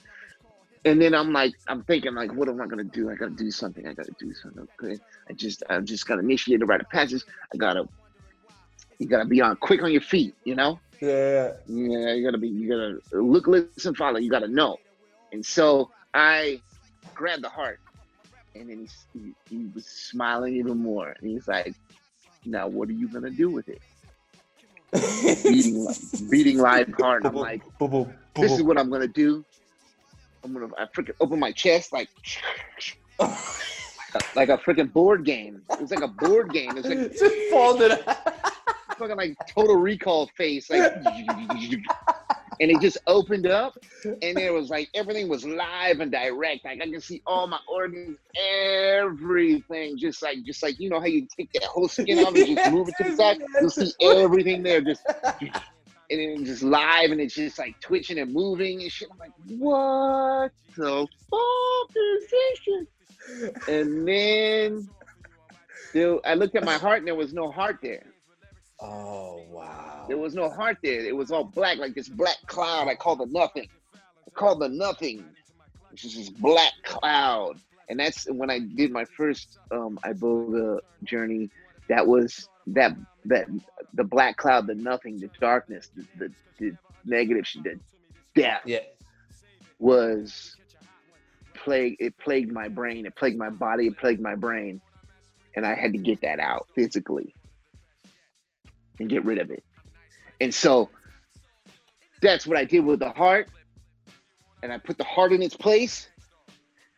And 0.84 1.02
then 1.02 1.14
i'm 1.16 1.32
like 1.34 1.54
i'm 1.68 1.84
thinking 1.84 2.14
like 2.14 2.34
what 2.34 2.50
am 2.50 2.62
i 2.62 2.68
gonna 2.68 2.84
do? 2.84 3.10
I 3.10 3.16
gotta 3.16 3.32
do 3.32 3.50
something. 3.52 3.88
I 3.88 3.94
gotta 3.94 4.14
do 4.20 4.34
something. 4.34 4.68
Okay. 4.84 4.98
I 5.30 5.34
just 5.34 5.64
i 5.70 5.80
just 5.80 6.08
gotta 6.08 6.22
initiate 6.22 6.60
the 6.60 6.66
rite 6.66 6.82
of 6.82 6.90
passage. 6.90 7.24
I 7.54 7.58
gotta 7.58 7.88
you 9.00 9.08
gotta 9.08 9.26
be 9.26 9.42
on 9.42 9.56
quick 9.58 9.82
on 9.84 9.92
your 9.92 10.02
feet 10.02 10.36
you 10.46 10.56
know 10.56 10.80
Yeah. 11.02 11.54
yeah, 11.68 12.14
you 12.14 12.24
gotta 12.24 12.38
be, 12.38 12.48
you 12.48 12.70
gotta 12.70 13.22
look, 13.22 13.48
listen, 13.48 13.96
follow. 13.96 14.18
You 14.18 14.30
gotta 14.30 14.48
know. 14.48 14.78
And 15.32 15.46
so 15.46 15.92
I 16.14 16.62
grabbed 17.14 17.44
the 17.44 17.50
heart, 17.50 17.80
and 18.56 18.70
then 18.70 18.88
he, 19.14 19.20
he, 19.20 19.34
he 19.50 19.66
was 19.74 19.86
smiling 19.86 20.56
even 20.56 20.78
more. 20.78 21.16
And 21.20 21.30
he's 21.30 21.48
like, 21.48 21.76
"Now, 22.46 22.68
what 22.68 22.90
are 22.90 22.94
you 22.94 23.08
gonna 23.08 23.30
do 23.30 23.50
with 23.50 23.68
it?" 23.70 23.82
Beating, 25.44 25.88
beating 26.30 26.58
live 26.60 26.94
heart. 26.94 27.26
I'm 27.26 27.36
like, 27.36 27.62
"This 28.36 28.54
is 28.54 28.64
what 28.64 28.78
I'm 28.78 28.90
gonna 28.90 29.08
do. 29.08 29.44
I'm 30.44 30.54
gonna, 30.54 30.68
I 30.78 30.86
freaking 30.86 31.16
open 31.20 31.40
my 31.40 31.52
chest 31.52 31.94
like." 31.94 32.10
Like 34.34 34.48
a 34.48 34.58
freaking 34.58 34.94
board 34.94 35.26
game. 35.26 35.62
It's 35.72 35.92
like 35.92 36.02
a 36.02 36.08
board 36.08 36.54
game. 36.54 36.78
It's 36.78 36.88
like 36.88 37.20
Just 37.20 37.36
folded. 37.52 38.00
Fucking 38.98 39.18
like 39.18 39.38
total 39.48 39.76
recall 39.76 40.28
face 40.38 40.70
like 40.70 40.94
and 42.60 42.72
it 42.72 42.80
just 42.82 42.98
opened 43.08 43.48
up 43.48 43.78
and 44.04 44.38
it 44.38 44.52
was 44.52 44.70
like 44.70 44.90
everything 44.94 45.28
was 45.28 45.46
live 45.46 46.00
and 46.00 46.12
direct. 46.12 46.64
Like 46.66 46.82
i 46.82 46.86
can 46.90 47.02
see 47.02 47.22
all 47.26 47.48
my 47.48 47.60
organs 47.68 48.18
everything 48.40 49.98
just 49.98 50.22
like 50.22 50.44
just 50.46 50.64
like 50.64 50.80
you 50.80 50.90
know 50.90 51.00
how 51.00 51.06
you 51.06 51.28
take 51.38 51.52
that 51.54 51.64
whole 51.64 51.88
skin 51.88 52.20
off 52.20 52.36
and 52.36 52.58
just 52.58 52.72
move 52.72 52.90
it 52.90 52.96
to 52.98 53.10
the 53.10 53.16
side? 53.16 53.38
you'll 53.60 53.70
see 53.70 53.92
everything 54.02 54.64
there 54.64 54.82
just 54.82 55.02
and 56.12 56.20
then 56.20 56.46
just 56.46 56.64
live 56.64 57.12
and 57.12 57.20
it's 57.20 57.36
just 57.36 57.58
like 57.58 57.80
twitching 57.82 58.20
and 58.20 58.32
moving 58.32 58.82
and 58.82 58.92
shit. 58.92 59.08
I'm 59.12 59.18
like 59.18 59.32
what 59.48 60.52
the 60.76 61.08
fuck 61.30 61.96
is 61.96 62.30
this 62.30 62.60
shit? 62.60 62.88
and 63.68 64.08
then 64.08 64.88
there, 65.94 66.20
i 66.26 66.36
looked 66.36 66.56
at 66.56 66.64
my 66.64 66.78
heart 66.78 67.00
and 67.00 67.08
there 67.08 67.16
was 67.16 67.34
no 67.34 67.52
heart 67.52 67.80
there 67.82 68.06
Oh 68.82 69.44
wow. 69.50 70.06
there 70.08 70.18
was 70.18 70.34
no 70.36 70.50
heart 70.50 70.78
there. 70.84 71.06
It 71.06 71.16
was 71.16 71.32
all 71.32 71.46
black, 71.46 71.78
like 71.78 71.96
this 71.96 72.10
black 72.10 72.38
cloud. 72.48 72.88
I 72.88 72.96
call 72.96 73.16
the 73.16 73.26
nothing. 73.28 73.68
I 73.96 74.30
call 74.32 74.58
the 74.58 74.68
nothing. 74.70 75.24
It's 75.92 76.04
is 76.04 76.16
this 76.16 76.30
black 76.30 76.74
cloud. 76.84 77.58
And 77.88 78.00
that's 78.00 78.26
when 78.30 78.50
I 78.50 78.60
did 78.60 78.92
my 78.92 79.06
first 79.06 79.60
um 79.72 79.98
Iboga 80.06 80.80
journey. 81.04 81.50
That 81.88 82.06
was 82.06 82.50
that 82.68 82.92
that 83.26 83.48
the 83.94 84.04
black 84.04 84.38
cloud, 84.38 84.68
the 84.68 84.76
nothing, 84.76 85.20
the 85.20 85.30
darkness, 85.40 85.90
the 85.96 86.06
the, 86.18 86.34
the 86.60 86.72
negative, 87.06 87.46
the 87.64 87.80
death 88.36 88.62
Yeah. 88.66 88.80
was 89.80 90.56
plague. 91.54 91.96
It 92.00 92.18
plagued 92.18 92.52
my 92.52 92.68
brain. 92.68 93.06
It 93.06 93.16
plagued 93.16 93.38
my 93.38 93.50
body. 93.50 93.88
It 93.88 93.98
plagued 93.98 94.22
my 94.22 94.36
brain, 94.36 94.82
and 95.56 95.66
I 95.66 95.76
had 95.76 95.94
to 95.94 96.00
get 96.00 96.22
that 96.22 96.40
out 96.40 96.68
physically 96.76 97.34
and 99.00 99.10
get 99.10 99.26
rid 99.26 99.40
of 99.40 99.52
it. 99.52 99.64
And 100.42 100.54
so 100.54 100.90
that's 102.22 102.46
what 102.48 102.58
I 102.58 102.66
did 102.66 102.86
with 102.86 103.00
the 103.00 103.12
heart. 103.12 103.50
And 104.64 104.72
I 104.72 104.78
put 104.78 104.98
the 104.98 105.04
heart 105.04 105.32
in 105.32 105.42
its 105.42 105.56
place. 105.56 106.10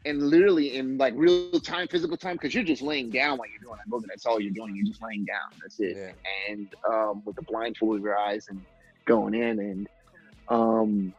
And 0.05 0.29
literally 0.29 0.77
in 0.77 0.97
like 0.97 1.13
real 1.17 1.59
time, 1.59 1.87
physical 1.89 2.15
time, 2.15 2.35
because 2.35 2.55
you're 2.55 2.63
just 2.63 2.81
laying 2.81 3.09
down 3.09 3.37
while 3.37 3.49
you're 3.49 3.59
doing 3.59 3.75
that 3.77 3.89
movement. 3.89 4.09
That's 4.13 4.25
all 4.25 4.39
you're 4.39 4.53
doing. 4.53 4.73
You're 4.73 4.85
just 4.85 5.01
laying 5.01 5.25
down. 5.25 5.49
That's 5.61 5.79
it. 5.81 5.97
Yeah. 5.97 6.53
And 6.53 6.69
um, 6.89 7.23
with 7.25 7.35
the 7.35 7.41
blindfold 7.41 7.97
of 7.97 8.03
your 8.03 8.17
eyes 8.17 8.47
and 8.47 8.63
going 9.05 9.33
in. 9.33 9.59
And 9.59 9.89
um, 10.47 11.13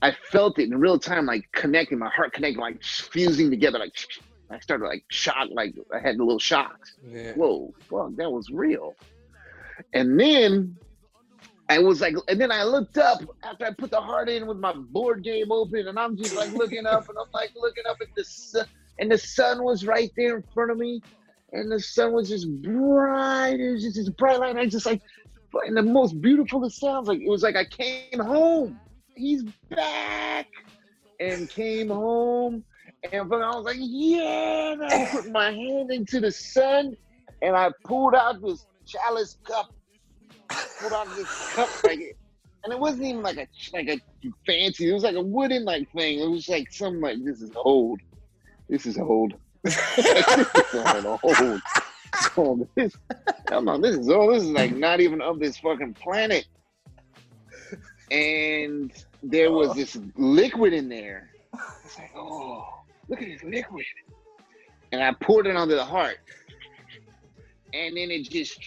I 0.00 0.12
felt 0.30 0.58
it 0.58 0.70
in 0.70 0.80
real 0.80 0.98
time, 0.98 1.26
like 1.26 1.44
connecting, 1.52 1.98
my 1.98 2.08
heart 2.08 2.32
connecting, 2.32 2.60
like 2.60 2.82
fusing 2.82 3.50
together. 3.50 3.78
Like 3.78 3.94
I 4.52 4.60
started 4.60 4.86
like 4.86 5.04
shock, 5.10 5.48
like 5.50 5.74
I 5.94 5.98
had 5.98 6.16
a 6.16 6.24
little 6.24 6.38
shocks 6.38 6.96
Yeah. 7.06 7.32
whoa, 7.34 7.72
fuck, 7.88 8.16
that 8.16 8.30
was 8.30 8.50
real. 8.50 8.94
And 9.92 10.18
then 10.18 10.76
I 11.68 11.78
was 11.78 12.00
like, 12.00 12.14
and 12.28 12.40
then 12.40 12.52
I 12.52 12.64
looked 12.64 12.98
up 12.98 13.22
after 13.42 13.64
I 13.66 13.70
put 13.72 13.90
the 13.90 14.00
heart 14.00 14.28
in 14.28 14.46
with 14.46 14.58
my 14.58 14.72
board 14.74 15.22
game 15.24 15.50
open, 15.50 15.88
and 15.88 15.98
I'm 15.98 16.16
just 16.16 16.34
like 16.34 16.52
looking 16.52 16.86
up, 16.86 17.08
and 17.08 17.16
I'm 17.18 17.30
like 17.32 17.52
looking 17.56 17.84
up 17.88 17.96
at 18.00 18.08
the 18.14 18.24
sun, 18.24 18.66
and 18.98 19.10
the 19.10 19.18
sun 19.18 19.62
was 19.64 19.86
right 19.86 20.10
there 20.16 20.36
in 20.36 20.42
front 20.52 20.70
of 20.70 20.76
me, 20.78 21.00
and 21.52 21.70
the 21.72 21.80
sun 21.80 22.12
was 22.12 22.28
just 22.28 22.48
bright. 22.62 23.58
It 23.58 23.72
was 23.72 23.82
just 23.82 23.96
this 23.96 24.10
bright 24.10 24.38
light. 24.40 24.50
And 24.50 24.60
I 24.60 24.66
just 24.66 24.84
like, 24.86 25.00
and 25.66 25.76
the 25.76 25.82
most 25.82 26.20
beautiful 26.20 26.64
it 26.64 26.72
sounds 26.72 27.08
like 27.08 27.20
it 27.20 27.28
was 27.28 27.42
like 27.42 27.56
I 27.56 27.64
came 27.64 28.20
home. 28.20 28.78
He's 29.14 29.42
back, 29.70 30.48
and 31.20 31.48
came 31.48 31.88
home, 31.88 32.64
and 33.10 33.28
but 33.28 33.42
I 33.42 33.54
was 33.54 33.64
like, 33.64 33.76
yeah. 33.78 34.72
And 34.72 34.84
I 34.84 35.08
put 35.10 35.30
my 35.30 35.50
hand 35.50 35.90
into 35.90 36.20
the 36.20 36.30
sun, 36.30 36.96
and 37.40 37.56
I 37.56 37.70
pulled 37.84 38.14
out 38.14 38.40
this 38.42 38.66
chalice 38.86 39.38
cup. 39.44 39.72
Pulled 40.80 40.92
out 40.92 41.08
this 41.16 41.54
cup 41.54 41.68
like 41.84 42.00
it, 42.00 42.16
and 42.64 42.72
it 42.72 42.78
wasn't 42.78 43.04
even 43.04 43.22
like 43.22 43.38
a 43.38 43.48
like 43.72 43.88
a 43.88 44.00
fancy. 44.46 44.90
It 44.90 44.92
was 44.92 45.02
like 45.02 45.16
a 45.16 45.22
wooden 45.22 45.64
like 45.64 45.90
thing. 45.92 46.20
It 46.20 46.28
was 46.28 46.48
like 46.48 46.72
some 46.72 47.00
like 47.00 47.24
this 47.24 47.42
is 47.42 47.50
old. 47.56 48.00
This 48.68 48.86
is 48.86 48.98
old. 48.98 49.34
this 49.62 49.76
is 49.76 51.04
old. 51.04 51.62
Oh, 52.36 52.68
this, 52.74 52.96
come 53.46 53.68
on, 53.68 53.80
this 53.80 53.96
is 53.96 54.08
old. 54.08 54.34
This 54.34 54.42
is 54.42 54.50
like 54.50 54.74
not 54.76 55.00
even 55.00 55.20
of 55.20 55.38
this 55.38 55.56
fucking 55.58 55.94
planet. 55.94 56.46
And 58.10 58.92
there 59.22 59.50
was 59.50 59.70
oh. 59.70 59.74
this 59.74 59.98
liquid 60.16 60.72
in 60.72 60.88
there. 60.88 61.30
It's 61.84 61.98
like, 61.98 62.12
oh, 62.14 62.81
look 63.12 63.22
at 63.22 63.28
this 63.28 63.44
liquid. 63.44 63.84
And 64.90 65.02
I 65.02 65.12
poured 65.20 65.46
it 65.46 65.54
onto 65.54 65.74
the 65.74 65.84
heart. 65.84 66.16
And 67.74 67.96
then 67.96 68.10
it 68.10 68.28
just, 68.28 68.58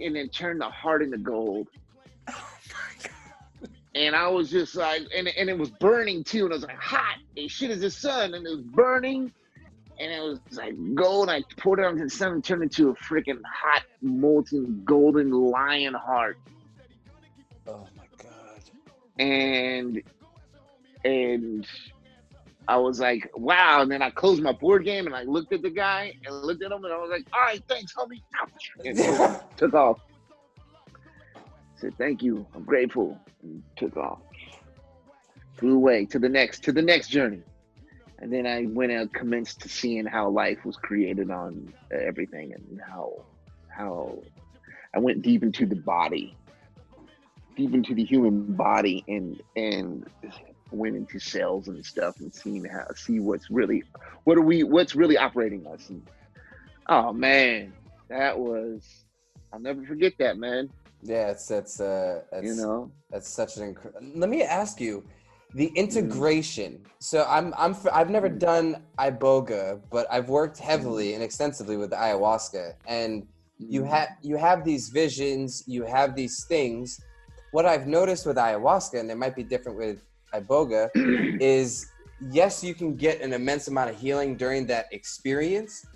and 0.00 0.16
then 0.16 0.28
turned 0.28 0.60
the 0.60 0.68
heart 0.68 1.02
into 1.02 1.18
gold. 1.18 1.68
And 3.94 4.14
I 4.14 4.28
was 4.28 4.50
just 4.50 4.76
like, 4.76 5.02
and, 5.16 5.28
and 5.28 5.50
it 5.50 5.58
was 5.58 5.70
burning 5.70 6.24
too. 6.24 6.44
And 6.44 6.52
it 6.52 6.56
was 6.56 6.64
like 6.64 6.78
hot 6.78 7.18
as 7.36 7.50
shit 7.50 7.70
as 7.70 7.80
the 7.80 7.90
sun. 7.90 8.34
And 8.34 8.46
it 8.46 8.50
was 8.50 8.60
burning. 8.60 9.32
And 9.98 10.12
it 10.12 10.22
was 10.22 10.38
like 10.52 10.74
gold. 10.94 11.28
I 11.28 11.42
poured 11.58 11.80
it 11.80 11.86
onto 11.86 12.04
the 12.04 12.10
sun 12.10 12.32
and 12.32 12.44
turned 12.44 12.62
into 12.62 12.90
a 12.90 12.94
freaking 12.94 13.40
hot, 13.44 13.82
molten, 14.00 14.82
golden 14.84 15.30
lion 15.30 15.94
heart. 15.94 16.38
Oh 17.66 17.86
my 17.96 18.04
god. 18.16 18.62
and 19.18 20.02
and 21.04 21.66
I 22.68 22.76
was 22.76 23.00
like, 23.00 23.30
wow. 23.34 23.82
And 23.82 23.90
then 23.90 24.02
I 24.02 24.10
closed 24.10 24.42
my 24.42 24.52
board 24.52 24.84
game 24.84 25.06
and 25.06 25.14
I 25.14 25.24
looked 25.24 25.52
at 25.52 25.62
the 25.62 25.70
guy 25.70 26.12
and 26.24 26.42
looked 26.42 26.62
at 26.62 26.70
him 26.70 26.84
and 26.84 26.92
I 26.92 26.96
was 26.98 27.10
like, 27.10 27.26
all 27.32 27.40
right, 27.40 27.62
thanks, 27.68 27.92
homie. 27.94 28.22
And 28.84 28.96
took- 28.96 29.56
took 29.56 29.74
off. 29.74 30.00
Said, 31.76 31.94
thank 31.98 32.22
you. 32.22 32.46
I'm 32.54 32.62
grateful. 32.64 33.18
And 33.42 33.62
took 33.76 33.96
off. 33.96 34.20
Flew 35.56 35.74
away 35.76 36.04
to 36.06 36.18
the 36.18 36.28
next 36.28 36.62
to 36.64 36.72
the 36.72 36.82
next 36.82 37.08
journey. 37.08 37.42
And 38.18 38.32
then 38.32 38.46
I 38.46 38.66
went 38.66 38.92
and 38.92 39.12
commenced 39.12 39.62
to 39.62 39.68
seeing 39.68 40.04
how 40.04 40.28
life 40.28 40.64
was 40.64 40.76
created 40.76 41.30
on 41.30 41.72
everything 41.90 42.52
and 42.52 42.80
how 42.86 43.24
how 43.68 44.18
I 44.94 44.98
went 44.98 45.22
deep 45.22 45.42
into 45.42 45.64
the 45.66 45.76
body 45.76 46.36
deep 47.56 47.74
into 47.74 47.94
the 47.94 48.04
human 48.04 48.54
body 48.54 49.04
and 49.08 49.42
and 49.56 50.06
went 50.72 50.96
into 50.96 51.18
cells 51.18 51.68
and 51.68 51.84
stuff 51.84 52.20
and 52.20 52.34
seeing 52.34 52.64
how 52.64 52.86
see 52.94 53.20
what's 53.20 53.50
really 53.50 53.82
what 54.24 54.36
are 54.36 54.42
we 54.42 54.62
what's 54.62 54.94
really 54.94 55.16
operating 55.16 55.66
us 55.66 55.88
and 55.90 56.02
oh 56.88 57.12
man. 57.12 57.72
That 58.08 58.38
was 58.38 59.04
I'll 59.52 59.60
never 59.60 59.84
forget 59.84 60.12
that 60.18 60.36
man. 60.36 60.70
Yeah, 61.02 61.30
it's 61.30 61.46
that's 61.46 61.80
uh 61.80 62.22
that's 62.30 62.44
you 62.44 62.54
know? 62.54 62.90
That's 63.10 63.28
such 63.28 63.56
an 63.56 63.64
incredible. 63.64 64.06
Let 64.14 64.28
me 64.28 64.42
ask 64.42 64.80
you, 64.80 65.04
the 65.54 65.66
mm-hmm. 65.66 65.76
integration. 65.76 66.82
So 66.98 67.24
I'm 67.28 67.54
I'm 67.56 67.76
I've 67.92 68.10
never 68.10 68.28
mm-hmm. 68.28 68.38
done 68.38 68.82
iboga, 68.98 69.80
but 69.90 70.06
I've 70.10 70.28
worked 70.28 70.58
heavily 70.58 71.08
mm-hmm. 71.08 71.14
and 71.16 71.22
extensively 71.22 71.76
with 71.76 71.90
ayahuasca, 71.90 72.74
and 72.86 73.26
you 73.58 73.84
have 73.84 74.08
you 74.22 74.36
have 74.36 74.64
these 74.64 74.88
visions, 74.88 75.64
you 75.66 75.84
have 75.84 76.14
these 76.14 76.44
things. 76.44 77.00
What 77.52 77.66
I've 77.66 77.86
noticed 77.86 78.26
with 78.26 78.36
ayahuasca, 78.36 79.00
and 79.00 79.10
it 79.10 79.16
might 79.16 79.34
be 79.34 79.42
different 79.42 79.76
with 79.76 80.04
iboga, 80.34 80.90
is 81.40 81.86
yes, 82.30 82.62
you 82.62 82.74
can 82.74 82.96
get 82.96 83.20
an 83.20 83.32
immense 83.32 83.68
amount 83.68 83.90
of 83.90 83.98
healing 83.98 84.36
during 84.36 84.66
that 84.66 84.86
experience, 84.92 85.86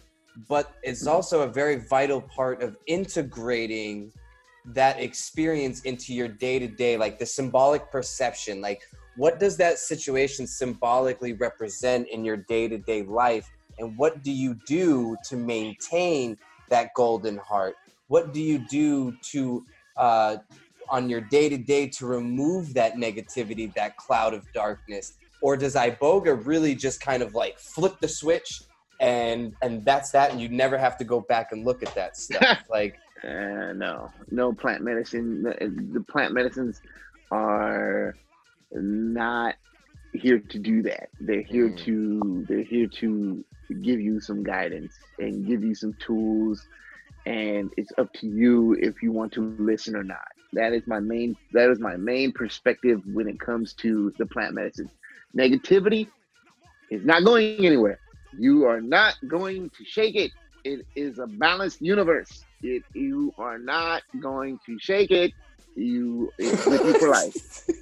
but 0.49 0.74
it's 0.82 1.07
also 1.07 1.43
a 1.43 1.49
very 1.49 1.76
vital 1.76 2.20
part 2.20 2.62
of 2.62 2.76
integrating 2.87 4.11
that 4.66 4.99
experience 4.99 5.82
into 5.82 6.14
your 6.14 6.28
day 6.28 6.59
to 6.59 6.66
day, 6.66 6.97
like 6.97 7.18
the 7.18 7.26
symbolic 7.26 7.91
perception. 7.91 8.61
Like, 8.61 8.82
what 9.16 9.39
does 9.39 9.57
that 9.59 9.78
situation 9.78 10.47
symbolically 10.47 11.35
represent 11.35 12.09
in 12.09 12.24
your 12.24 12.39
day 12.39 12.68
to 12.68 12.78
day 12.78 13.03
life? 13.03 13.49
And 13.78 13.97
what 13.99 14.22
do 14.22 14.32
you 14.32 14.57
do 14.66 15.16
to 15.28 15.37
maintain 15.37 16.37
that 16.70 16.91
golden 16.95 17.37
heart? 17.37 17.74
What 18.09 18.32
do 18.32 18.41
you 18.41 18.64
do 18.70 19.12
to, 19.32 19.64
uh, 19.97 20.37
on 20.91 21.09
your 21.09 21.20
day 21.20 21.49
to 21.49 21.57
day, 21.59 21.89
to 21.89 22.07
remove 22.07 22.74
that 22.74 22.95
negativity, 22.95 23.72
that 23.74 23.97
cloud 23.97 24.35
of 24.35 24.45
darkness? 24.53 25.12
Or 25.41 25.57
does 25.57 25.74
Iboga 25.74 26.47
really 26.47 26.74
just 26.74 27.01
kind 27.01 27.22
of 27.22 27.35
like 27.35 27.59
flip 27.59 27.95
the 28.01 28.09
switch 28.09 28.62
and 29.01 29.53
and 29.61 29.85
that's 29.85 30.12
that 30.12 30.30
and 30.30 30.41
you 30.41 30.49
never 30.49 30.78
have 30.78 30.97
to 30.97 31.05
go 31.05 31.20
back 31.20 31.51
and 31.51 31.64
look 31.64 31.82
at 31.82 31.95
that 31.97 32.16
stuff 32.24 32.59
like 32.70 32.97
Uh, 33.24 33.72
no, 33.74 34.11
no 34.30 34.53
plant 34.53 34.82
medicine. 34.82 35.43
The, 35.43 36.05
plant 36.12 36.32
medicines 36.35 36.80
are 37.30 38.16
not 38.72 39.55
here 40.12 40.39
to 40.39 40.59
do 40.59 40.82
that. 40.82 41.09
They're 41.20 41.43
here 41.43 41.70
Mm. 41.70 41.85
to 41.85 42.45
they're 42.49 42.62
here 42.62 42.87
to 43.01 43.45
give 43.82 44.01
you 44.01 44.20
some 44.20 44.43
guidance 44.43 44.95
and 45.18 45.47
give 45.47 45.64
you 45.64 45.74
some 45.74 45.95
tools, 46.07 46.66
and 47.27 47.70
it's 47.77 47.93
up 47.99 48.12
to 48.14 48.27
you 48.27 48.75
if 48.81 49.03
you 49.03 49.12
want 49.12 49.33
to 49.33 49.57
listen 49.59 49.97
or 49.97 50.05
not. 50.05 50.27
That 50.53 50.72
is 50.72 50.87
my 50.87 51.01
main 51.01 51.37
that 51.53 51.70
is 51.70 51.81
my 51.81 51.97
main 51.97 52.33
perspective 52.33 53.01
when 53.07 53.29
it 53.29 53.41
comes 53.41 53.75
to 53.75 54.12
the 54.18 54.27
plant 54.27 54.55
medicine. 54.55 54.91
Negativity 55.37 56.09
is 56.91 57.05
not 57.05 57.25
going 57.25 57.64
anywhere. 57.64 57.99
You 58.39 58.64
are 58.66 58.81
not 58.81 59.16
going 59.29 59.70
to 59.77 59.85
shake 59.85 60.16
it. 60.16 60.33
It 60.64 60.87
is 60.95 61.18
a 61.18 61.27
balanced 61.27 61.81
universe. 61.81 62.45
You 62.62 63.33
are 63.39 63.59
not 63.59 64.03
going 64.20 64.59
to 64.66 64.79
shake 64.79 65.11
it, 65.11 65.33
you 65.77 66.31
it's 66.39 66.66
with 66.66 66.85
you 66.85 66.99
for 66.99 67.09
life. 67.09 67.35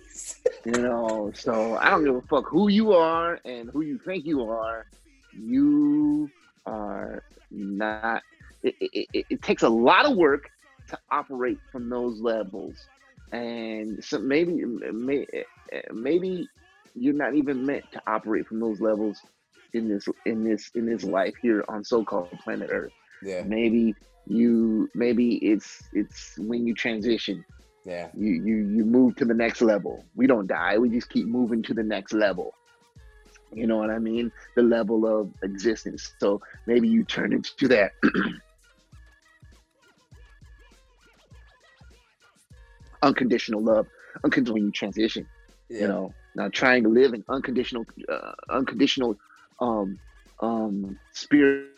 You 0.65 0.81
know, 0.81 1.33
so 1.35 1.77
I 1.77 1.91
don't 1.91 2.05
give 2.05 2.15
a 2.15 2.21
fuck 2.23 2.45
who 2.49 2.69
you 2.69 2.93
are 2.93 3.41
and 3.45 3.69
who 3.71 3.81
you 3.83 3.99
think 4.05 4.25
you 4.25 4.49
are. 4.49 4.87
You 5.33 6.31
are 6.67 7.25
not. 7.51 8.23
It, 8.63 8.75
it, 8.81 9.27
it, 9.31 9.43
takes 9.43 9.63
a 9.63 9.69
lot 9.69 10.07
of 10.07 10.17
work 10.17 10.49
to 10.89 10.99
operate 11.11 11.59
from 11.71 11.89
those 11.89 12.21
levels, 12.21 12.77
and 13.33 14.03
so 14.05 14.19
maybe 14.19 14.63
maybe 15.93 16.49
you're 16.95 17.15
not 17.15 17.35
even 17.35 17.65
meant 17.65 17.85
to 17.93 18.03
operate 18.07 18.47
from 18.47 18.61
those 18.61 18.81
levels 18.81 19.21
in 19.73 19.89
this 19.89 20.07
in 20.27 20.45
this 20.45 20.71
in 20.75 20.87
this 20.87 21.05
life 21.05 21.35
here 21.41 21.65
on 21.69 21.85
so-called 21.85 22.31
planet 22.43 22.71
Earth. 22.73 22.93
yeah. 23.23 23.43
Maybe 23.43 23.95
you 24.27 24.89
maybe 24.95 25.37
it's 25.37 25.83
it's 25.93 26.39
when 26.39 26.67
you 26.67 26.75
transition. 26.75 27.45
Yeah. 27.85 28.09
You 28.17 28.33
you 28.33 28.57
you 28.57 28.85
move 28.85 29.17
to 29.17 29.25
the 29.25 29.35
next 29.35 29.61
level. 29.61 30.05
We 30.15 30.27
don't 30.27 30.47
die. 30.47 30.79
We 30.79 30.89
just 30.89 31.09
keep 31.09 31.27
moving 31.27 31.63
to 31.65 31.75
the 31.75 31.83
next 31.83 32.13
level. 32.13 32.55
You 33.55 33.67
know 33.67 33.77
what 33.77 33.91
i 33.91 33.99
mean? 33.99 34.33
The 34.57 34.63
level 34.63 35.07
of 35.07 35.31
existence. 35.43 36.15
So 36.19 36.41
maybe 36.67 36.89
you 36.89 37.05
turn 37.05 37.33
into 37.33 37.69
that 37.69 37.93
unconditional 43.03 43.63
love 43.63 43.87
unconditional 44.25 44.55
when 44.55 44.65
you 44.67 44.73
transition 44.73 45.27
Yeah. 45.69 45.83
You 45.83 45.89
know, 45.89 46.15
not 46.35 46.53
trying 46.53 46.83
to 46.85 46.89
live 46.91 47.15
in 47.15 47.25
unconditional, 47.29 47.85
uh, 48.09 48.33
unconditional, 48.51 49.17
um, 49.61 49.99
um, 50.41 50.99
spiritual 51.13 51.69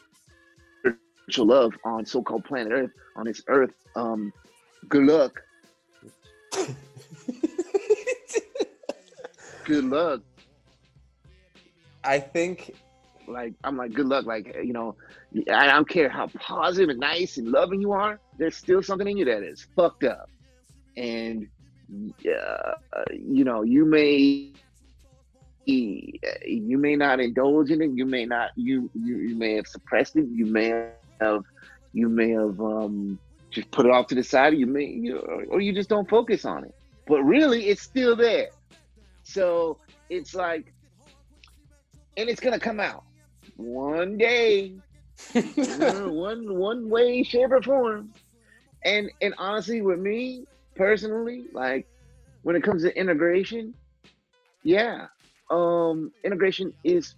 love 1.39 1.75
on 1.85 2.05
so-called 2.07 2.45
planet 2.45 2.73
Earth, 2.73 2.91
on 3.17 3.27
this 3.27 3.43
Earth. 3.49 3.73
Um, 3.97 4.33
good 4.89 5.05
luck. 5.05 5.43
Good 9.65 9.85
luck. 9.85 10.21
I 12.05 12.19
think 12.21 12.75
Like 13.27 13.55
I'm 13.65 13.77
like, 13.77 13.93
good 13.95 14.07
luck. 14.07 14.27
Like 14.27 14.55
you 14.63 14.73
know, 14.75 14.97
I 15.51 15.67
don't 15.67 15.89
care 15.89 16.09
how 16.09 16.27
positive 16.29 16.91
and 16.91 17.01
nice 17.01 17.39
and 17.39 17.49
loving 17.49 17.81
you 17.81 17.93
are. 17.93 18.21
There's 18.39 18.57
still 18.57 18.83
something 18.83 19.09
in 19.09 19.17
you 19.17 19.25
that 19.27 19.43
is 19.43 19.67
fucked 19.75 20.05
up, 20.05 20.29
and 20.97 21.47
uh, 22.27 22.73
you 23.13 23.45
know, 23.45 23.63
you 23.63 23.85
may 23.85 24.53
you 25.67 26.79
may 26.79 26.97
not 26.97 27.21
indulge 27.21 27.71
in 27.71 27.83
it. 27.83 27.91
You 27.95 28.07
may 28.07 28.27
not. 28.27 28.51
You 28.57 28.91
you, 28.95 29.19
you 29.19 29.37
may 29.37 29.55
have 29.55 29.67
suppressed 29.67 30.17
it. 30.17 30.27
You 30.31 30.47
may 30.47 30.69
have 31.21 31.43
you 31.93 32.09
may 32.09 32.31
have 32.31 32.61
um, 32.61 33.19
just 33.51 33.71
put 33.71 33.87
it 33.87 33.93
off 33.93 34.07
to 34.09 34.15
the 34.15 34.23
side. 34.25 34.55
You 34.55 34.67
may 34.67 34.87
you 34.87 35.19
or 35.51 35.61
you 35.61 35.73
just 35.73 35.89
don't 35.89 36.09
focus 36.09 36.45
on 36.45 36.65
it. 36.65 36.75
But 37.07 37.23
really, 37.23 37.69
it's 37.69 37.83
still 37.83 38.17
there. 38.17 38.49
So 39.23 39.79
it's 40.09 40.35
like, 40.35 40.73
and 42.17 42.29
it's 42.29 42.41
gonna 42.41 42.61
come 42.61 42.81
out 42.81 43.05
one 43.57 44.17
day, 44.17 44.77
one 45.33 46.15
one 46.15 46.59
one 46.59 46.91
way, 46.91 47.23
shape, 47.23 47.53
or 47.53 47.63
form. 47.63 48.13
And 48.85 49.11
and 49.21 49.35
honestly, 49.39 49.81
with 49.83 49.99
me 49.99 50.45
personally, 50.75 51.47
like 51.53 51.87
when 52.43 52.57
it 52.57 52.63
comes 52.63 52.83
to 52.83 52.97
integration, 52.99 53.75
yeah, 54.63 55.07
um, 55.51 56.13
integration 56.25 56.73
is 56.85 57.15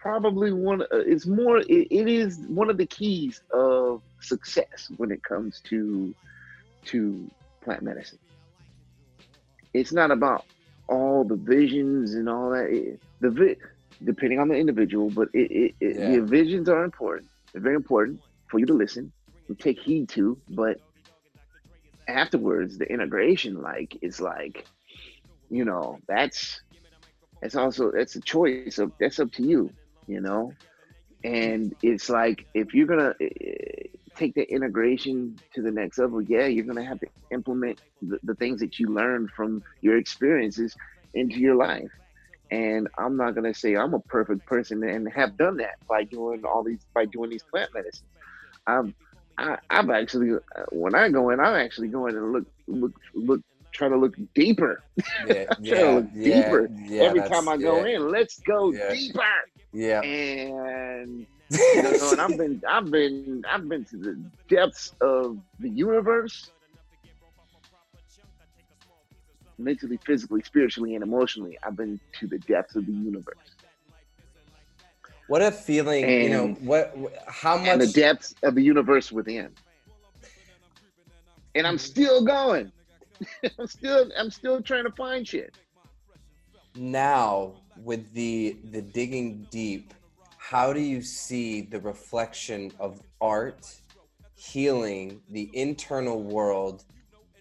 probably 0.00 0.52
one. 0.52 0.82
Uh, 0.82 0.86
it's 1.06 1.26
more. 1.26 1.58
It, 1.58 1.88
it 1.90 2.08
is 2.08 2.44
one 2.48 2.70
of 2.70 2.78
the 2.78 2.86
keys 2.86 3.40
of 3.52 4.02
success 4.20 4.90
when 4.96 5.10
it 5.10 5.22
comes 5.22 5.60
to 5.70 6.14
to 6.86 7.30
plant 7.62 7.82
medicine. 7.82 8.18
It's 9.74 9.92
not 9.92 10.10
about 10.10 10.44
all 10.88 11.24
the 11.24 11.36
visions 11.36 12.14
and 12.14 12.28
all 12.28 12.50
that. 12.50 12.66
It, 12.70 13.00
the 13.20 13.30
vi- 13.30 13.56
depending 14.04 14.38
on 14.40 14.48
the 14.48 14.56
individual, 14.56 15.10
but 15.10 15.28
it, 15.34 15.74
it, 15.80 15.96
Yeah. 15.96 16.16
the 16.16 16.22
visions 16.22 16.68
are 16.68 16.84
important. 16.84 17.28
They're 17.52 17.62
very 17.62 17.76
important 17.76 18.20
for 18.50 18.58
you 18.58 18.66
to 18.66 18.74
listen 18.74 19.12
and 19.48 19.58
take 19.58 19.78
heed 19.80 20.08
to. 20.10 20.40
But 20.48 20.78
afterwards, 22.10 22.78
the 22.78 22.86
integration, 22.92 23.62
like, 23.62 23.98
is 24.02 24.20
like, 24.20 24.66
you 25.50 25.64
know, 25.64 25.98
that's 26.08 26.60
that's 27.42 27.56
also 27.56 27.90
that's 27.92 28.16
a 28.16 28.22
choice 28.22 28.78
of 28.78 28.92
that's 29.00 29.18
up 29.20 29.32
to 29.32 29.42
you, 29.42 29.58
you 30.06 30.20
know. 30.20 30.52
And 31.24 31.74
it's 31.82 32.08
like 32.08 32.44
if 32.54 32.74
you're 32.74 32.86
gonna 32.86 33.14
eh, 33.20 33.88
take 34.16 34.34
the 34.34 34.44
integration 34.52 35.40
to 35.54 35.62
the 35.62 35.70
next 35.70 35.98
level, 35.98 36.22
yeah, 36.22 36.46
you're 36.46 36.64
gonna 36.66 36.84
have 36.84 37.00
to 37.00 37.06
implement 37.32 37.78
the, 38.02 38.18
the 38.22 38.34
things 38.34 38.60
that 38.60 38.78
you 38.78 38.88
learned 38.88 39.30
from 39.36 39.62
your 39.82 39.96
experiences 39.98 40.74
into 41.14 41.38
your 41.38 41.56
life. 41.56 41.90
And 42.50 42.88
I'm 42.98 43.16
not 43.16 43.34
gonna 43.34 43.54
say 43.54 43.76
I'm 43.76 43.94
a 43.94 44.00
perfect 44.00 44.46
person 44.46 44.82
and 44.84 45.08
have 45.12 45.36
done 45.36 45.56
that 45.58 45.76
by 45.88 46.04
doing 46.04 46.42
all 46.44 46.64
these 46.64 46.84
by 46.94 47.06
doing 47.06 47.30
these 47.30 47.44
plant 47.50 47.70
medicines. 47.74 48.04
I'm 48.66 48.94
I, 49.38 49.56
I've 49.70 49.90
actually 49.90 50.32
when 50.70 50.94
I 50.94 51.08
go 51.08 51.30
in, 51.30 51.40
I'm 51.40 51.56
actually 51.56 51.88
going 51.88 52.16
and 52.16 52.32
look 52.32 52.44
look 52.66 52.92
look 53.14 53.40
try 53.72 53.88
to 53.88 53.96
look 53.96 54.14
deeper 54.34 54.82
yeah, 55.18 55.44
trying 55.64 55.82
to 55.82 55.90
yeah, 55.90 55.92
look 55.92 56.06
yeah, 56.14 56.22
deeper 56.22 56.70
yeah, 56.86 57.02
every 57.02 57.22
time 57.22 57.48
I 57.48 57.56
go 57.58 57.84
yeah, 57.84 57.84
in. 57.84 58.10
Let's 58.10 58.40
go 58.46 58.72
Yeah. 58.72 58.92
deeper. 58.92 59.20
Yeah. 59.72 60.02
And 60.02 61.26
you 61.72 61.82
know, 61.82 62.12
and 62.12 62.20
I've 62.20 62.36
been 62.36 62.60
I've 62.68 62.90
been 62.90 63.42
I've 63.50 63.68
been 63.68 63.84
to 63.86 63.96
the 63.96 64.30
depths 64.48 64.92
of 65.00 65.38
the 65.58 65.68
universe 65.70 66.50
mentally, 69.58 69.98
physically, 70.04 70.42
spiritually, 70.42 70.94
and 70.94 71.02
emotionally. 71.04 71.58
I've 71.64 71.76
been 71.76 72.00
to 72.20 72.26
the 72.26 72.38
depths 72.38 72.76
of 72.76 72.86
the 72.86 72.92
universe. 72.92 73.59
What 75.30 75.42
a 75.42 75.52
feeling, 75.52 76.10
you 76.10 76.28
know, 76.28 76.48
what 76.54 76.92
wh- 76.98 77.30
how 77.30 77.56
and 77.58 77.80
the 77.80 77.86
much 77.86 77.94
depths 77.94 78.34
of 78.42 78.56
the 78.56 78.62
universe 78.62 79.12
within. 79.12 79.52
And 81.54 81.68
I'm 81.68 81.76
mm-hmm. 81.76 81.78
still 81.78 82.24
going. 82.24 82.72
I'm 83.60 83.68
still 83.68 84.10
I'm 84.18 84.32
still 84.32 84.60
trying 84.60 84.86
to 84.86 84.90
find 84.90 85.24
shit. 85.28 85.56
now 86.74 87.52
with 87.76 88.12
the 88.12 88.56
the 88.72 88.82
digging 88.82 89.46
deep, 89.52 89.94
how 90.36 90.72
do 90.72 90.80
you 90.80 91.00
see 91.00 91.60
the 91.60 91.78
reflection 91.78 92.72
of 92.80 93.00
art 93.20 93.72
healing 94.34 95.20
the 95.30 95.48
internal 95.56 96.24
world 96.24 96.82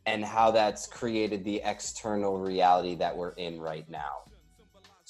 and 0.06 0.24
how 0.24 0.52
that's 0.52 0.86
created 0.86 1.44
the 1.44 1.60
external 1.66 2.38
reality 2.38 2.94
that 2.94 3.18
we're 3.18 3.32
in 3.32 3.60
right 3.60 3.90
now? 3.90 4.30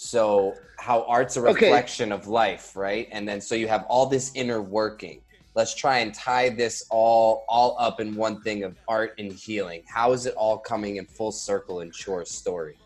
So, 0.01 0.55
how 0.77 1.03
art's 1.03 1.35
a 1.35 1.41
Okay. 1.41 1.71
reflection 1.71 2.13
of 2.13 2.25
life, 2.25 2.73
right? 2.73 3.09
And 3.11 3.27
then 3.27 3.41
so 3.41 3.53
you 3.53 3.67
have 3.67 3.83
all 3.89 4.05
this 4.05 4.31
inner 4.33 4.61
working. 4.61 5.19
Let's 5.55 5.75
try 5.75 5.97
and 5.99 6.13
tie 6.13 6.47
this 6.49 6.85
all 6.89 7.43
all 7.49 7.75
up 7.77 7.99
in 7.99 8.15
one 8.15 8.41
thing 8.41 8.63
of 8.63 8.77
art 8.87 9.11
and 9.17 9.29
healing. 9.33 9.83
How 9.93 10.13
is 10.13 10.25
it 10.25 10.35
all 10.35 10.57
coming 10.59 10.95
in 10.95 11.05
full 11.05 11.33
circle 11.33 11.81
in 11.81 11.91
Chor's 11.91 12.31
story? 12.31 12.77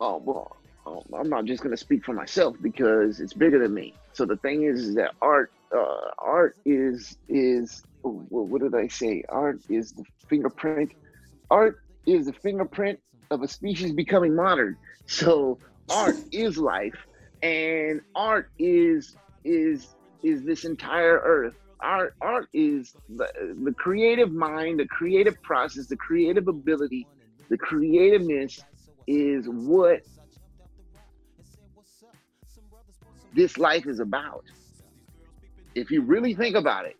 oh 0.00 0.18
well 0.24 0.56
um, 0.86 1.00
i'm 1.18 1.28
not 1.28 1.44
just 1.44 1.62
going 1.62 1.74
to 1.74 1.80
speak 1.80 2.04
for 2.04 2.12
myself 2.12 2.54
because 2.62 3.20
it's 3.20 3.34
bigger 3.34 3.58
than 3.58 3.74
me 3.74 3.94
so 4.12 4.24
the 4.26 4.36
thing 4.38 4.64
is, 4.64 4.80
is 4.88 4.94
that 4.94 5.12
art 5.22 5.50
uh, 5.76 6.10
art 6.18 6.56
is 6.66 7.16
is 7.28 7.82
what 8.02 8.60
did 8.60 8.74
i 8.74 8.86
say 8.88 9.22
art 9.28 9.58
is 9.68 9.92
the 9.92 10.04
fingerprint 10.28 10.90
art 11.50 11.76
is 12.06 12.26
the 12.26 12.32
fingerprint 12.34 12.98
of 13.30 13.42
a 13.42 13.48
species 13.48 13.92
becoming 13.92 14.34
modern 14.34 14.76
so 15.06 15.58
art 15.90 16.18
is 16.32 16.56
life 16.58 16.94
and 17.42 18.00
art 18.14 18.50
is 18.58 19.16
is 19.44 19.94
is 20.22 20.44
this 20.44 20.64
entire 20.64 21.20
earth 21.24 21.54
art 21.80 22.14
art 22.20 22.48
is 22.52 22.94
the, 23.08 23.28
the 23.64 23.72
creative 23.74 24.32
mind 24.32 24.80
the 24.80 24.86
creative 24.86 25.40
process 25.42 25.86
the 25.86 25.96
creative 25.96 26.48
ability 26.48 27.06
the 27.50 27.58
creativeness 27.58 28.64
is 29.06 29.46
what 29.48 30.00
this 33.36 33.58
life 33.58 33.86
is 33.86 34.00
about. 34.00 34.44
If 35.74 35.90
you 35.90 36.02
really 36.02 36.34
think 36.34 36.56
about 36.56 36.86
it, 36.86 36.96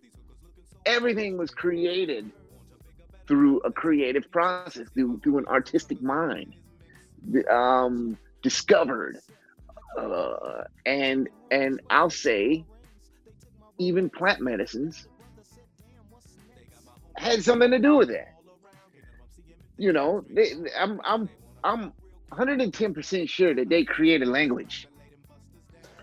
everything 0.84 1.38
was 1.38 1.50
created 1.50 2.30
through 3.26 3.60
a 3.60 3.72
creative 3.72 4.30
process, 4.30 4.86
through, 4.94 5.18
through 5.24 5.38
an 5.38 5.46
artistic 5.46 6.00
mind, 6.02 6.54
um, 7.50 8.16
discovered, 8.46 9.18
uh, 9.98 10.62
and 10.84 11.28
and 11.50 11.80
I'll 11.90 12.16
say, 12.26 12.64
even 13.78 14.08
plant 14.08 14.40
medicines 14.40 15.08
had 17.16 17.42
something 17.42 17.72
to 17.72 17.80
do 17.80 17.96
with 17.96 18.08
that. 18.08 18.34
You 19.78 19.92
know, 19.92 20.24
they, 20.30 20.52
I'm 20.78 21.00
I'm 21.04 21.28
I'm 21.64 21.92
110% 22.32 23.28
sure 23.28 23.52
that 23.52 23.68
they 23.68 23.82
created 23.82 24.28
language. 24.28 24.86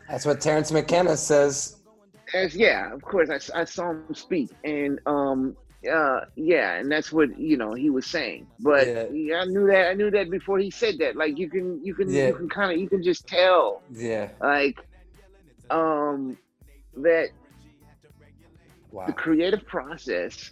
That's 0.09 0.25
what 0.25 0.41
Terence 0.41 0.69
McKenna 0.69 1.15
says. 1.15 1.77
As, 2.33 2.55
yeah, 2.55 2.93
of 2.93 3.01
course, 3.01 3.29
I, 3.29 3.61
I 3.61 3.63
saw 3.63 3.91
him 3.91 4.13
speak, 4.13 4.49
and 4.65 4.99
um, 5.05 5.55
uh, 5.91 6.21
yeah, 6.35 6.75
and 6.75 6.91
that's 6.91 7.11
what 7.11 7.29
you 7.37 7.57
know 7.57 7.73
he 7.73 7.89
was 7.89 8.07
saying. 8.07 8.47
But 8.59 8.89
Yeah. 8.89 9.07
yeah, 9.09 9.41
I 9.41 9.45
knew 9.45 9.67
that 9.67 9.89
I 9.89 9.93
knew 9.93 10.11
that 10.11 10.29
before 10.29 10.59
he 10.59 10.71
said 10.71 10.95
that. 10.99 11.15
Like 11.15 11.37
you 11.37 11.49
can 11.49 11.83
you 11.83 11.95
can 11.95 12.21
Yeah. 12.21 12.25
you 12.25 12.33
can 12.33 12.49
kind 12.49 12.71
of 12.73 12.77
you 12.79 12.89
can 12.89 13.03
just 13.03 13.27
tell 13.27 13.83
Yeah. 13.91 14.29
like 14.41 14.75
um 15.69 16.37
that 16.95 17.29
Wow. 18.91 19.07
the 19.07 19.13
creative 19.13 19.65
process 19.65 20.51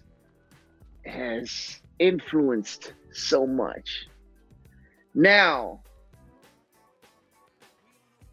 has 1.06 1.82
influenced 2.00 2.94
so 3.14 3.46
much. 3.48 4.08
Now, 5.16 5.84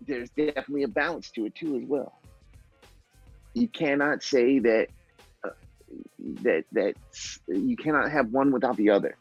there's 0.07 0.31
definitely 0.31 0.83
a 0.85 0.89
balance 0.89 1.31
to 1.33 1.47
it 1.47 1.55
too, 1.55 1.77
as 1.77 1.85
well. 1.87 2.13
You 3.55 3.69
cannot 3.69 4.23
say 4.23 4.59
that 4.61 4.89
that 6.43 6.65
that 6.73 6.95
you 7.49 7.77
cannot 7.77 8.11
have 8.11 8.31
one 8.31 8.53
without 8.53 8.77
the 8.77 8.91
other. 8.91 9.17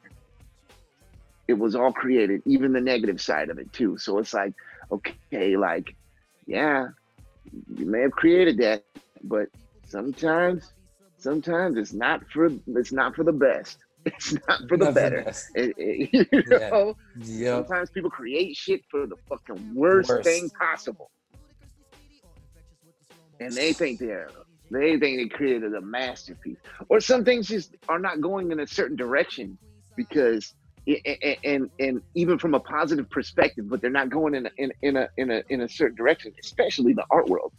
It 1.48 1.54
was 1.54 1.76
all 1.76 1.94
created, 1.94 2.42
even 2.46 2.74
the 2.74 2.82
negative 2.82 3.22
side 3.22 3.50
of 3.50 3.58
it 3.58 3.72
too. 3.72 3.98
So 3.98 4.18
it's 4.20 4.34
like, 4.34 4.54
okay, 4.92 5.56
like, 5.56 5.96
yeah, 6.46 6.88
you 7.78 7.86
may 7.86 8.02
have 8.02 8.12
created 8.12 8.58
that, 8.58 8.84
but 9.24 9.48
sometimes 9.86 10.74
sometimes 11.18 11.78
it's 11.78 11.94
not 11.94 12.22
for 12.32 12.50
it's 12.68 12.92
not 12.92 13.16
for 13.16 13.24
the 13.24 13.32
best 13.34 13.78
It's 14.06 14.34
not 14.48 14.60
for 14.70 14.78
the 14.78 14.86
Not 14.86 14.94
better. 14.94 15.24
best. 15.24 15.46
It- 15.56 15.74
it- 15.78 16.30
you 16.32 16.44
Yeah. 16.58 16.70
know, 16.70 16.96
Yep. 17.20 17.66
sometimes 17.68 17.90
people 17.92 18.10
create 18.10 18.56
shit 18.56 18.82
for 18.92 19.08
the 19.08 19.16
fucking 19.30 19.74
worst, 19.74 20.10
Worst. 20.10 20.28
thing 20.28 20.50
possible, 20.52 21.10
and 23.40 23.54
they 23.54 23.74
think 23.74 24.00
they're 24.00 24.32
they 24.72 24.98
think 25.00 25.18
they 25.18 25.28
created 25.30 25.74
a 25.74 25.82
masterpiece. 25.82 26.58
Or 26.90 27.00
some 27.00 27.24
things 27.24 27.48
just 27.48 27.76
are 27.88 28.00
not 28.00 28.22
going 28.22 28.52
in 28.52 28.60
a 28.60 28.68
certain 28.68 28.96
direction 28.98 29.58
because. 29.96 30.54
i- 30.90 31.38
And 31.44 31.70
and 31.80 32.02
even 32.16 32.38
from 32.40 32.54
a 32.54 32.60
positive 32.62 33.10
perspective, 33.10 33.66
but 33.70 33.82
they're 33.82 33.90
not 34.02 34.10
going 34.10 34.34
in 34.36 34.46
a, 34.46 34.52
in, 34.58 34.72
in 34.82 34.96
a 34.98 35.08
in 35.18 35.32
a 35.32 35.44
in 35.50 35.62
a 35.62 35.70
certain 35.70 35.96
direction, 35.98 36.32
especially 36.42 36.94
the 36.94 37.06
art 37.12 37.28
world, 37.28 37.52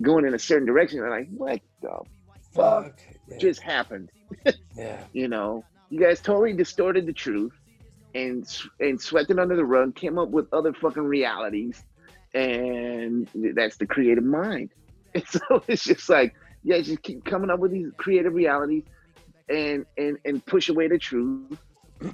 going 0.00 0.24
in 0.26 0.32
a 0.34 0.38
certain 0.38 0.66
direction. 0.66 1.00
They're 1.00 1.10
like, 1.20 1.28
what 1.36 1.60
the 1.82 1.88
fuck 2.54 2.84
Fuck. 2.84 3.00
Yeah. 3.28 3.38
just 3.38 3.60
happened? 3.60 4.08
yeah. 4.76 5.04
you 5.12 5.28
know 5.28 5.62
you 5.90 6.00
guys 6.00 6.20
totally 6.22 6.54
distorted 6.54 7.04
the 7.06 7.12
truth 7.12 7.52
and 8.14 8.40
and 8.80 8.98
swept 8.98 9.30
it 9.30 9.38
under 9.38 9.56
the 9.56 9.64
rug 9.64 9.94
came 9.94 10.18
up 10.18 10.30
with 10.30 10.46
other 10.54 10.72
fucking 10.72 11.02
realities 11.04 11.84
and 12.34 13.28
that's 13.54 13.76
the 13.76 13.86
creative 13.86 14.24
mind 14.24 14.70
and 15.14 15.24
so 15.34 15.62
it's 15.68 15.84
just 15.84 16.08
like 16.08 16.34
guys 16.66 16.86
just 16.86 17.02
keep 17.02 17.24
coming 17.24 17.50
up 17.50 17.58
with 17.58 17.72
these 17.72 17.88
creative 17.96 18.34
realities 18.34 18.84
and 19.48 19.86
and 19.98 20.18
and 20.24 20.44
push 20.46 20.68
away 20.68 20.88
the 20.88 20.98
truth. 20.98 21.58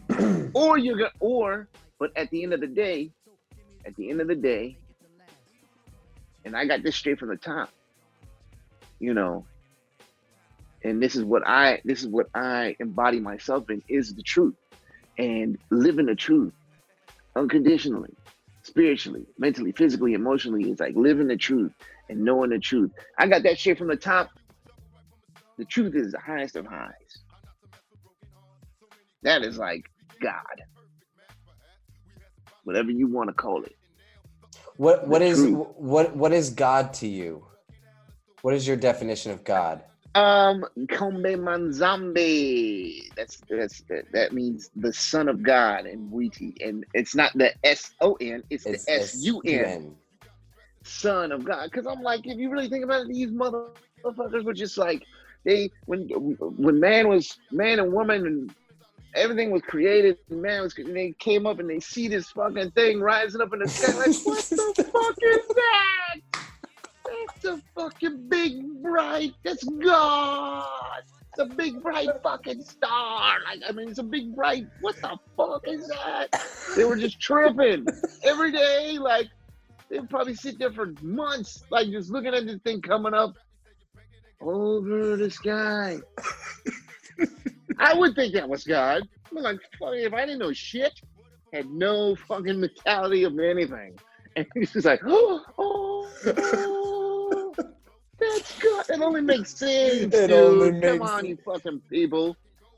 Or 0.54 0.78
you're 0.78 0.96
gonna 0.96 1.10
or 1.20 1.68
but 1.98 2.10
at 2.16 2.30
the 2.30 2.42
end 2.42 2.54
of 2.54 2.60
the 2.60 2.66
day 2.66 3.10
at 3.86 3.94
the 3.96 4.10
end 4.10 4.20
of 4.20 4.28
the 4.28 4.34
day 4.34 4.76
and 6.44 6.56
i 6.56 6.64
got 6.64 6.82
this 6.82 6.96
straight 6.96 7.18
from 7.18 7.28
the 7.28 7.36
top 7.36 7.70
you 8.98 9.14
know 9.14 9.44
and 10.84 11.02
this 11.02 11.16
is 11.16 11.24
what 11.24 11.46
i 11.46 11.80
this 11.84 12.02
is 12.02 12.08
what 12.08 12.28
i 12.34 12.76
embody 12.80 13.20
myself 13.20 13.68
in 13.70 13.82
is 13.88 14.14
the 14.14 14.22
truth 14.22 14.54
and 15.18 15.58
living 15.70 16.06
the 16.06 16.14
truth 16.14 16.52
unconditionally 17.36 18.14
spiritually 18.68 19.24
mentally 19.38 19.72
physically 19.72 20.12
emotionally 20.12 20.70
is 20.70 20.78
like 20.78 20.94
living 20.94 21.26
the 21.26 21.36
truth 21.36 21.72
and 22.08 22.20
knowing 22.20 22.50
the 22.50 22.58
truth. 22.58 22.90
I 23.18 23.26
got 23.26 23.42
that 23.42 23.58
shit 23.58 23.78
from 23.78 23.88
the 23.88 23.96
top. 23.96 24.28
The 25.56 25.64
truth 25.64 25.94
is 25.94 26.12
the 26.12 26.20
highest 26.20 26.56
of 26.56 26.66
highs. 26.66 26.92
That 29.22 29.42
is 29.42 29.58
like 29.58 29.84
god. 30.22 30.62
Whatever 32.64 32.90
you 32.90 33.06
want 33.08 33.28
to 33.30 33.34
call 33.34 33.64
it. 33.64 33.74
What 34.76 35.08
what 35.08 35.22
is 35.22 35.44
what 35.48 36.14
what 36.14 36.32
is 36.32 36.50
God 36.50 36.92
to 36.94 37.08
you? 37.08 37.46
What 38.42 38.54
is 38.54 38.68
your 38.68 38.76
definition 38.76 39.32
of 39.32 39.42
God? 39.42 39.82
Um, 40.18 40.64
Kombe 40.86 41.36
Manzambe. 41.36 43.14
That's 43.14 43.40
that's 43.48 43.82
that, 43.82 44.10
that 44.12 44.32
means 44.32 44.70
the 44.74 44.92
Son 44.92 45.28
of 45.28 45.44
God 45.44 45.86
in 45.86 46.10
Bwiti, 46.10 46.54
and 46.66 46.84
it's 46.92 47.14
not 47.14 47.30
the 47.36 47.54
S 47.64 47.92
O 48.00 48.14
N, 48.14 48.42
it's, 48.50 48.66
It's 48.66 48.84
the 48.86 48.92
S 48.92 49.22
U 49.24 49.40
N, 49.46 49.94
Son 50.82 51.30
of 51.30 51.44
God. 51.44 51.70
Because 51.70 51.86
I'm 51.86 52.02
like, 52.02 52.26
if 52.26 52.36
you 52.36 52.50
really 52.50 52.68
think 52.68 52.82
about 52.84 53.02
it, 53.02 53.08
these 53.08 53.30
motherfuckers 53.30 54.42
were 54.42 54.54
just 54.54 54.76
like 54.76 55.04
they 55.44 55.70
when 55.86 56.08
when 56.08 56.80
man 56.80 57.08
was 57.08 57.38
man 57.52 57.78
and 57.78 57.92
woman 57.92 58.26
and 58.26 58.54
everything 59.14 59.52
was 59.52 59.62
created, 59.62 60.18
and 60.30 60.42
man 60.42 60.62
was 60.62 60.76
and 60.78 60.96
they 60.96 61.14
came 61.20 61.46
up 61.46 61.60
and 61.60 61.70
they 61.70 61.78
see 61.78 62.08
this 62.08 62.28
fucking 62.30 62.72
thing 62.72 63.00
rising 63.00 63.40
up 63.40 63.52
in 63.52 63.60
the 63.60 63.68
sky, 63.68 63.92
like 63.92 64.16
what 64.24 64.44
the 64.50 64.56
fuck 64.92 65.16
is 65.22 65.46
that? 65.54 66.27
A 67.44 67.62
fucking 67.74 68.28
big 68.28 68.82
bright. 68.82 69.32
That's 69.44 69.64
God. 69.64 71.02
It's 71.30 71.38
a 71.38 71.54
big 71.54 71.82
bright 71.82 72.08
fucking 72.22 72.62
star. 72.62 73.38
Like 73.44 73.60
I 73.68 73.72
mean, 73.72 73.88
it's 73.88 73.98
a 73.98 74.02
big 74.02 74.34
bright. 74.34 74.66
What 74.80 74.96
the 74.96 75.16
fuck 75.36 75.62
is 75.66 75.88
that? 75.88 76.28
They 76.76 76.84
were 76.84 76.96
just 76.96 77.20
tripping 77.20 77.86
every 78.24 78.52
day. 78.52 78.98
Like 78.98 79.28
they 79.88 80.00
probably 80.00 80.34
sit 80.34 80.58
there 80.58 80.72
for 80.72 80.92
months, 81.00 81.64
like 81.70 81.90
just 81.90 82.10
looking 82.10 82.34
at 82.34 82.46
this 82.46 82.60
thing 82.64 82.82
coming 82.82 83.14
up 83.14 83.34
over 84.40 85.16
the 85.16 85.30
sky. 85.30 85.98
I 87.78 87.94
would 87.94 88.14
think 88.14 88.34
that 88.34 88.48
was 88.48 88.64
God. 88.64 89.02
I'm 89.30 89.42
like, 89.42 89.58
if 89.80 90.12
I 90.12 90.20
didn't 90.26 90.40
know 90.40 90.52
shit, 90.52 91.00
had 91.52 91.70
no 91.70 92.16
fucking 92.16 92.60
mentality 92.60 93.24
of 93.24 93.38
anything, 93.38 93.98
and 94.36 94.46
he's 94.54 94.72
just 94.72 94.86
like, 94.86 95.00
oh, 95.06 95.44
oh, 95.58 96.10
oh, 96.26 96.87
that's 98.32 98.58
God. 98.58 98.86
It 98.90 99.00
only 99.00 99.20
makes 99.20 99.54
sense, 99.56 100.12
It 100.14 100.28
dude. 100.28 100.30
only 100.32 100.70
Come 100.72 100.80
makes 100.98 101.10
on, 101.10 101.26
you 101.26 101.38
fucking 101.44 101.80
people. 101.90 102.36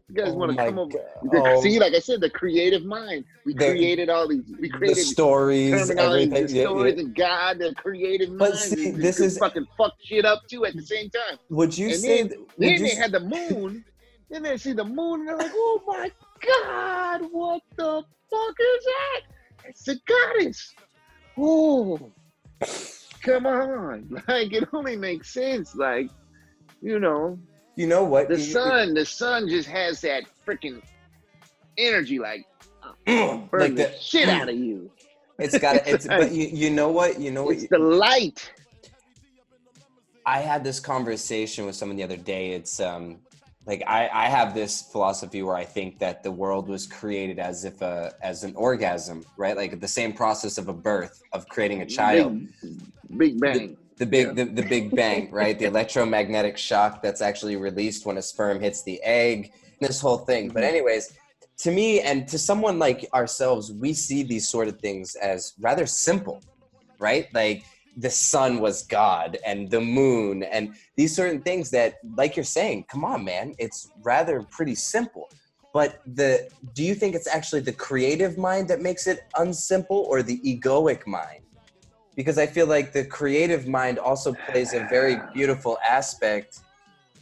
You 0.08 0.16
guys 0.16 0.32
Oh 0.32 0.34
want 0.38 0.50
to 0.50 0.56
come 0.56 0.78
over? 0.80 0.98
Oh. 1.32 1.62
See, 1.62 1.78
like 1.78 1.94
I 1.94 2.00
said, 2.00 2.20
the 2.20 2.28
creative 2.30 2.84
mind. 2.84 3.24
We 3.46 3.54
The- 3.54 3.66
created 3.70 4.08
all 4.08 4.26
these. 4.26 4.42
We 4.60 4.68
the 4.68 4.76
created 4.76 5.04
stories, 5.04 5.70
terminology, 5.70 6.24
everything. 6.24 6.46
the 6.48 6.52
yeah, 6.52 6.62
stories, 6.64 6.94
yeah. 6.96 7.00
and 7.02 7.14
God, 7.14 7.58
the 7.60 7.74
creative 7.76 8.36
But 8.36 8.50
mind. 8.50 8.58
see, 8.58 8.90
this 8.90 9.20
is- 9.20 9.38
fucking 9.38 9.68
fuck 9.78 9.92
shit 10.02 10.24
up 10.24 10.42
too 10.48 10.64
at 10.64 10.74
the 10.74 10.82
same 10.82 11.10
time. 11.10 11.38
Would 11.50 11.78
you 11.78 11.90
And 11.90 11.96
say? 11.96 12.16
then- 12.22 12.28
th- 12.30 12.40
Then 12.58 12.70
you 12.72 12.78
they 12.80 12.90
s- 12.90 12.98
had 12.98 13.12
the 13.12 13.20
moon. 13.20 13.84
then 14.30 14.42
they 14.42 14.56
see 14.56 14.72
the 14.72 14.84
moon, 14.84 15.20
and 15.20 15.28
they're 15.28 15.36
like, 15.36 15.52
"Oh 15.54 15.80
my 15.86 16.10
God, 16.44 17.28
what 17.30 17.62
the 17.76 18.02
fuck 18.30 18.56
is 18.58 18.84
that? 18.84 19.20
It's 19.68 19.86
a 19.86 19.94
goddess." 20.06 20.74
Oh, 21.38 22.10
come 23.22 23.46
on! 23.46 24.22
Like 24.28 24.52
it 24.52 24.68
only 24.72 24.96
makes 24.96 25.30
sense. 25.30 25.74
Like, 25.74 26.08
you 26.80 26.98
know, 26.98 27.38
you 27.76 27.86
know 27.86 28.04
what? 28.04 28.28
the 28.28 28.38
sun. 28.38 28.94
The 28.94 29.04
sun 29.04 29.48
just 29.48 29.68
has 29.68 30.00
that 30.02 30.24
freaking 30.46 30.82
energy, 31.78 32.18
like 32.18 32.46
Mm, 33.06 33.50
burn 33.50 33.60
like 33.60 33.76
the 33.76 33.84
the 33.84 33.98
shit 34.00 34.28
out 34.28 34.48
of 34.48 34.56
you. 34.56 34.90
It's 35.38 35.58
got 35.58 35.76
it's 35.86 36.06
but 36.06 36.32
you, 36.32 36.46
you 36.46 36.70
know 36.70 36.90
what? 36.90 37.20
You 37.20 37.30
know 37.30 37.44
what? 37.44 37.56
It's 37.56 37.68
the 37.68 37.78
light. 37.78 38.52
I 40.26 40.40
had 40.40 40.62
this 40.62 40.80
conversation 40.80 41.66
with 41.66 41.74
someone 41.74 41.96
the 41.96 42.04
other 42.04 42.16
day. 42.16 42.52
It's 42.52 42.78
um 42.80 43.18
like 43.70 43.84
I, 43.86 44.10
I 44.12 44.26
have 44.26 44.52
this 44.52 44.82
philosophy 44.92 45.42
where 45.44 45.54
I 45.54 45.64
think 45.64 46.00
that 46.00 46.24
the 46.24 46.32
world 46.32 46.68
was 46.68 46.88
created 46.88 47.38
as 47.38 47.64
if 47.64 47.80
a 47.82 48.12
as 48.20 48.42
an 48.42 48.52
orgasm, 48.56 49.24
right? 49.38 49.56
Like 49.56 49.80
the 49.80 49.86
same 50.00 50.12
process 50.12 50.58
of 50.58 50.68
a 50.68 50.72
birth, 50.72 51.22
of 51.32 51.48
creating 51.48 51.80
a 51.80 51.86
child. 51.86 52.32
Big, 52.62 52.78
big 53.16 53.40
bang. 53.40 53.76
The 53.98 54.06
big 54.06 54.26
Yeah. 54.26 54.32
the, 54.38 54.44
the 54.60 54.62
big 54.74 54.84
bang, 54.96 55.30
right? 55.30 55.56
The 55.56 55.66
electromagnetic 55.66 56.58
shock 56.58 57.00
that's 57.00 57.22
actually 57.22 57.56
released 57.56 58.04
when 58.06 58.16
a 58.18 58.22
sperm 58.22 58.60
hits 58.60 58.82
the 58.82 59.00
egg, 59.04 59.52
this 59.80 60.00
whole 60.00 60.18
thing. 60.30 60.48
But 60.48 60.64
Mm-hmm. 60.64 60.70
anyways, 60.72 61.04
to 61.58 61.70
me 61.70 62.00
and 62.00 62.26
to 62.28 62.38
someone 62.38 62.76
like 62.80 63.06
ourselves, 63.14 63.72
we 63.72 63.92
see 63.92 64.24
these 64.24 64.48
sort 64.48 64.66
of 64.66 64.80
things 64.80 65.14
as 65.14 65.52
rather 65.60 65.86
simple, 65.86 66.42
right? 66.98 67.26
Like 67.32 67.62
the 67.96 68.10
sun 68.10 68.60
was 68.60 68.82
God 68.84 69.38
and 69.44 69.70
the 69.70 69.80
moon 69.80 70.42
and 70.42 70.74
these 70.96 71.14
certain 71.14 71.42
things 71.42 71.70
that, 71.70 71.94
like 72.16 72.36
you're 72.36 72.44
saying, 72.44 72.84
come 72.88 73.04
on, 73.04 73.24
man, 73.24 73.54
it's 73.58 73.90
rather 74.02 74.46
pretty 74.50 74.74
simple. 74.74 75.28
But 75.72 76.00
the 76.06 76.48
do 76.74 76.82
you 76.82 76.94
think 76.94 77.14
it's 77.14 77.28
actually 77.28 77.60
the 77.60 77.72
creative 77.72 78.36
mind 78.38 78.68
that 78.68 78.80
makes 78.80 79.06
it 79.06 79.20
unsimple 79.36 79.90
or 79.90 80.22
the 80.22 80.40
egoic 80.40 81.06
mind? 81.06 81.42
Because 82.16 82.38
I 82.38 82.46
feel 82.46 82.66
like 82.66 82.92
the 82.92 83.04
creative 83.04 83.68
mind 83.68 83.98
also 83.98 84.32
plays 84.32 84.74
a 84.74 84.84
very 84.90 85.22
beautiful 85.32 85.78
aspect 85.88 86.58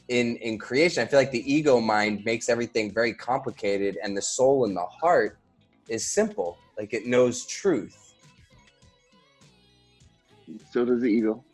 in 0.09 0.37
in 0.37 0.59
creation. 0.59 1.03
I 1.03 1.07
feel 1.07 1.19
like 1.19 1.31
the 1.31 1.53
ego 1.53 1.81
mind 1.81 2.25
makes 2.25 2.49
everything 2.49 2.93
very 2.93 3.13
complicated 3.13 3.99
and 4.03 4.17
the 4.17 4.23
soul 4.23 4.65
and 4.65 4.75
the 4.75 4.87
heart 5.01 5.39
is 5.89 6.11
simple. 6.11 6.59
Like 6.79 6.95
it 6.95 7.07
knows 7.07 7.47
truth. 7.47 8.08
So 10.71 10.85
does 10.85 11.01
the 11.01 11.09
ego. 11.09 11.45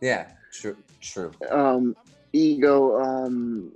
Yeah, 0.00 0.28
true 0.52 0.76
true. 1.00 1.30
um 1.50 1.94
ego 2.32 3.00
um 3.00 3.70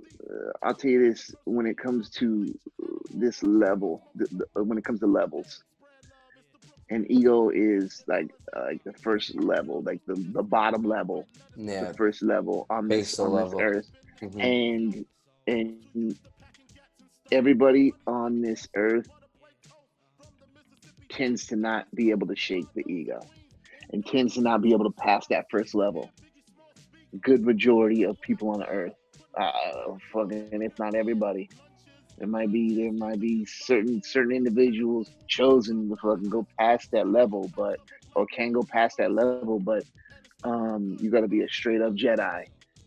i'll 0.63 0.73
tell 0.73 0.89
you 0.91 1.09
this 1.09 1.33
when 1.45 1.65
it 1.65 1.77
comes 1.77 2.09
to 2.09 2.57
this 3.13 3.43
level 3.43 4.01
the, 4.15 4.27
the, 4.55 4.63
when 4.63 4.77
it 4.77 4.83
comes 4.83 4.99
to 4.99 5.07
levels 5.07 5.63
and 6.89 7.09
ego 7.09 7.49
is 7.49 8.03
like 8.07 8.29
uh, 8.55 8.63
like 8.65 8.83
the 8.83 8.93
first 8.93 9.35
level 9.35 9.81
like 9.83 10.01
the, 10.07 10.15
the 10.33 10.43
bottom 10.43 10.83
level 10.83 11.27
Yeah. 11.55 11.85
the 11.85 11.93
first 11.93 12.21
level 12.23 12.65
on 12.69 12.87
this, 12.87 13.15
Basal 13.17 13.25
on 13.25 13.31
level. 13.33 13.59
this 13.59 13.61
earth 13.61 13.89
mhm. 14.21 14.43
and 14.43 15.05
and 15.47 16.17
everybody 17.31 17.93
on 18.07 18.41
this 18.41 18.67
earth 18.75 19.07
tends 21.09 21.47
to 21.47 21.55
not 21.55 21.87
be 21.95 22.11
able 22.11 22.27
to 22.27 22.35
shake 22.35 22.67
the 22.75 22.83
ego 22.91 23.19
and 23.95 24.05
tends 24.05 24.35
to 24.35 24.41
not 24.41 24.61
be 24.61 24.73
able 24.73 24.85
to 24.85 25.01
pass 25.01 25.25
that 25.29 25.45
first 25.49 25.73
level? 25.73 26.13
Good 27.23 27.43
majority 27.43 28.03
of 28.03 28.19
people 28.21 28.49
on 28.51 28.63
earth. 28.63 28.93
Uh 29.39 29.51
fucking 30.13 30.61
if 30.61 30.73
not 30.77 30.95
everybody. 30.95 31.49
There 32.17 32.27
might 32.27 32.51
be 32.51 32.75
there 32.75 32.91
might 32.91 33.19
be 33.19 33.45
certain 33.45 34.01
certain 34.03 34.35
individuals 34.35 35.11
chosen 35.29 35.89
to 35.89 35.95
fucking 35.97 36.29
go 36.29 36.47
past 36.59 36.89
that 36.91 37.07
level 37.07 37.51
but 37.55 37.79
or 38.15 38.27
can 38.27 38.51
go 38.51 38.63
past 38.71 38.97
that 38.97 39.11
level 39.13 39.59
but 39.59 39.85
um 40.43 40.97
you 41.01 41.09
got 41.11 41.21
to 41.21 41.27
be 41.27 41.41
a 41.41 41.49
straight 41.49 41.81
up 41.81 41.93
jedi. 41.93 42.43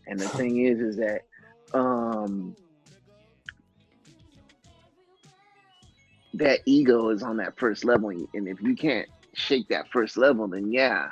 And 0.07 0.21
the 0.21 0.29
thing 0.29 0.65
is 0.65 0.79
is 0.79 0.97
that 0.97 1.21
um 1.73 2.55
that 6.33 6.59
ego 6.65 7.09
is 7.09 7.23
on 7.23 7.37
that 7.37 7.57
first 7.57 7.83
level, 7.83 8.09
and 8.09 8.47
if 8.47 8.61
you 8.61 8.75
can't 8.75 9.07
shake 9.35 9.67
that 9.69 9.85
first 9.91 10.17
level, 10.17 10.47
then 10.47 10.71
yeah, 10.71 11.07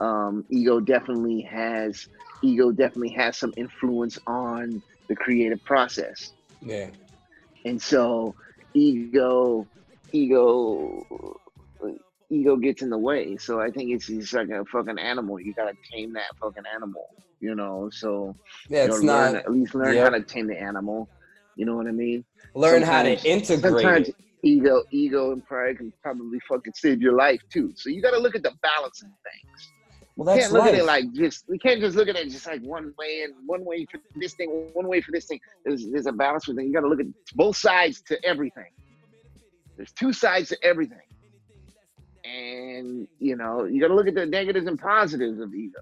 um, 0.00 0.44
ego 0.50 0.80
definitely 0.80 1.42
has 1.50 2.06
ego 2.42 2.70
definitely 2.72 3.10
has 3.12 3.38
some 3.38 3.52
influence 3.56 4.18
on 4.26 4.82
the 5.08 5.16
creative 5.16 5.62
process, 5.64 6.32
Yeah. 6.60 6.90
and 7.64 7.80
so 7.80 8.34
ego, 8.74 9.68
ego, 10.12 11.06
ego 12.30 12.56
gets 12.56 12.82
in 12.82 12.90
the 12.90 12.98
way. 12.98 13.36
So 13.38 13.60
I 13.60 13.70
think 13.70 13.90
it's 13.92 14.06
just 14.06 14.32
like 14.32 14.48
a 14.48 14.64
fucking 14.66 14.98
animal. 14.98 15.40
You 15.40 15.54
gotta 15.54 15.74
tame 15.92 16.12
that 16.14 16.30
fucking 16.40 16.64
animal, 16.74 17.06
you 17.40 17.54
know. 17.54 17.88
So 17.92 18.36
Yeah, 18.68 18.84
you 18.84 18.88
know, 18.88 18.96
it's 18.96 19.02
learn, 19.02 19.34
not 19.34 19.36
at 19.36 19.52
least 19.52 19.74
learn 19.74 19.96
Yep. 19.96 20.04
how 20.04 20.10
to 20.10 20.22
tame 20.22 20.46
the 20.48 20.58
animal. 20.60 21.08
You 21.56 21.66
know 21.66 21.76
what 21.76 21.86
I 21.86 21.92
mean? 21.92 22.24
learn 22.54 22.82
how 22.82 23.02
to 23.02 23.16
integrate 23.24 23.84
sometimes 23.84 24.08
it. 24.08 24.16
Ego 24.44 24.82
ego 24.92 25.32
and 25.32 25.44
pride 25.46 25.78
can 25.78 25.92
probably 26.02 26.38
fucking 26.48 26.72
save 26.76 27.00
your 27.00 27.14
life 27.14 27.40
too 27.52 27.72
so 27.76 27.88
you 27.90 28.02
got 28.02 28.10
to 28.12 28.18
look 28.18 28.34
at 28.34 28.42
the 28.42 28.52
balance 28.62 29.02
of 29.02 29.08
things 29.08 29.72
Well, 30.16 30.26
you 30.34 30.40
that's 30.40 30.40
can't 30.42 30.52
look 30.52 30.62
life. 30.64 30.74
at 30.74 30.78
it 30.80 30.84
like 30.84 31.04
just 31.12 31.44
we 31.48 31.58
can't 31.58 31.80
just 31.80 31.96
look 31.96 32.08
at 32.08 32.16
it 32.16 32.28
just 32.30 32.46
like 32.46 32.60
one 32.62 32.92
way 32.98 33.22
and 33.24 33.34
one 33.46 33.64
way 33.64 33.86
for 33.90 34.00
this 34.16 34.34
thing 34.34 34.70
one 34.74 34.88
way 34.88 35.00
for 35.00 35.12
this 35.12 35.26
thing 35.26 35.38
there's, 35.64 35.86
there's 35.90 36.06
a 36.06 36.12
balance 36.12 36.44
for 36.44 36.54
things 36.54 36.66
you 36.68 36.72
got 36.74 36.80
to 36.80 36.88
look 36.88 37.00
at 37.00 37.06
both 37.34 37.56
sides 37.56 38.02
to 38.08 38.18
everything 38.24 38.70
there's 39.76 39.92
two 39.92 40.12
sides 40.12 40.48
to 40.48 40.56
everything 40.64 40.98
and 42.24 43.06
you 43.18 43.36
know 43.36 43.64
you 43.64 43.80
got 43.80 43.88
to 43.88 43.94
look 43.94 44.06
at 44.06 44.14
the 44.14 44.26
negatives 44.26 44.66
and 44.66 44.78
positives 44.78 45.40
of 45.40 45.54
ego 45.54 45.80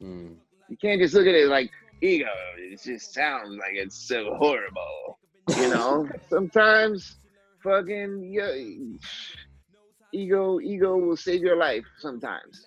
Mm. 0.00 0.36
you 0.68 0.76
can't 0.80 1.00
just 1.00 1.12
look 1.12 1.26
at 1.26 1.34
it 1.34 1.48
like 1.48 1.68
ego. 2.02 2.26
It 2.56 2.80
just 2.80 3.12
sounds 3.12 3.50
like 3.56 3.72
it's 3.72 4.06
so 4.06 4.32
horrible. 4.36 5.18
You 5.56 5.68
know, 5.70 6.08
sometimes 6.30 7.16
fucking 7.62 8.32
yeah, 8.32 8.52
ego 10.12 10.60
ego 10.60 10.96
will 10.96 11.16
save 11.16 11.42
your 11.42 11.56
life 11.56 11.84
sometimes. 11.98 12.66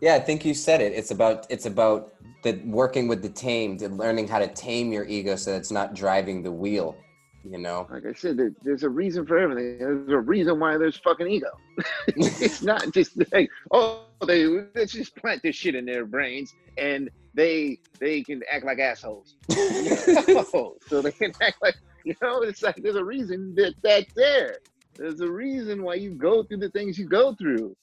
Yeah, 0.00 0.14
I 0.14 0.20
think 0.20 0.44
you 0.44 0.54
said 0.54 0.80
it. 0.80 0.92
It's 0.92 1.10
about 1.10 1.46
it's 1.50 1.66
about 1.66 2.14
the 2.42 2.60
working 2.64 3.08
with 3.08 3.22
the 3.22 3.28
tamed 3.28 3.82
and 3.82 3.96
learning 3.96 4.26
how 4.26 4.40
to 4.40 4.48
tame 4.48 4.92
your 4.92 5.04
ego 5.04 5.36
so 5.36 5.54
it's 5.54 5.70
not 5.70 5.94
driving 5.94 6.42
the 6.42 6.52
wheel. 6.52 6.96
You 7.44 7.58
know. 7.58 7.88
Like 7.90 8.06
I 8.06 8.12
said, 8.12 8.36
there, 8.36 8.52
there's 8.62 8.84
a 8.84 8.88
reason 8.88 9.26
for 9.26 9.36
everything. 9.36 9.78
There's 9.78 10.08
a 10.10 10.18
reason 10.18 10.60
why 10.60 10.76
there's 10.78 10.96
fucking 10.96 11.26
ego. 11.26 11.50
it's 12.06 12.62
not 12.72 12.92
just 12.92 13.16
like, 13.32 13.50
oh, 13.72 14.04
they 14.26 14.46
let's 14.74 14.92
just 14.92 15.16
plant 15.16 15.42
this 15.42 15.56
shit 15.56 15.74
in 15.74 15.84
their 15.84 16.04
brains 16.04 16.54
and 16.78 17.10
they 17.34 17.78
they 17.98 18.22
can 18.22 18.42
act 18.50 18.64
like 18.64 18.78
assholes. 18.78 19.36
No. 20.28 20.76
so 20.86 21.02
they 21.02 21.12
can 21.12 21.32
act 21.40 21.56
like 21.62 21.76
you 22.04 22.14
know. 22.22 22.42
It's 22.42 22.62
like 22.62 22.76
there's 22.76 22.96
a 22.96 23.04
reason 23.04 23.54
that 23.56 23.74
that's 23.82 24.12
there. 24.14 24.58
There's 24.94 25.20
a 25.20 25.30
reason 25.30 25.82
why 25.82 25.94
you 25.94 26.10
go 26.10 26.42
through 26.42 26.58
the 26.58 26.70
things 26.70 26.98
you 26.98 27.06
go 27.06 27.34
through. 27.34 27.74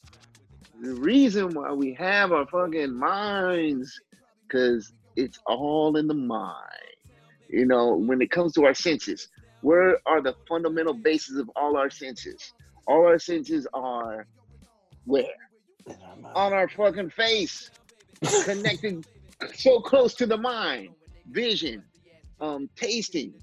The 0.82 0.94
reason 0.96 1.54
why 1.54 1.74
we 1.74 1.94
have 1.96 2.32
our 2.32 2.46
fucking 2.48 2.94
minds, 2.94 4.00
because 4.48 4.94
it's 5.16 5.40
all 5.46 5.98
in 5.98 6.08
the 6.08 6.14
mind. 6.14 6.56
You 7.50 7.66
know, 7.66 7.96
when 7.96 8.22
it 8.22 8.30
comes 8.32 8.54
to 8.54 8.66
our 8.66 8.74
senses, 8.74 9.28
where 9.62 9.98
are 10.06 10.22
the 10.22 10.36
fundamental 10.48 10.94
bases 10.94 11.38
of 11.38 11.50
all 11.56 11.76
our 11.76 11.90
senses? 11.90 12.54
All 12.88 13.06
our 13.06 13.20
senses 13.20 13.68
are 13.74 14.26
where? 15.06 15.26
On 16.36 16.54
our 16.54 16.70
fucking 16.70 17.10
face, 17.10 17.72
connected 18.44 19.06
so 19.56 19.80
close 19.80 20.14
to 20.16 20.26
the 20.26 20.38
mind. 20.38 20.90
Vision, 21.32 21.84
um, 22.40 22.70
tasting, 22.76 23.34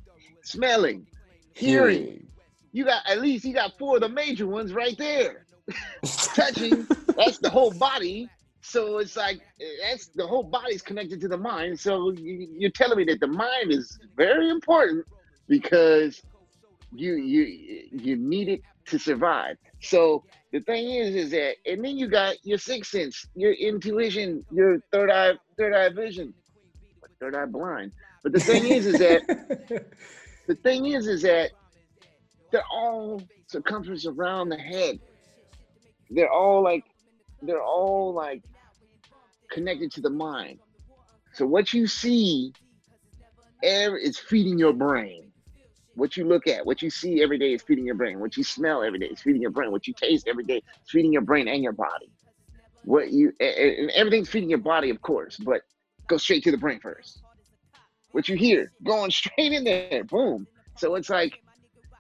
smelling, 0.47 1.07
hearing. 1.55 2.27
You 2.73 2.85
got 2.85 3.09
at 3.09 3.21
least 3.21 3.45
you 3.45 3.55
got 3.55 3.79
four 3.79 3.97
of 3.97 4.03
the 4.03 4.09
major 4.09 4.47
ones 4.47 4.73
right 4.73 4.97
there. 4.99 5.47
Touching, 6.35 6.87
that's 7.17 7.39
the 7.39 7.51
whole 7.51 7.73
body. 7.73 8.29
So 8.61 8.99
it's 8.99 9.17
like 9.17 9.41
that's 9.83 10.09
the 10.09 10.27
whole 10.27 10.43
body's 10.43 10.83
connected 10.83 11.21
to 11.23 11.29
the 11.29 11.39
mind. 11.39 11.79
So 11.79 12.13
you, 12.13 12.49
you're 12.59 12.71
telling 12.71 12.99
me 12.99 13.05
that 13.05 13.21
the 13.21 13.27
mind 13.27 13.71
is 13.71 13.99
very 14.17 14.51
important 14.51 15.07
because 15.49 16.21
you 16.93 17.15
you 17.15 17.89
you 17.93 18.17
need 18.17 18.49
it 18.49 18.61
to 18.87 18.99
survive. 18.99 19.57
So 19.81 20.25
the 20.53 20.61
thing 20.61 20.91
is, 20.91 21.15
is 21.15 21.31
that 21.31 21.57
and 21.65 21.85
then 21.85 21.97
you 21.97 22.09
got 22.09 22.37
your 22.45 22.59
sixth 22.59 22.91
sense, 22.91 23.27
your 23.35 23.53
intuition, 23.53 24.45
your 24.53 24.81
third 24.93 25.11
eye, 25.11 25.35
third 25.57 25.75
eye 25.75 25.89
vision, 25.89 26.35
third 27.21 27.35
eye 27.35 27.47
blind. 27.47 27.93
But 28.23 28.33
the 28.33 28.41
thing 28.41 28.67
is, 28.67 28.87
is 28.87 28.99
that 28.99 29.87
the 30.47 30.55
thing 30.57 30.87
is, 30.87 31.07
is 31.07 31.23
that 31.23 31.51
they're 32.53 32.63
all 32.73 33.23
circumference 33.49 34.07
around 34.07 34.49
the 34.49 34.59
head. 34.59 34.99
They're 36.11 36.31
all 36.31 36.63
like, 36.63 36.85
they're 37.43 37.63
all 37.63 38.15
like 38.15 38.43
connected 39.51 39.91
to 39.93 40.01
the 40.01 40.11
mind. 40.11 40.59
So 41.35 41.47
what 41.47 41.73
you 41.73 41.87
see 41.87 42.53
every, 43.63 44.03
is 44.05 44.19
feeding 44.19 44.59
your 44.59 44.73
brain. 44.73 45.33
What 45.95 46.17
you 46.17 46.25
look 46.25 46.47
at, 46.47 46.65
what 46.65 46.83
you 46.83 46.91
see 46.91 47.23
every 47.23 47.39
day 47.39 47.55
is 47.55 47.63
feeding 47.63 47.87
your 47.87 47.95
brain. 47.95 48.21
What 48.21 48.37
you 48.37 48.45
smell 48.45 48.83
every 48.83 48.99
day 48.99 49.07
is 49.07 49.21
feeding 49.21 49.41
your 49.41 49.51
brain. 49.51 49.73
What 49.73 49.87
you 49.87 49.95
taste 49.95 50.29
every 50.29 50.45
day 50.45 50.57
is 50.57 50.91
feeding 50.91 51.13
your 51.13 51.23
brain 51.23 51.49
and 51.49 51.63
your 51.63 51.73
body. 51.73 52.11
What 52.85 53.11
you 53.11 53.33
and 53.41 53.91
everything's 53.91 54.29
feeding 54.29 54.51
your 54.51 54.59
body, 54.59 54.91
of 54.91 55.01
course, 55.01 55.39
but 55.39 55.63
go 56.09 56.19
straight 56.19 56.45
to 56.45 56.51
the 56.51 56.59
brain 56.59 56.79
first. 56.81 57.23
What 58.17 58.41
you 58.41 58.47
hear, 58.47 58.83
going 58.97 59.25
straight 59.33 59.63
in 59.65 59.77
there, 59.81 60.05
boom. 60.05 60.47
So 60.77 60.95
it's 60.95 61.11
like 61.11 61.39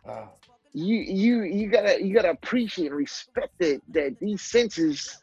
Wow. 0.04 0.34
you 0.72 0.96
you 0.96 1.42
you 1.42 1.68
gotta 1.70 2.02
you 2.04 2.14
gotta 2.14 2.30
appreciate 2.30 2.86
and 2.86 2.96
respect 2.96 3.52
it 3.60 3.82
that 3.92 4.16
these 4.20 4.42
senses 4.42 5.18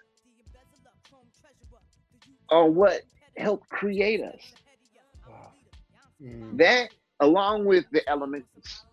are 2.49 2.69
what 2.69 3.01
help 3.37 3.67
create 3.69 4.21
us. 4.21 4.53
Wow. 5.27 5.53
Mm, 6.21 6.59
That 6.59 6.89
along 7.21 7.65
with 7.65 7.85
the 7.91 8.07
elements, 8.09 8.85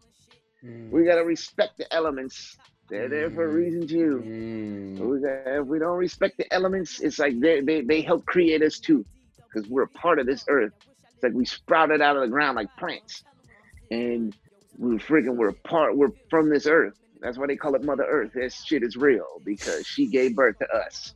mm, 0.62 0.90
we 0.90 1.05
gotta 1.05 1.24
respect 1.24 1.72
the 1.78 1.92
elements. 1.94 2.59
They're 2.90 3.09
there 3.09 3.30
for 3.30 3.44
a 3.44 3.53
reason 3.53 3.86
too. 3.86 4.26
mm. 4.98 5.12
If 5.16 5.66
we 5.66 5.78
don't 5.78 5.98
respect 5.98 6.36
the 6.38 6.53
elements, 6.53 7.01
it's 7.01 7.18
like 7.18 7.40
they 7.40 7.61
they, 7.61 7.82
they 7.82 8.03
help 8.03 8.24
create 8.26 8.62
us 8.62 8.78
too, 8.80 9.05
because 9.53 9.68
we're 9.68 9.84
a 9.84 10.01
part 10.01 10.18
of 10.20 10.26
this 10.26 10.44
earth. 10.48 10.72
It's 11.23 11.25
like 11.25 11.35
we 11.35 11.45
sprouted 11.45 12.01
out 12.01 12.16
of 12.16 12.23
the 12.23 12.29
ground 12.29 12.57
like 12.57 12.68
plants, 12.79 13.25
and 13.91 14.35
we're 14.77 14.99
freaking 14.99 15.37
we're 15.37 15.53
part. 15.66 15.97
We're 15.97 16.12
from 16.31 16.51
this 16.51 16.66
earth. 16.66 16.95
That's 17.21 17.39
why 17.39 17.47
they 17.47 17.57
call 17.57 17.75
it 17.75 17.85
Mother 17.85 18.05
Earth. 18.09 18.31
This 18.35 18.55
shit 18.64 18.83
is 18.83 18.97
real 18.97 19.27
because 19.45 19.87
she 19.87 20.07
gave 20.09 20.35
birth 20.35 20.57
to 20.61 20.68
us. 20.77 21.14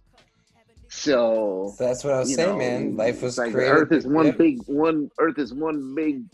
So 0.88 1.76
So 1.76 1.84
that's 1.84 2.04
what 2.04 2.14
I 2.14 2.18
was 2.20 2.34
saying, 2.34 2.58
know, 2.58 2.58
man. 2.58 2.96
Life 2.96 3.22
was 3.22 3.38
like 3.38 3.52
created. 3.52 3.70
Earth 3.70 3.92
is 3.92 4.06
one 4.06 4.32
Yep. 4.32 4.36
big 4.36 4.58
one. 4.66 5.10
Earth 5.18 5.38
is 5.38 5.54
one 5.54 5.94
big, 5.94 6.24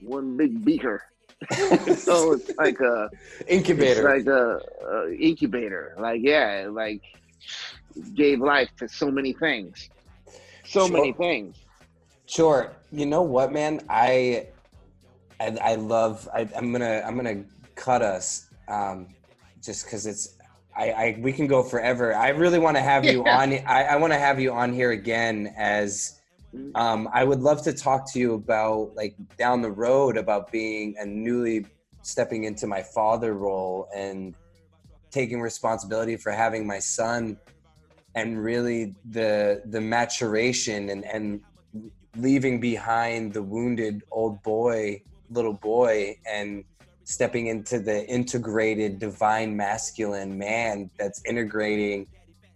one 0.00 0.36
big 0.36 0.64
beaker. 0.64 1.02
so 1.94 2.32
it's 2.32 2.50
like 2.58 2.80
a 2.80 3.10
it's 3.76 4.00
incubator. 4.00 4.02
like 4.02 4.26
a, 4.26 4.60
a 4.92 5.12
incubator. 5.14 5.94
Like 6.00 6.20
yeah, 6.22 6.68
like 6.70 7.02
gave 8.14 8.40
life 8.40 8.70
to 8.78 8.88
so 8.88 9.10
many 9.10 9.34
things, 9.34 9.90
so 10.64 10.88
Sure. 10.88 10.88
many 10.88 11.12
things. 11.12 11.65
Sure. 12.26 12.72
You 12.90 13.06
know 13.06 13.22
what, 13.22 13.52
man? 13.52 13.80
I, 13.88 14.48
I, 15.40 15.56
I 15.62 15.74
love. 15.76 16.28
I, 16.34 16.48
I'm 16.56 16.72
gonna. 16.72 17.02
I'm 17.06 17.16
gonna 17.16 17.44
cut 17.74 18.02
us, 18.02 18.48
um, 18.68 19.08
just 19.62 19.84
because 19.84 20.06
it's. 20.06 20.36
I, 20.76 20.90
I. 20.90 21.18
We 21.20 21.32
can 21.32 21.46
go 21.46 21.62
forever. 21.62 22.14
I 22.14 22.28
really 22.30 22.58
want 22.58 22.76
to 22.76 22.82
have 22.82 23.04
you 23.04 23.24
Yeah. 23.24 23.38
on. 23.38 23.52
I, 23.66 23.84
I 23.84 23.96
want 23.96 24.12
to 24.12 24.18
have 24.18 24.40
you 24.40 24.52
on 24.52 24.72
here 24.72 24.90
again 24.92 25.52
as. 25.56 26.20
Um, 26.74 27.06
I 27.12 27.22
would 27.22 27.40
love 27.40 27.62
to 27.64 27.72
talk 27.72 28.10
to 28.12 28.18
you 28.18 28.32
about 28.34 28.94
like 28.94 29.14
down 29.36 29.60
the 29.60 29.70
road 29.70 30.16
about 30.16 30.50
being 30.50 30.94
a 30.98 31.04
newly 31.04 31.66
stepping 32.00 32.44
into 32.44 32.66
my 32.66 32.82
father 32.82 33.34
role 33.34 33.88
and 33.94 34.34
taking 35.10 35.40
responsibility 35.40 36.16
for 36.16 36.32
having 36.32 36.66
my 36.66 36.78
son 36.78 37.36
and 38.14 38.42
really 38.42 38.94
the 39.10 39.60
the 39.66 39.80
maturation 39.80 40.88
and 40.88 41.04
and 41.04 41.40
leaving 42.18 42.60
behind 42.60 43.32
the 43.32 43.42
wounded 43.42 44.02
old 44.10 44.42
boy 44.42 45.02
little 45.30 45.52
boy 45.52 46.16
and 46.30 46.64
stepping 47.04 47.46
into 47.46 47.78
the 47.78 48.06
integrated 48.08 48.98
divine 48.98 49.56
masculine 49.56 50.36
man 50.36 50.90
that's 50.98 51.22
integrating 51.24 52.06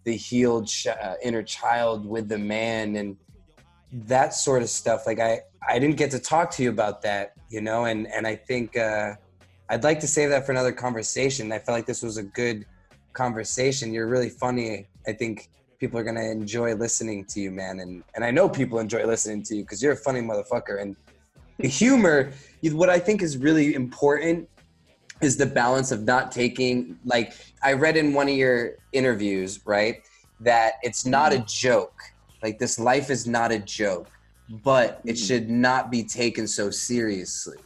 the 0.05 0.17
healed 0.17 0.69
uh, 0.89 1.15
inner 1.23 1.43
child 1.43 2.07
with 2.07 2.29
the 2.29 2.39
man 2.39 2.97
and 2.97 3.17
that 3.93 4.35
sort 4.35 4.63
of 4.63 4.69
stuff. 4.69 5.07
Like 5.07 5.21
i 5.21 5.41
i 5.69 5.79
didn't 5.79 5.97
get 5.97 6.11
to 6.11 6.19
talk 6.19 6.51
to 6.51 6.63
you 6.63 6.71
about 6.71 7.03
that 7.03 7.35
you 7.51 7.61
know 7.61 7.85
and 7.85 8.07
and 8.07 8.27
i 8.27 8.35
think 8.35 8.79
uh 8.79 9.13
i'd 9.69 9.85
like 9.85 10.01
to 10.01 10.07
save 10.07 10.31
that 10.31 10.47
for 10.47 10.53
another 10.53 10.73
conversation. 10.73 11.53
I 11.53 11.59
felt 11.59 11.77
like 11.77 11.87
this 11.87 12.03
was 12.03 12.17
a 12.17 12.23
good 12.23 12.65
conversation. 13.13 13.93
You're 13.93 14.09
really 14.09 14.31
funny 14.31 14.87
i 15.07 15.13
think 15.13 15.51
people 15.81 15.99
are 15.99 16.05
gonna 16.05 16.23
enjoy 16.23 16.75
listening 16.75 17.25
to 17.25 17.41
you, 17.41 17.51
man. 17.51 17.81
And 17.81 18.05
and 18.15 18.25
I 18.25 18.31
know 18.31 18.49
people 18.49 18.79
enjoy 18.79 19.05
listening 19.07 19.43
to 19.45 19.57
you 19.57 19.63
because 19.63 19.83
you're 19.83 19.95
a 19.95 19.97
funny 19.97 20.21
motherfucker. 20.21 20.81
And 20.81 20.95
the 21.59 21.69
humor, 21.69 22.33
what 22.63 22.91
I 22.91 22.99
think 22.99 23.23
is 23.23 23.39
really 23.39 23.75
important 23.75 24.49
is 25.23 25.37
the 25.37 25.47
balance 25.47 25.91
of 25.91 26.05
not 26.05 26.31
taking 26.31 26.99
like 27.05 27.33
I 27.63 27.73
read 27.73 27.97
in 27.97 28.13
one 28.13 28.29
of 28.29 28.35
your 28.35 28.73
interviews, 28.93 29.61
right, 29.67 29.97
that 30.41 30.75
it's 30.83 31.05
not 31.07 31.33
a 31.33 31.39
joke. 31.41 31.99
Like 32.43 32.59
this 32.59 32.79
life 32.79 33.11
is 33.11 33.27
not 33.27 33.51
a 33.51 33.59
joke, 33.59 34.09
but 34.63 35.01
it 35.05 35.17
Mhm. 35.17 35.27
should 35.27 35.51
not 35.51 35.91
be 35.91 36.05
taken 36.05 36.47
so 36.47 36.71
seriously. 36.71 37.59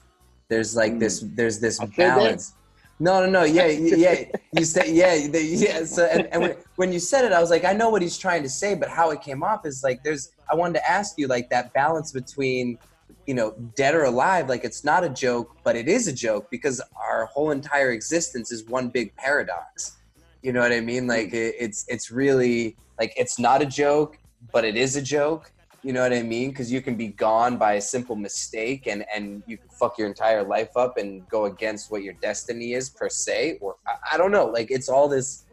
There's 0.49 0.77
like 0.77 0.99
this 1.01 1.25
there's 1.35 1.59
this 1.59 1.81
balance. 1.97 2.55
No, 3.01 3.24
no, 3.24 3.28
no. 3.28 3.45
Yeah, 3.45 3.66
yeah. 3.66 4.24
You 4.53 4.64
said, 4.64 4.88
yeah, 4.88 5.26
the, 5.26 5.42
yeah. 5.42 5.84
So, 5.84 6.05
and, 6.05 6.26
and 6.32 6.42
when, 6.42 6.57
when 6.76 6.92
you 6.92 7.01
said 7.01 7.24
it, 7.24 7.32
I 7.32 7.40
was 7.40 7.51
like, 7.51 7.64
I 7.64 7.72
know 7.72 7.90
what 7.90 8.03
he's 8.03 8.16
trying 8.16 8.42
to 8.45 8.49
say, 8.49 8.74
but 8.74 8.88
how 8.88 9.11
it 9.11 9.20
came 9.20 9.42
off 9.42 9.66
is 9.66 9.82
like, 9.82 10.03
there's. 10.05 10.32
I 10.51 10.55
wanted 10.55 10.74
to 10.74 10.90
ask 10.90 11.18
you, 11.18 11.26
like, 11.26 11.51
that 11.51 11.72
balance 11.72 12.12
between, 12.12 12.78
you 13.26 13.34
know, 13.34 13.53
dead 13.74 13.95
or 13.95 14.05
alive. 14.05 14.49
Like, 14.49 14.64
it's 14.64 14.84
not 14.84 15.03
a 15.03 15.09
joke, 15.09 15.57
but 15.64 15.74
it 15.74 15.88
is 15.88 16.07
a 16.07 16.12
joke 16.12 16.51
because 16.51 16.80
our 16.97 17.26
whole 17.26 17.51
entire 17.51 17.90
existence 17.92 18.53
is 18.53 18.64
one 18.64 18.90
big 18.90 19.14
paradox. 19.16 19.97
You 20.42 20.53
know 20.53 20.61
what 20.61 20.72
I 20.72 20.80
mean? 20.80 21.07
Like, 21.07 21.30
hmm. 21.30 21.36
it, 21.36 21.55
it's 21.59 21.86
it's 21.88 22.11
really 22.11 22.76
like 22.99 23.12
it's 23.16 23.38
not 23.38 23.62
a 23.62 23.66
joke, 23.66 24.18
but 24.53 24.64
it 24.64 24.76
is 24.76 24.97
a 24.97 25.03
joke. 25.03 25.51
You 25.85 25.93
know 25.93 26.01
what 26.01 26.14
I 26.14 26.22
mean? 26.22 26.49
Because 26.49 26.72
you 26.72 26.80
can 26.80 26.95
be 26.97 27.09
gone 27.09 27.59
by 27.59 27.74
a 27.74 27.80
simple 27.80 28.16
mistake, 28.16 28.87
and 28.87 29.05
and 29.14 29.43
you 29.47 29.59
can 29.59 29.68
fuck 29.68 29.99
your 29.99 30.09
entire 30.09 30.43
life 30.43 30.74
up 30.76 30.97
and 30.97 31.28
go 31.28 31.45
against 31.45 31.93
what 31.93 32.03
your 32.03 32.14
destiny 32.22 32.72
is 32.72 32.89
per 32.89 33.11
se. 33.11 33.59
Or 33.61 33.76
I, 33.87 34.14
I 34.14 34.16
don't 34.16 34.32
know. 34.32 34.47
Like 34.47 34.70
it's 34.70 34.89
all 34.89 35.09
this. 35.09 35.45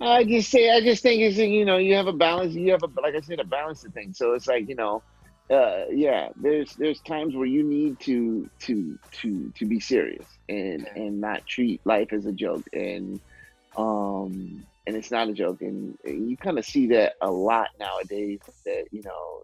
I 0.00 0.22
just 0.22 0.50
say, 0.50 0.70
I 0.70 0.80
just 0.80 1.02
think 1.02 1.20
it's 1.20 1.36
you 1.36 1.64
know, 1.64 1.78
you 1.78 1.94
have 1.96 2.06
a 2.06 2.12
balance. 2.12 2.54
You 2.54 2.70
have 2.70 2.84
a 2.84 3.00
like 3.00 3.16
I 3.16 3.20
said, 3.20 3.40
a 3.40 3.44
balance 3.44 3.84
of 3.84 3.92
things. 3.92 4.18
So 4.18 4.34
it's 4.34 4.46
like 4.46 4.68
you 4.68 4.76
know, 4.76 5.02
uh, 5.50 5.86
yeah. 5.90 6.28
There's 6.36 6.76
there's 6.76 7.00
times 7.00 7.34
where 7.34 7.46
you 7.46 7.64
need 7.64 7.98
to 8.00 8.48
to 8.60 8.96
to 9.22 9.52
to 9.56 9.66
be 9.66 9.80
serious 9.80 10.26
and 10.48 10.88
and 10.94 11.20
not 11.20 11.44
treat 11.44 11.80
life 11.84 12.12
as 12.12 12.26
a 12.26 12.32
joke 12.32 12.64
and 12.72 13.18
um 13.76 14.64
and 14.86 14.96
it's 14.96 15.10
not 15.10 15.28
a 15.28 15.32
joke 15.32 15.62
and 15.62 15.98
you 16.04 16.36
kind 16.36 16.58
of 16.58 16.64
see 16.64 16.86
that 16.86 17.14
a 17.20 17.30
lot 17.30 17.68
nowadays 17.78 18.40
that 18.64 18.84
you 18.90 19.02
know 19.02 19.42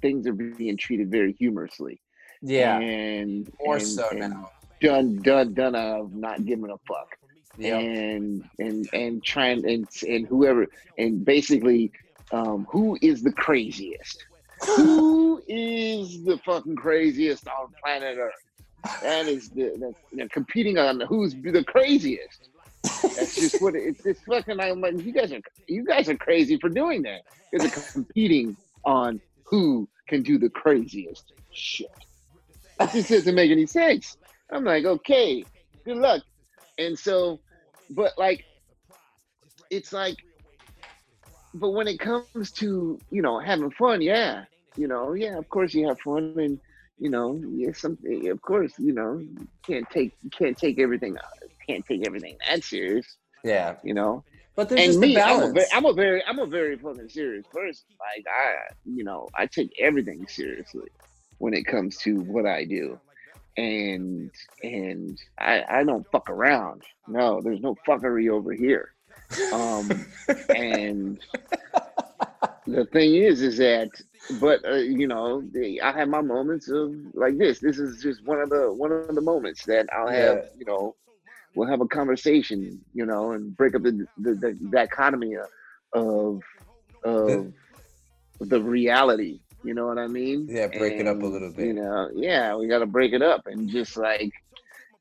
things 0.00 0.26
are 0.26 0.32
being 0.32 0.76
treated 0.76 1.10
very 1.10 1.32
humorously. 1.32 2.00
Yeah, 2.42 2.78
and 2.78 3.50
more 3.62 3.76
and- 3.76 3.86
so 3.86 4.08
and 4.10 4.20
now. 4.20 4.50
done 4.80 5.16
done 5.22 5.52
done 5.54 5.74
of 5.74 6.14
not 6.14 6.44
giving 6.44 6.70
a 6.70 6.78
fuck. 6.88 7.16
Yeah, 7.58 7.76
and 7.78 8.48
and 8.58 8.88
and 8.94 9.22
trying 9.22 9.68
and 9.68 9.86
and 10.08 10.26
whoever 10.26 10.66
and 10.96 11.24
basically 11.24 11.92
um 12.32 12.66
who 12.70 12.96
is 13.02 13.22
the 13.22 13.32
craziest? 13.32 14.24
Who 14.76 15.42
is 15.48 16.22
the 16.24 16.38
fucking 16.44 16.76
craziest 16.76 17.46
on 17.48 17.72
planet 17.82 18.16
earth 18.18 18.32
that 19.02 19.26
is 19.26 19.50
the, 19.50 19.94
the 20.10 20.16
know, 20.16 20.28
competing 20.28 20.78
on 20.78 21.00
who's 21.00 21.34
the 21.34 21.64
craziest. 21.64 22.48
That's 22.82 23.34
just 23.34 23.60
what 23.60 23.74
it, 23.74 23.82
it's 23.84 24.02
just 24.02 24.24
fucking 24.24 24.58
i'm 24.58 24.80
like 24.80 25.04
you 25.04 25.12
guys 25.12 25.32
are 25.32 25.40
you 25.66 25.84
guys 25.84 26.08
are 26.08 26.16
crazy 26.16 26.56
for 26.58 26.68
doing 26.68 27.02
that. 27.02 27.22
You're 27.52 27.68
competing 27.68 28.56
on 28.84 29.20
who 29.44 29.88
can 30.08 30.22
do 30.22 30.38
the 30.38 30.48
craziest 30.48 31.32
shit. 31.50 31.90
It 32.80 32.90
just 32.92 33.10
doesn't 33.10 33.34
make 33.34 33.50
any 33.50 33.66
sense. 33.66 34.16
I'm 34.50 34.64
like 34.64 34.84
okay 34.84 35.44
good 35.84 35.98
luck. 35.98 36.22
And 36.78 36.98
so 36.98 37.40
but 37.90 38.16
like 38.16 38.44
it's 39.70 39.92
like 39.92 40.16
but 41.54 41.70
when 41.70 41.88
it 41.88 41.98
comes 41.98 42.50
to 42.52 42.98
you 43.10 43.22
know 43.22 43.38
having 43.38 43.70
fun 43.72 44.00
yeah 44.00 44.44
you 44.76 44.86
know 44.86 45.14
yeah 45.14 45.36
of 45.36 45.48
course 45.48 45.74
you 45.74 45.86
have 45.88 45.98
fun 46.00 46.34
and 46.38 46.60
you 47.00 47.10
know 47.10 47.42
yeah 47.50 47.72
something 47.72 48.28
of 48.28 48.40
course 48.42 48.72
you 48.78 48.92
know 48.92 49.18
you 49.18 49.48
can't 49.66 49.88
take 49.90 50.12
you 50.22 50.30
can't 50.30 50.56
take 50.56 50.78
everything 50.78 51.16
can't 51.66 51.84
take 51.86 52.06
everything 52.06 52.36
that 52.46 52.62
serious 52.62 53.16
yeah. 53.44 53.76
you 53.82 53.94
know? 53.94 54.24
But 54.56 54.68
there's 54.68 54.80
and 54.80 54.88
just 54.88 54.98
me 54.98 55.14
the 55.14 55.22
I'm 55.22 55.42
a, 55.42 55.52
very, 55.52 55.66
I'm 55.72 55.86
a 55.86 55.92
very 55.92 56.24
i'm 56.26 56.38
a 56.38 56.46
very 56.46 56.76
fucking 56.76 57.08
serious 57.08 57.46
person. 57.46 57.86
Like 57.98 58.26
i 58.28 58.74
you 58.84 59.04
know 59.04 59.28
i 59.34 59.46
take 59.46 59.72
everything 59.78 60.26
seriously 60.28 60.88
when 61.38 61.54
it 61.54 61.64
comes 61.64 61.96
to 61.98 62.20
what 62.20 62.46
i 62.46 62.64
do. 62.64 62.98
And 63.56 64.30
and 64.62 65.18
i 65.38 65.64
i 65.68 65.84
don't 65.84 66.06
fuck 66.10 66.28
around. 66.28 66.82
No 67.08 67.40
there's 67.40 67.60
no 67.60 67.74
fuckery 67.86 68.28
over 68.28 68.52
here. 68.52 68.92
Um 69.54 70.04
and 70.54 71.18
the 72.66 72.84
thing 72.86 73.14
is 73.14 73.40
is 73.40 73.56
that 73.58 73.88
but 74.40 74.60
uh, 74.68 74.74
you 74.76 75.06
know 75.06 75.42
i 75.82 75.92
have 75.92 76.08
my 76.08 76.20
moments 76.20 76.68
of 76.68 76.92
like 77.14 77.36
this 77.38 77.60
this 77.60 77.78
is 77.78 78.02
just 78.02 78.24
one 78.26 78.40
of 78.40 78.50
the 78.50 78.72
one 78.72 78.92
of 78.92 79.00
the 79.00 79.06
moments 79.08 79.48
that 79.50 79.72
i'll 79.78 80.08
Yeah. 80.08 80.12
have 80.12 80.38
you 80.42 80.50
know 80.52 80.80
we'll 81.54 81.68
have 81.68 81.80
a 81.80 81.86
conversation 81.86 82.78
you 82.92 83.04
know 83.06 83.32
and 83.32 83.56
break 83.56 83.74
up 83.74 83.82
the 83.82 84.06
the, 84.18 84.34
the 84.34 84.58
dichotomy 84.70 85.34
of 85.94 86.40
of 87.04 87.46
the 88.40 88.60
reality 88.60 89.40
you 89.62 89.74
know 89.74 89.86
what 89.86 89.98
i 89.98 90.06
mean 90.06 90.48
Yeah, 90.48 90.68
break 90.68 90.98
it 91.00 91.06
up 91.06 91.22
a 91.22 91.26
little 91.26 91.50
bit. 91.50 91.66
you 91.66 91.74
know 91.74 92.08
yeah 92.14 92.54
we 92.56 92.68
got 92.68 92.78
to 92.80 92.86
break 92.86 93.12
it 93.12 93.22
up 93.22 93.42
and 93.46 93.68
just 93.68 93.96
like 93.96 94.30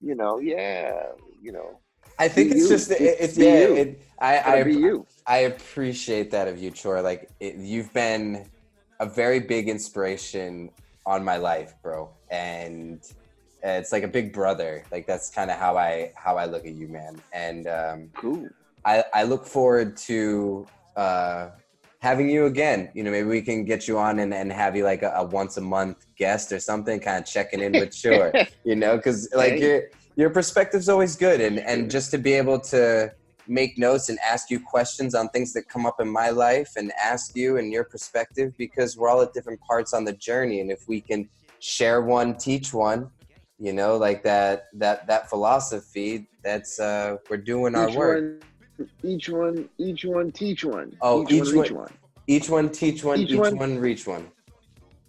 you 0.02 0.16
know 0.16 0.40
yeah 0.40 1.02
you 1.42 1.52
know 1.52 1.80
I 2.20 2.28
think 2.28 2.52
it's 2.52 2.68
you. 2.70 2.70
just 2.70 2.92
it, 2.92 3.18
it's 3.20 3.38
be 3.38 3.46
yeah. 3.46 3.60
you. 3.62 3.76
It, 3.76 4.02
I 4.20 4.40
I 4.40 4.64
be 4.64 4.74
you 4.74 5.06
I 5.26 5.38
appreciate 5.40 6.32
that 6.32 6.48
of 6.48 6.58
you, 6.60 6.72
Chor. 6.72 7.02
Like 7.02 7.30
it, 7.40 7.56
you've 7.56 7.94
been 7.94 8.46
a 9.00 9.06
very 9.06 9.40
big 9.40 9.70
inspiration 9.70 10.70
on 11.06 11.24
my 11.24 11.38
life, 11.38 11.74
bro, 11.82 12.10
and 12.30 13.02
it's 13.64 13.92
like 13.92 14.04
a 14.04 14.08
big 14.08 14.32
brother. 14.34 14.84
Like 14.92 15.08
that's 15.08 15.30
kind 15.30 15.50
of 15.52 15.58
how 15.58 15.78
I 15.78 16.12
how 16.16 16.38
I 16.38 16.46
look 16.46 16.66
at 16.66 16.74
you, 16.74 16.88
man. 16.88 17.22
And 17.34 17.68
um, 17.68 18.10
cool 18.16 18.50
I 18.86 19.04
I 19.14 19.24
look 19.24 19.46
forward 19.46 19.98
to 19.98 20.68
uh, 20.96 21.50
having 22.00 22.30
you 22.30 22.46
again. 22.46 22.90
You 22.94 23.04
know, 23.04 23.12
maybe 23.12 23.28
we 23.28 23.42
can 23.42 23.66
get 23.66 23.88
you 23.88 23.98
on 23.98 24.20
and, 24.20 24.34
and 24.34 24.52
have 24.52 24.76
you 24.76 24.84
like 24.84 25.04
a, 25.04 25.12
a 25.16 25.24
once 25.24 25.58
a 25.58 25.62
month 25.62 26.06
guest 26.18 26.52
or 26.52 26.60
something, 26.60 27.00
kind 27.00 27.20
of 27.20 27.26
checking 27.30 27.62
in 27.62 27.74
with 27.74 27.96
Chor. 28.02 28.34
you 28.64 28.76
know, 28.76 28.98
because 28.98 29.30
like 29.34 29.60
your 29.60 29.84
your 30.16 30.30
perspective's 30.30 30.90
always 30.90 31.16
good, 31.16 31.42
and 31.42 31.60
and 31.60 31.90
just 31.92 32.12
to 32.12 32.18
be 32.18 32.34
able 32.34 32.60
to 32.60 33.12
make 33.50 33.78
notes 33.78 34.10
and 34.10 34.20
ask 34.20 34.50
you 34.50 34.60
questions 34.60 35.16
on 35.16 35.28
things 35.30 35.52
that 35.54 35.68
come 35.68 35.86
up 35.86 36.00
in 36.00 36.08
my 36.08 36.30
life 36.30 36.74
and 36.78 36.92
ask 37.02 37.36
you 37.36 37.58
and 37.58 37.74
your 37.74 37.84
perspective 37.84 38.54
because 38.58 38.96
we're 38.96 39.10
all 39.10 39.22
at 39.22 39.34
different 39.34 39.60
parts 39.62 39.94
on 39.94 40.06
the 40.06 40.14
journey. 40.14 40.62
And 40.62 40.72
if 40.72 40.88
we 40.88 41.02
can 41.02 41.28
share 41.60 42.02
one 42.02 42.38
teach 42.38 42.74
one 42.74 43.10
you 43.60 43.74
know 43.74 43.98
like 43.98 44.24
that 44.24 44.68
that 44.74 45.06
that 45.08 45.30
philosophy 45.30 46.26
that's 46.42 46.80
uh 46.80 47.18
we're 47.30 47.36
doing 47.36 47.76
our 47.76 47.90
each 47.90 47.96
work. 47.98 48.44
one 48.78 48.90
each 49.04 49.28
one 49.28 49.70
each 49.78 50.06
one 50.06 50.32
teach 50.32 50.64
one. 50.64 50.96
Oh, 51.02 51.24
each, 51.24 51.32
each 51.34 51.54
one 51.54 51.58
one- 51.58 51.76
one. 51.76 51.94
Each 52.28 52.50
one 52.50 52.70
teach 52.70 53.04
one 53.04 53.20
Each 53.20 53.32
each, 53.32 53.38
one- 53.40 53.58
one, 53.58 53.78
reach 53.80 54.08
one. 54.08 54.28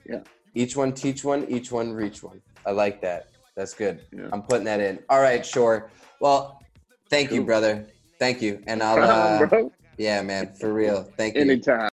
Yeah. 0.08 0.22
each 0.54 0.74
one 0.74 0.92
teach 0.92 1.22
one 1.22 1.46
each 1.48 1.70
one 1.70 1.92
reach 1.92 2.22
one. 2.24 2.40
I 2.66 2.72
like 2.72 3.00
that. 3.02 3.28
That's 3.54 3.74
good. 3.74 4.00
Yeah. 4.12 4.28
i'm 4.32 4.42
putting 4.42 4.64
that 4.64 4.80
in. 4.80 4.98
All 5.08 5.20
right 5.20 5.46
sure 5.46 5.90
well 6.18 6.60
thank 7.10 7.30
you 7.30 7.44
brother 7.44 7.86
thank 8.20 8.40
you. 8.42 8.62
And 8.68 8.82
i'll 8.82 9.02
uh 9.02 9.48
yeah 9.98 10.22
man 10.22 10.52
for 10.54 10.72
real. 10.72 11.12
Thank 11.16 11.34
you. 11.34 11.40
Anytime 11.40 11.80